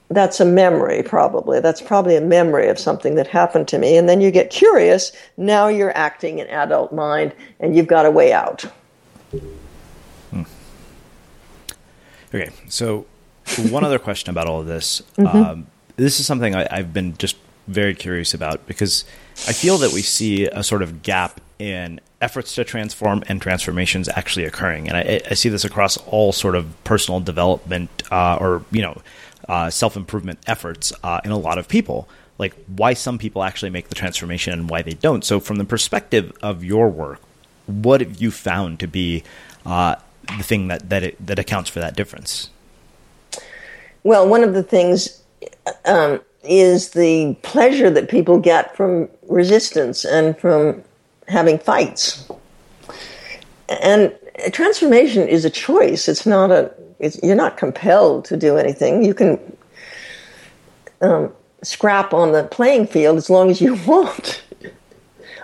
that's 0.09 0.41
a 0.41 0.45
memory, 0.45 1.03
probably. 1.03 1.61
That's 1.61 1.83
probably 1.83 2.17
a 2.17 2.21
memory 2.21 2.69
of 2.69 2.79
something 2.79 3.17
that 3.17 3.27
happened 3.27 3.69
to 3.69 3.79
me. 3.79 3.97
And 3.97 4.09
then 4.09 4.21
you 4.21 4.31
get 4.31 4.51
curious. 4.51 5.13
Now 5.37 5.69
you're 5.69 5.97
acting 5.97 6.39
in 6.39 6.47
adult 6.49 6.93
mind 6.93 7.35
and 7.59 7.77
you've 7.77 7.89
got 7.89 8.07
a 8.07 8.11
way 8.11 8.33
out. 8.33 8.63
Hmm. 10.31 10.43
Okay. 12.33 12.51
So 12.69 13.07
one 13.71 13.85
other 13.85 13.99
question 13.99 14.31
about 14.31 14.47
all 14.47 14.61
of 14.61 14.67
this. 14.67 15.03
Mm-hmm. 15.17 15.37
Um, 15.37 15.67
this 15.97 16.21
is 16.21 16.27
something 16.27 16.55
I, 16.55 16.69
I've 16.71 16.93
been 16.93 17.17
just 17.17 17.37
very 17.69 17.95
curious 17.95 18.35
about 18.35 18.67
because 18.67 19.05
I 19.49 19.53
feel 19.53 19.79
that 19.79 19.93
we 19.93 20.03
see 20.03 20.47
a 20.47 20.63
sort 20.63 20.83
of 20.83 21.03
gap 21.03 21.41
in 21.59 22.01
efforts 22.21 22.55
to 22.55 22.65
transform 22.65 23.23
and 23.29 23.41
transformations 23.41 24.09
actually 24.11 24.45
occurring, 24.45 24.89
and 24.89 24.97
I, 24.97 25.21
I 25.31 25.35
see 25.35 25.49
this 25.49 25.65
across 25.65 25.97
all 25.97 26.33
sort 26.33 26.55
of 26.55 26.67
personal 26.85 27.21
development 27.21 27.91
uh, 28.11 28.37
or 28.41 28.63
you 28.71 28.83
know 28.83 29.01
uh, 29.49 29.71
self 29.71 29.97
improvement 29.97 30.39
efforts 30.47 30.93
uh, 31.03 31.21
in 31.25 31.31
a 31.31 31.39
lot 31.39 31.59
of 31.59 31.69
people. 31.69 32.09
Like 32.39 32.55
why 32.67 32.93
some 32.93 33.19
people 33.19 33.43
actually 33.43 33.71
make 33.71 33.89
the 33.89 33.95
transformation 33.95 34.53
and 34.53 34.69
why 34.69 34.83
they 34.83 34.93
don't. 34.93 35.25
So, 35.25 35.41
from 35.41 35.57
the 35.57 35.65
perspective 35.65 36.33
of 36.43 36.63
your 36.63 36.91
work, 36.91 37.21
what 37.67 38.01
have 38.01 38.21
you 38.21 38.31
found 38.31 38.79
to 38.81 38.87
be 38.87 39.23
uh, 39.65 39.97
the 40.37 40.43
thing 40.43 40.69
that 40.69 40.89
that 40.91 41.03
it, 41.03 41.27
that 41.27 41.39
accounts 41.39 41.71
for 41.71 41.81
that 41.81 41.97
difference? 41.97 42.51
Well, 44.03 44.29
one 44.29 44.45
of 44.45 44.55
the 44.55 44.63
things 44.63 45.23
um, 45.85 46.21
is 46.45 46.91
the 46.91 47.37
pleasure 47.43 47.91
that 47.91 48.09
people 48.09 48.39
get 48.39 48.77
from 48.77 49.09
resistance 49.29 50.05
and 50.05 50.39
from 50.39 50.83
having 51.29 51.59
fights. 51.59 52.29
And 53.69 54.15
transformation 54.53 55.27
is 55.27 55.45
a 55.45 55.51
choice. 55.51 56.09
It's 56.09 56.27
not 56.27 56.51
a. 56.51 56.73
It's, 56.99 57.21
you're 57.23 57.37
not 57.37 57.57
compelled 57.57 58.25
to 58.27 58.37
do 58.37 58.57
anything. 58.57 59.05
You 59.05 59.15
can 59.15 59.57
um, 61.01 61.33
scrap 61.63 62.15
on 62.15 62.33
the 62.33 62.45
playing 62.45 62.87
field 62.87 63.17
as 63.17 63.29
long 63.29 63.51
as 63.51 63.61
you 63.61 63.75
want, 63.87 64.43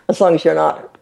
as 0.08 0.20
long 0.20 0.34
as 0.34 0.44
you're 0.44 0.54
not 0.54 0.96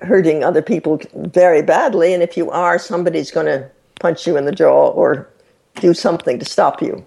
hurting 0.00 0.44
other 0.44 0.62
people 0.62 1.00
very 1.14 1.62
badly. 1.62 2.12
And 2.12 2.22
if 2.22 2.36
you 2.36 2.50
are, 2.50 2.78
somebody's 2.78 3.30
going 3.30 3.46
to 3.46 3.68
punch 4.00 4.26
you 4.26 4.36
in 4.36 4.44
the 4.44 4.52
jaw 4.52 4.88
or 4.88 5.28
do 5.76 5.94
something 5.94 6.38
to 6.38 6.44
stop 6.44 6.82
you. 6.82 7.04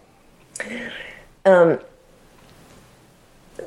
Um, 1.45 1.79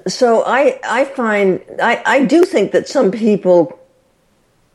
so 0.06 0.42
I 0.44 0.80
I 0.84 1.04
find 1.04 1.62
I, 1.80 2.02
I 2.04 2.24
do 2.24 2.44
think 2.44 2.72
that 2.72 2.88
some 2.88 3.10
people 3.10 3.78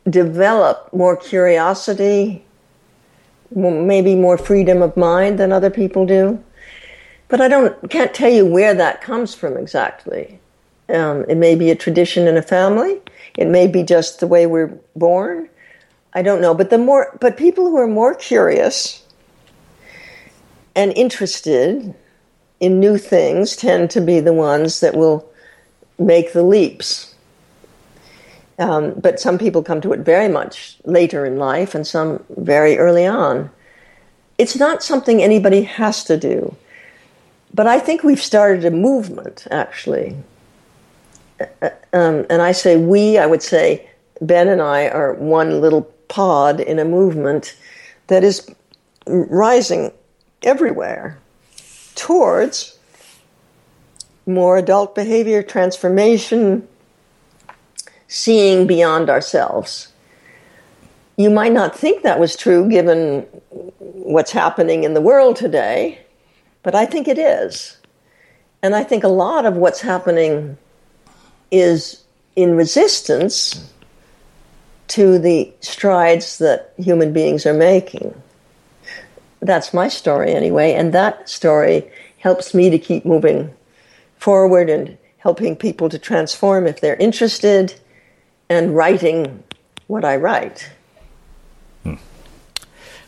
develop 0.10 0.90
more 0.94 1.18
curiosity, 1.18 2.46
maybe 3.54 4.16
more 4.16 4.38
freedom 4.38 4.82
of 4.82 4.98
mind 4.98 5.40
than 5.40 5.52
other 5.52 5.70
people 5.70 6.06
do. 6.06 6.44
But 7.30 7.42
I 7.42 7.48
don't 7.48 7.90
can't 7.90 8.14
tell 8.14 8.32
you 8.32 8.46
where 8.46 8.74
that 8.74 9.02
comes 9.02 9.36
from 9.36 9.58
exactly. 9.58 10.40
Um, 10.90 11.26
it 11.28 11.36
may 11.36 11.56
be 11.56 11.70
a 11.70 11.76
tradition 11.76 12.28
in 12.28 12.38
a 12.38 12.42
family. 12.42 13.02
It 13.38 13.48
may 13.48 13.68
be 13.68 13.84
just 13.84 14.20
the 14.20 14.28
way 14.28 14.46
we're 14.46 14.78
born. 14.96 15.50
I 16.14 16.22
don't 16.22 16.42
know. 16.42 16.54
But 16.54 16.70
the 16.70 16.78
more 16.78 17.18
but 17.20 17.38
people 17.38 17.70
who 17.70 17.78
are 17.78 17.88
more 17.88 18.16
curious 18.16 19.04
and 20.76 20.94
interested 20.94 21.94
in 22.60 22.80
new 22.80 22.98
things 22.98 23.56
tend 23.56 23.90
to 23.92 24.02
be 24.02 24.20
the 24.20 24.34
ones 24.34 24.80
that 24.80 24.96
will 24.96 25.30
make 26.00 26.34
the 26.34 26.44
leaps. 26.44 27.14
Um, 28.60 28.94
but 29.00 29.20
some 29.20 29.38
people 29.38 29.62
come 29.62 29.82
to 29.82 29.94
it 29.94 30.00
very 30.00 30.28
much 30.28 30.78
later 30.84 31.26
in 31.26 31.38
life 31.38 31.76
and 31.76 31.86
some 31.86 32.24
very 32.38 32.78
early 32.78 33.06
on. 33.06 33.52
It's 34.38 34.56
not 34.56 34.84
something 34.84 35.22
anybody 35.22 35.64
has 35.64 36.04
to 36.06 36.18
do. 36.18 36.56
But 37.54 37.68
I 37.68 37.80
think 37.80 38.04
we've 38.04 38.22
started 38.22 38.66
a 38.66 38.72
movement, 38.72 39.48
actually. 39.52 40.16
Uh, 41.40 41.70
um, 41.94 42.26
and 42.30 42.42
I 42.42 42.52
say 42.52 42.78
we, 42.78 43.18
I 43.18 43.26
would 43.26 43.44
say 43.44 43.90
Ben 44.22 44.48
and 44.48 44.62
I 44.62 44.90
are 44.90 45.14
one 45.14 45.62
little 45.62 45.84
pod 46.08 46.60
in 46.60 46.80
a 46.80 46.86
movement 46.86 47.56
that 48.08 48.24
is 48.24 48.50
rising 49.06 49.92
everywhere 50.44 51.20
towards 51.96 52.78
more 54.26 54.58
adult 54.58 54.94
behavior 54.94 55.42
transformation, 55.42 56.68
seeing 58.08 58.68
beyond 58.68 59.10
ourselves. 59.10 59.90
You 61.18 61.30
might 61.30 61.52
not 61.52 61.78
think 61.78 62.04
that 62.04 62.20
was 62.20 62.36
true 62.36 62.70
given 62.70 63.22
what's 63.80 64.32
happening 64.32 64.84
in 64.84 64.94
the 64.94 65.02
world 65.02 65.36
today, 65.36 66.00
but 66.64 66.76
I 66.76 66.86
think 66.86 67.08
it 67.08 67.18
is. 67.18 67.78
And 68.62 68.76
I 68.76 68.84
think 68.84 69.04
a 69.04 69.10
lot 69.10 69.46
of 69.46 69.56
what's 69.56 69.82
happening 69.82 70.58
is 71.52 72.04
in 72.36 72.56
resistance 72.56 73.72
to 74.90 75.20
the 75.20 75.52
strides 75.60 76.38
that 76.38 76.74
human 76.78 77.14
beings 77.14 77.46
are 77.46 77.54
making 77.54 78.14
that's 79.42 79.74
my 79.74 79.88
story 79.88 80.34
anyway, 80.34 80.74
and 80.74 80.94
that 80.94 81.30
story 81.30 81.90
helps 82.20 82.54
me 82.54 82.70
to 82.70 82.80
keep 82.80 83.06
moving 83.06 83.54
forward 84.18 84.70
and 84.70 84.98
helping 85.20 85.56
people 85.56 85.90
to 85.90 86.00
transform 86.00 86.66
if 86.68 86.82
they're 86.82 86.96
interested 86.96 87.80
and 88.50 88.76
writing 88.76 89.44
what 89.88 90.06
I 90.06 90.16
write. 90.18 90.70
Hmm. 91.84 91.96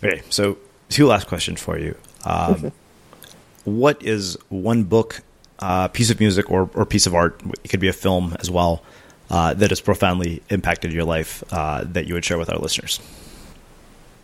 Okay, 0.04 0.22
so 0.30 0.58
two 0.90 1.08
last 1.08 1.28
questions 1.28 1.62
for 1.62 1.78
you. 1.78 1.96
Um, 2.26 2.56
mm-hmm. 2.56 2.68
what 3.66 4.02
is 4.04 4.38
one 4.50 4.84
book, 4.84 5.22
uh, 5.60 5.88
piece 5.90 6.10
of 6.10 6.20
music, 6.20 6.50
or, 6.50 6.70
or 6.74 6.86
piece 6.86 7.06
of 7.06 7.14
art? 7.14 7.42
It 7.64 7.70
could 7.70 7.80
be 7.80 7.88
a 7.88 7.94
film 7.94 8.36
as 8.40 8.50
well 8.50 8.84
uh, 9.30 9.54
that 9.54 9.70
has 9.70 9.82
profoundly 9.82 10.42
impacted 10.50 10.92
your 10.92 11.04
life 11.04 11.44
uh, 11.52 11.84
that 11.86 12.08
you 12.08 12.14
would 12.14 12.26
share 12.26 12.38
with 12.38 12.50
our 12.50 12.60
listeners. 12.60 13.00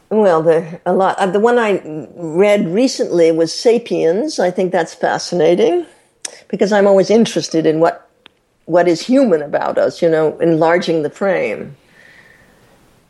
Well, 0.09 0.43
there 0.43 0.81
a 0.85 0.93
lot. 0.93 1.17
Uh, 1.17 1.27
the 1.27 1.39
one 1.39 1.57
I 1.57 1.81
read 2.15 2.67
recently 2.67 3.31
was 3.31 3.53
*Sapiens*. 3.53 4.39
I 4.39 4.51
think 4.51 4.71
that's 4.71 4.93
fascinating 4.93 5.85
because 6.47 6.71
I'm 6.71 6.87
always 6.87 7.09
interested 7.09 7.65
in 7.65 7.79
what 7.79 8.04
what 8.65 8.87
is 8.87 9.01
human 9.01 9.41
about 9.41 9.77
us. 9.77 10.01
You 10.01 10.09
know, 10.09 10.37
enlarging 10.39 11.03
the 11.03 11.09
frame. 11.09 11.75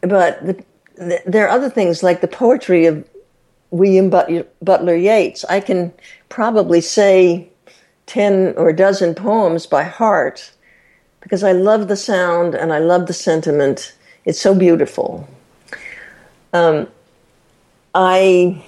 But 0.01 0.45
the, 0.45 0.63
the, 0.95 1.21
there 1.25 1.45
are 1.45 1.49
other 1.49 1.69
things 1.69 2.03
like 2.03 2.21
the 2.21 2.27
poetry 2.27 2.85
of 2.85 3.07
William 3.71 4.09
Butler 4.09 4.95
Yeats. 4.95 5.43
I 5.45 5.59
can 5.59 5.91
probably 6.29 6.81
say 6.81 7.49
ten 8.05 8.53
or 8.57 8.69
a 8.69 8.75
dozen 8.75 9.15
poems 9.15 9.65
by 9.65 9.83
heart 9.83 10.51
because 11.21 11.43
I 11.43 11.53
love 11.53 11.87
the 11.87 11.95
sound 11.95 12.53
and 12.53 12.71
I 12.71 12.79
love 12.79 13.07
the 13.07 13.13
sentiment. 13.13 13.95
It's 14.25 14.39
so 14.39 14.53
beautiful. 14.53 15.27
Um, 16.53 16.87
I 17.93 18.63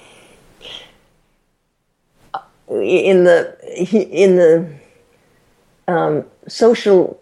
in 2.69 3.23
the 3.23 3.57
in 4.13 4.35
the 4.35 4.73
um, 5.87 6.25
social 6.47 7.21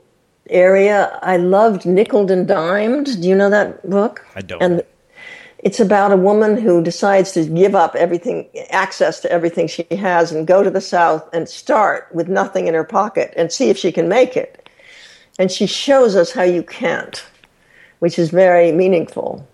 area. 0.49 1.19
I 1.21 1.37
loved 1.37 1.85
Nickel 1.85 2.31
and 2.31 2.47
Dimed. 2.47 3.21
Do 3.21 3.27
you 3.27 3.35
know 3.35 3.49
that 3.49 3.87
book? 3.89 4.25
I 4.35 4.41
don't. 4.41 4.61
And 4.61 4.83
it's 5.59 5.79
about 5.79 6.11
a 6.11 6.17
woman 6.17 6.57
who 6.57 6.83
decides 6.83 7.31
to 7.31 7.45
give 7.45 7.73
up 7.73 7.95
everything, 7.95 8.47
access 8.69 9.19
to 9.21 9.31
everything 9.31 9.67
she 9.67 9.83
has, 9.89 10.31
and 10.31 10.45
go 10.45 10.61
to 10.61 10.69
the 10.69 10.81
South 10.81 11.27
and 11.33 11.49
start 11.49 12.07
with 12.13 12.27
nothing 12.27 12.67
in 12.67 12.75
her 12.75 12.83
pocket 12.83 13.33
and 13.35 13.51
see 13.51 13.69
if 13.69 13.77
she 13.77 13.91
can 13.91 14.07
make 14.07 14.37
it. 14.37 14.69
And 15.39 15.51
she 15.51 15.65
shows 15.65 16.15
us 16.15 16.31
how 16.31 16.43
you 16.43 16.61
can't, 16.61 17.25
which 17.99 18.19
is 18.19 18.29
very 18.29 18.71
meaningful. 18.71 19.47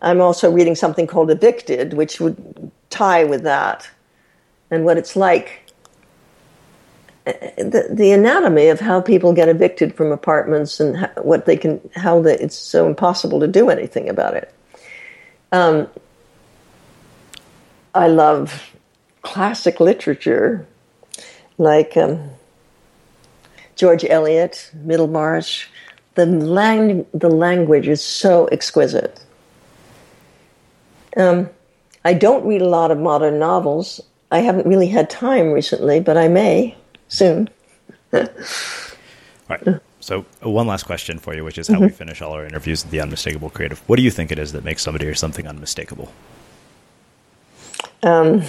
I'm 0.00 0.20
also 0.20 0.50
reading 0.50 0.74
something 0.74 1.06
called 1.06 1.30
Evicted, 1.30 1.92
which 1.94 2.18
would 2.18 2.70
tie 2.90 3.24
with 3.24 3.42
that 3.42 3.88
and 4.70 4.84
what 4.84 4.96
it's 4.96 5.16
like. 5.16 5.61
The, 7.24 7.86
the 7.88 8.10
anatomy 8.10 8.66
of 8.66 8.80
how 8.80 9.00
people 9.00 9.32
get 9.32 9.48
evicted 9.48 9.94
from 9.94 10.10
apartments 10.10 10.80
and 10.80 10.96
how, 10.96 11.08
what 11.22 11.46
they 11.46 11.56
can, 11.56 11.80
how 11.94 12.20
it's 12.24 12.56
so 12.56 12.88
impossible 12.88 13.38
to 13.40 13.46
do 13.46 13.70
anything 13.70 14.08
about 14.08 14.34
it. 14.34 14.52
Um, 15.52 15.86
I 17.94 18.08
love 18.08 18.74
classic 19.22 19.78
literature 19.78 20.66
like 21.58 21.96
um, 21.96 22.30
George 23.76 24.04
Eliot, 24.04 24.70
Middlemarch. 24.74 25.70
The, 26.14 26.26
lang- 26.26 27.06
the 27.14 27.30
language 27.30 27.86
is 27.86 28.02
so 28.02 28.46
exquisite. 28.46 29.24
Um, 31.16 31.48
I 32.04 32.14
don't 32.14 32.44
read 32.44 32.62
a 32.62 32.68
lot 32.68 32.90
of 32.90 32.98
modern 32.98 33.38
novels. 33.38 34.00
I 34.32 34.38
haven't 34.38 34.66
really 34.66 34.88
had 34.88 35.08
time 35.08 35.52
recently, 35.52 36.00
but 36.00 36.16
I 36.16 36.26
may 36.26 36.76
soon. 37.12 37.48
all 38.12 38.26
right. 39.48 39.80
So, 40.00 40.22
one 40.42 40.66
last 40.66 40.82
question 40.84 41.18
for 41.18 41.34
you, 41.34 41.44
which 41.44 41.58
is 41.58 41.68
how 41.68 41.74
Mm-hmm. 41.74 41.84
we 41.84 41.90
finish 41.90 42.20
all 42.20 42.32
our 42.32 42.44
interviews 42.44 42.84
at 42.84 42.90
the 42.90 43.00
Unmistakable 43.00 43.50
Creative. 43.50 43.78
What 43.88 43.96
do 43.96 44.02
you 44.02 44.10
think 44.10 44.32
it 44.32 44.38
is 44.38 44.50
that 44.52 44.64
makes 44.64 44.82
somebody 44.82 45.06
or 45.06 45.14
something 45.14 45.46
unmistakable? 45.46 46.12
Um, 48.02 48.42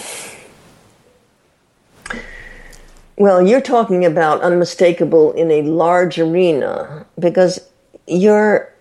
well, 3.17 3.45
you're 3.47 3.61
talking 3.61 4.03
about 4.03 4.41
unmistakable 4.41 5.31
in 5.33 5.51
a 5.51 5.61
large 5.61 6.17
arena 6.17 7.05
because 7.19 7.59
your 8.07 8.73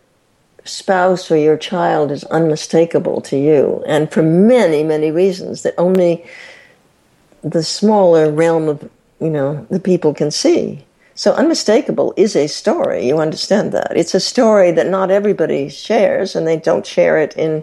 spouse 0.64 1.30
or 1.30 1.36
your 1.36 1.58
child 1.58 2.10
is 2.10 2.24
unmistakable 2.24 3.20
to 3.20 3.36
you, 3.36 3.82
and 3.86 4.10
for 4.10 4.22
many, 4.22 4.82
many 4.82 5.10
reasons 5.10 5.62
that 5.62 5.74
only 5.76 6.24
the 7.42 7.62
smaller 7.62 8.30
realm 8.30 8.68
of 8.68 8.88
you 9.22 9.30
know 9.30 9.66
the 9.70 9.80
people 9.80 10.12
can 10.14 10.30
see. 10.30 10.84
So, 11.14 11.32
unmistakable 11.34 12.14
is 12.16 12.34
a 12.34 12.46
story. 12.46 13.06
You 13.06 13.18
understand 13.18 13.72
that 13.72 13.92
it's 13.94 14.14
a 14.14 14.20
story 14.20 14.72
that 14.72 14.88
not 14.88 15.10
everybody 15.10 15.68
shares, 15.68 16.34
and 16.34 16.46
they 16.46 16.56
don't 16.56 16.86
share 16.86 17.18
it 17.18 17.36
in. 17.36 17.62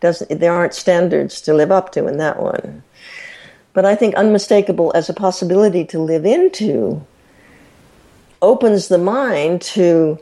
Doesn't 0.00 0.40
there 0.40 0.52
aren't 0.52 0.74
standards 0.74 1.40
to 1.42 1.54
live 1.54 1.70
up 1.70 1.92
to 1.92 2.06
in 2.06 2.18
that 2.18 2.40
one. 2.40 2.82
But 3.72 3.84
I 3.84 3.94
think 3.94 4.14
unmistakable 4.14 4.92
as 4.94 5.08
a 5.08 5.14
possibility 5.14 5.84
to 5.86 5.98
live 5.98 6.24
into 6.24 7.04
opens 8.40 8.88
the 8.88 8.98
mind 8.98 9.60
to 9.60 10.18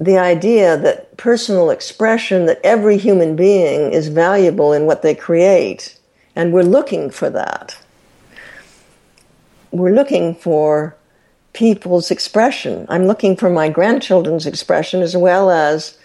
the 0.00 0.18
idea 0.18 0.76
that 0.78 1.16
personal 1.16 1.70
expression, 1.70 2.46
that 2.46 2.60
every 2.64 2.96
human 2.96 3.36
being 3.36 3.92
is 3.92 4.08
valuable 4.08 4.72
in 4.72 4.86
what 4.86 5.02
they 5.02 5.14
create, 5.14 5.98
and 6.34 6.52
we're 6.52 6.62
looking 6.62 7.10
for 7.10 7.30
that. 7.30 7.78
We're 9.72 9.94
looking 9.94 10.34
for 10.34 10.96
people's 11.52 12.10
expression. 12.10 12.86
I'm 12.88 13.06
looking 13.06 13.36
for 13.36 13.50
my 13.50 13.68
grandchildren's 13.68 14.46
expression 14.46 15.02
as 15.02 15.16
well 15.16 15.50
as 15.50 15.98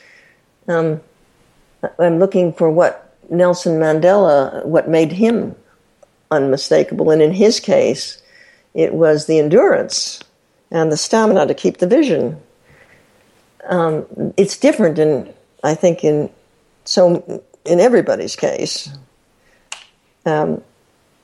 um, 0.68 1.01
I'm 1.99 2.20
looking 2.20 2.53
for 2.53 2.70
what 2.70 3.15
Nelson 3.30 3.80
Mandela, 3.80 4.65
what 4.65 4.89
made 4.89 5.11
him 5.11 5.55
unmistakable. 6.32 7.11
And 7.11 7.22
in 7.22 7.34
his 7.34 7.59
case, 7.59 8.22
it 8.74 8.93
was 8.93 9.26
the 9.26 9.39
endurance 9.39 10.22
and 10.72 10.91
the 10.91 10.97
stamina 10.97 11.47
to 11.47 11.53
keep 11.53 11.78
the 11.78 11.88
vision. 11.88 12.41
Um, 13.68 14.05
it's 14.38 14.57
different 14.57 14.99
in, 14.99 15.34
I 15.63 15.76
think, 15.76 16.03
in 16.03 16.30
so 16.86 17.43
in 17.65 17.80
everybody's 17.80 18.36
case. 18.36 18.89
Um, 20.26 20.63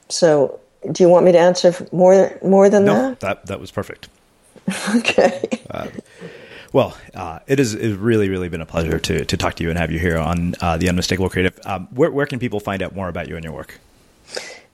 so, 0.10 0.60
do 0.92 1.04
you 1.04 1.10
want 1.10 1.26
me 1.26 1.32
to 1.32 1.40
answer 1.40 1.74
more 1.92 2.38
more 2.44 2.70
than 2.70 2.86
that? 2.86 2.94
no, 2.94 3.10
that? 3.10 3.20
that 3.20 3.46
that 3.48 3.60
was 3.60 3.72
perfect. 3.72 4.08
okay. 4.96 5.42
Uh, 5.70 5.88
well, 6.74 6.98
uh, 7.14 7.40
it 7.46 7.60
has 7.60 7.76
it's 7.76 7.98
really, 7.98 8.30
really 8.30 8.50
been 8.50 8.62
a 8.62 8.66
pleasure 8.66 8.98
to, 8.98 9.26
to 9.26 9.38
talk 9.38 9.54
to 9.56 9.64
you 9.64 9.70
and 9.70 9.78
have 9.78 9.92
you 9.92 10.00
here 10.00 10.18
on 10.18 10.56
uh, 10.60 10.78
the 10.78 10.90
Unmistakable 10.90 11.30
Creative. 11.30 11.60
Um, 11.66 11.88
where, 11.92 12.10
where 12.10 12.26
can 12.26 12.40
people 12.40 12.60
find 12.60 12.82
out 12.82 12.96
more 12.96 13.10
about 13.10 13.28
you 13.28 13.36
and 13.36 13.44
your 13.44 13.54
work? 13.54 13.80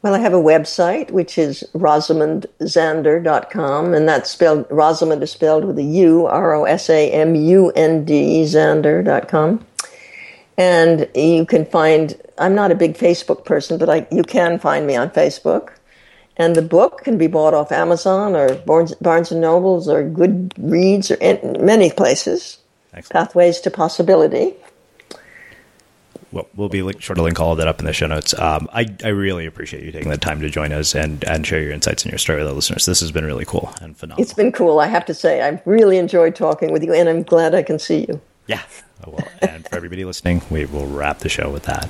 Well, 0.02 0.16
I 0.16 0.20
have 0.20 0.34
a 0.34 0.38
website, 0.38 1.12
which 1.12 1.38
is 1.38 1.66
rosamundzander.com, 1.74 3.94
and 3.94 4.08
that's 4.08 4.32
spelled, 4.32 4.66
Rosamund 4.70 5.22
is 5.22 5.32
spelled 5.32 5.66
with 5.66 5.78
a 5.78 5.84
U, 5.84 6.26
R 6.26 6.54
O 6.54 6.64
S 6.64 6.90
A 6.90 7.12
M 7.12 7.36
U 7.36 7.70
N 7.72 8.06
D, 8.06 8.44
Zander.com. 8.44 9.66
And 10.58 11.10
you 11.14 11.46
can 11.46 11.66
find, 11.66 12.16
I'm 12.38 12.56
not 12.56 12.72
a 12.72 12.76
big 12.76 12.98
Facebook 12.98 13.44
person, 13.44 13.78
but 13.78 13.90
I, 13.90 14.08
you 14.10 14.24
can 14.24 14.58
find 14.58 14.88
me 14.88 14.96
on 14.96 15.10
Facebook. 15.10 15.72
And 16.40 16.56
the 16.56 16.62
book 16.62 17.04
can 17.04 17.18
be 17.18 17.28
bought 17.28 17.54
off 17.54 17.72
Amazon 17.72 18.36
or 18.36 18.56
Barnes, 18.56 18.96
Barnes 18.96 19.32
and 19.32 19.42
Nobles 19.42 19.90
or 19.90 20.04
Goodreads 20.04 21.12
or 21.12 21.16
in 21.16 21.64
many 21.64 21.92
places. 21.92 22.58
Excellent. 22.94 23.12
Pathways 23.12 23.60
to 23.60 23.70
Possibility. 23.70 24.56
Well, 26.32 26.48
we'll 26.56 26.70
be 26.70 26.82
link, 26.82 27.02
sure 27.02 27.16
to 27.16 27.22
link 27.24 27.40
all 27.40 27.52
of 27.52 27.58
that 27.58 27.68
up 27.68 27.80
in 27.80 27.86
the 27.86 27.94
show 27.94 28.08
notes. 28.08 28.38
Um, 28.38 28.70
I, 28.72 28.88
I 29.04 29.10
really 29.10 29.46
appreciate 29.48 29.84
you 29.84 29.92
taking 29.92 30.12
the 30.12 30.18
time 30.18 30.40
to 30.42 30.50
join 30.50 30.72
us 30.72 30.96
and, 30.96 31.24
and 31.26 31.46
share 31.46 31.62
your 31.62 31.74
insights 31.74 32.04
and 32.04 32.12
your 32.12 32.20
story 32.20 32.40
with 32.40 32.48
our 32.48 32.54
listeners. 32.54 32.86
This 32.86 33.00
has 33.02 33.12
been 33.12 33.26
really 33.26 33.46
cool 33.46 33.74
and 33.82 33.98
phenomenal. 33.98 34.24
It's 34.24 34.34
been 34.34 34.52
cool, 34.52 34.80
I 34.80 34.88
have 34.88 35.06
to 35.08 35.14
say. 35.14 35.42
I've 35.42 35.66
really 35.66 35.98
enjoyed 35.98 36.36
talking 36.36 36.72
with 36.72 36.84
you, 36.84 36.94
and 36.94 37.10
I'm 37.10 37.24
glad 37.24 37.56
I 37.56 37.64
can 37.64 37.80
see 37.80 38.06
you. 38.08 38.22
Yeah. 38.48 38.62
Well, 39.06 39.28
and 39.42 39.68
for 39.68 39.76
everybody 39.76 40.06
listening, 40.06 40.42
we 40.50 40.66
will 40.66 40.88
wrap 40.88 41.20
the 41.20 41.30
show 41.30 41.50
with 41.50 41.64
that. 41.64 41.90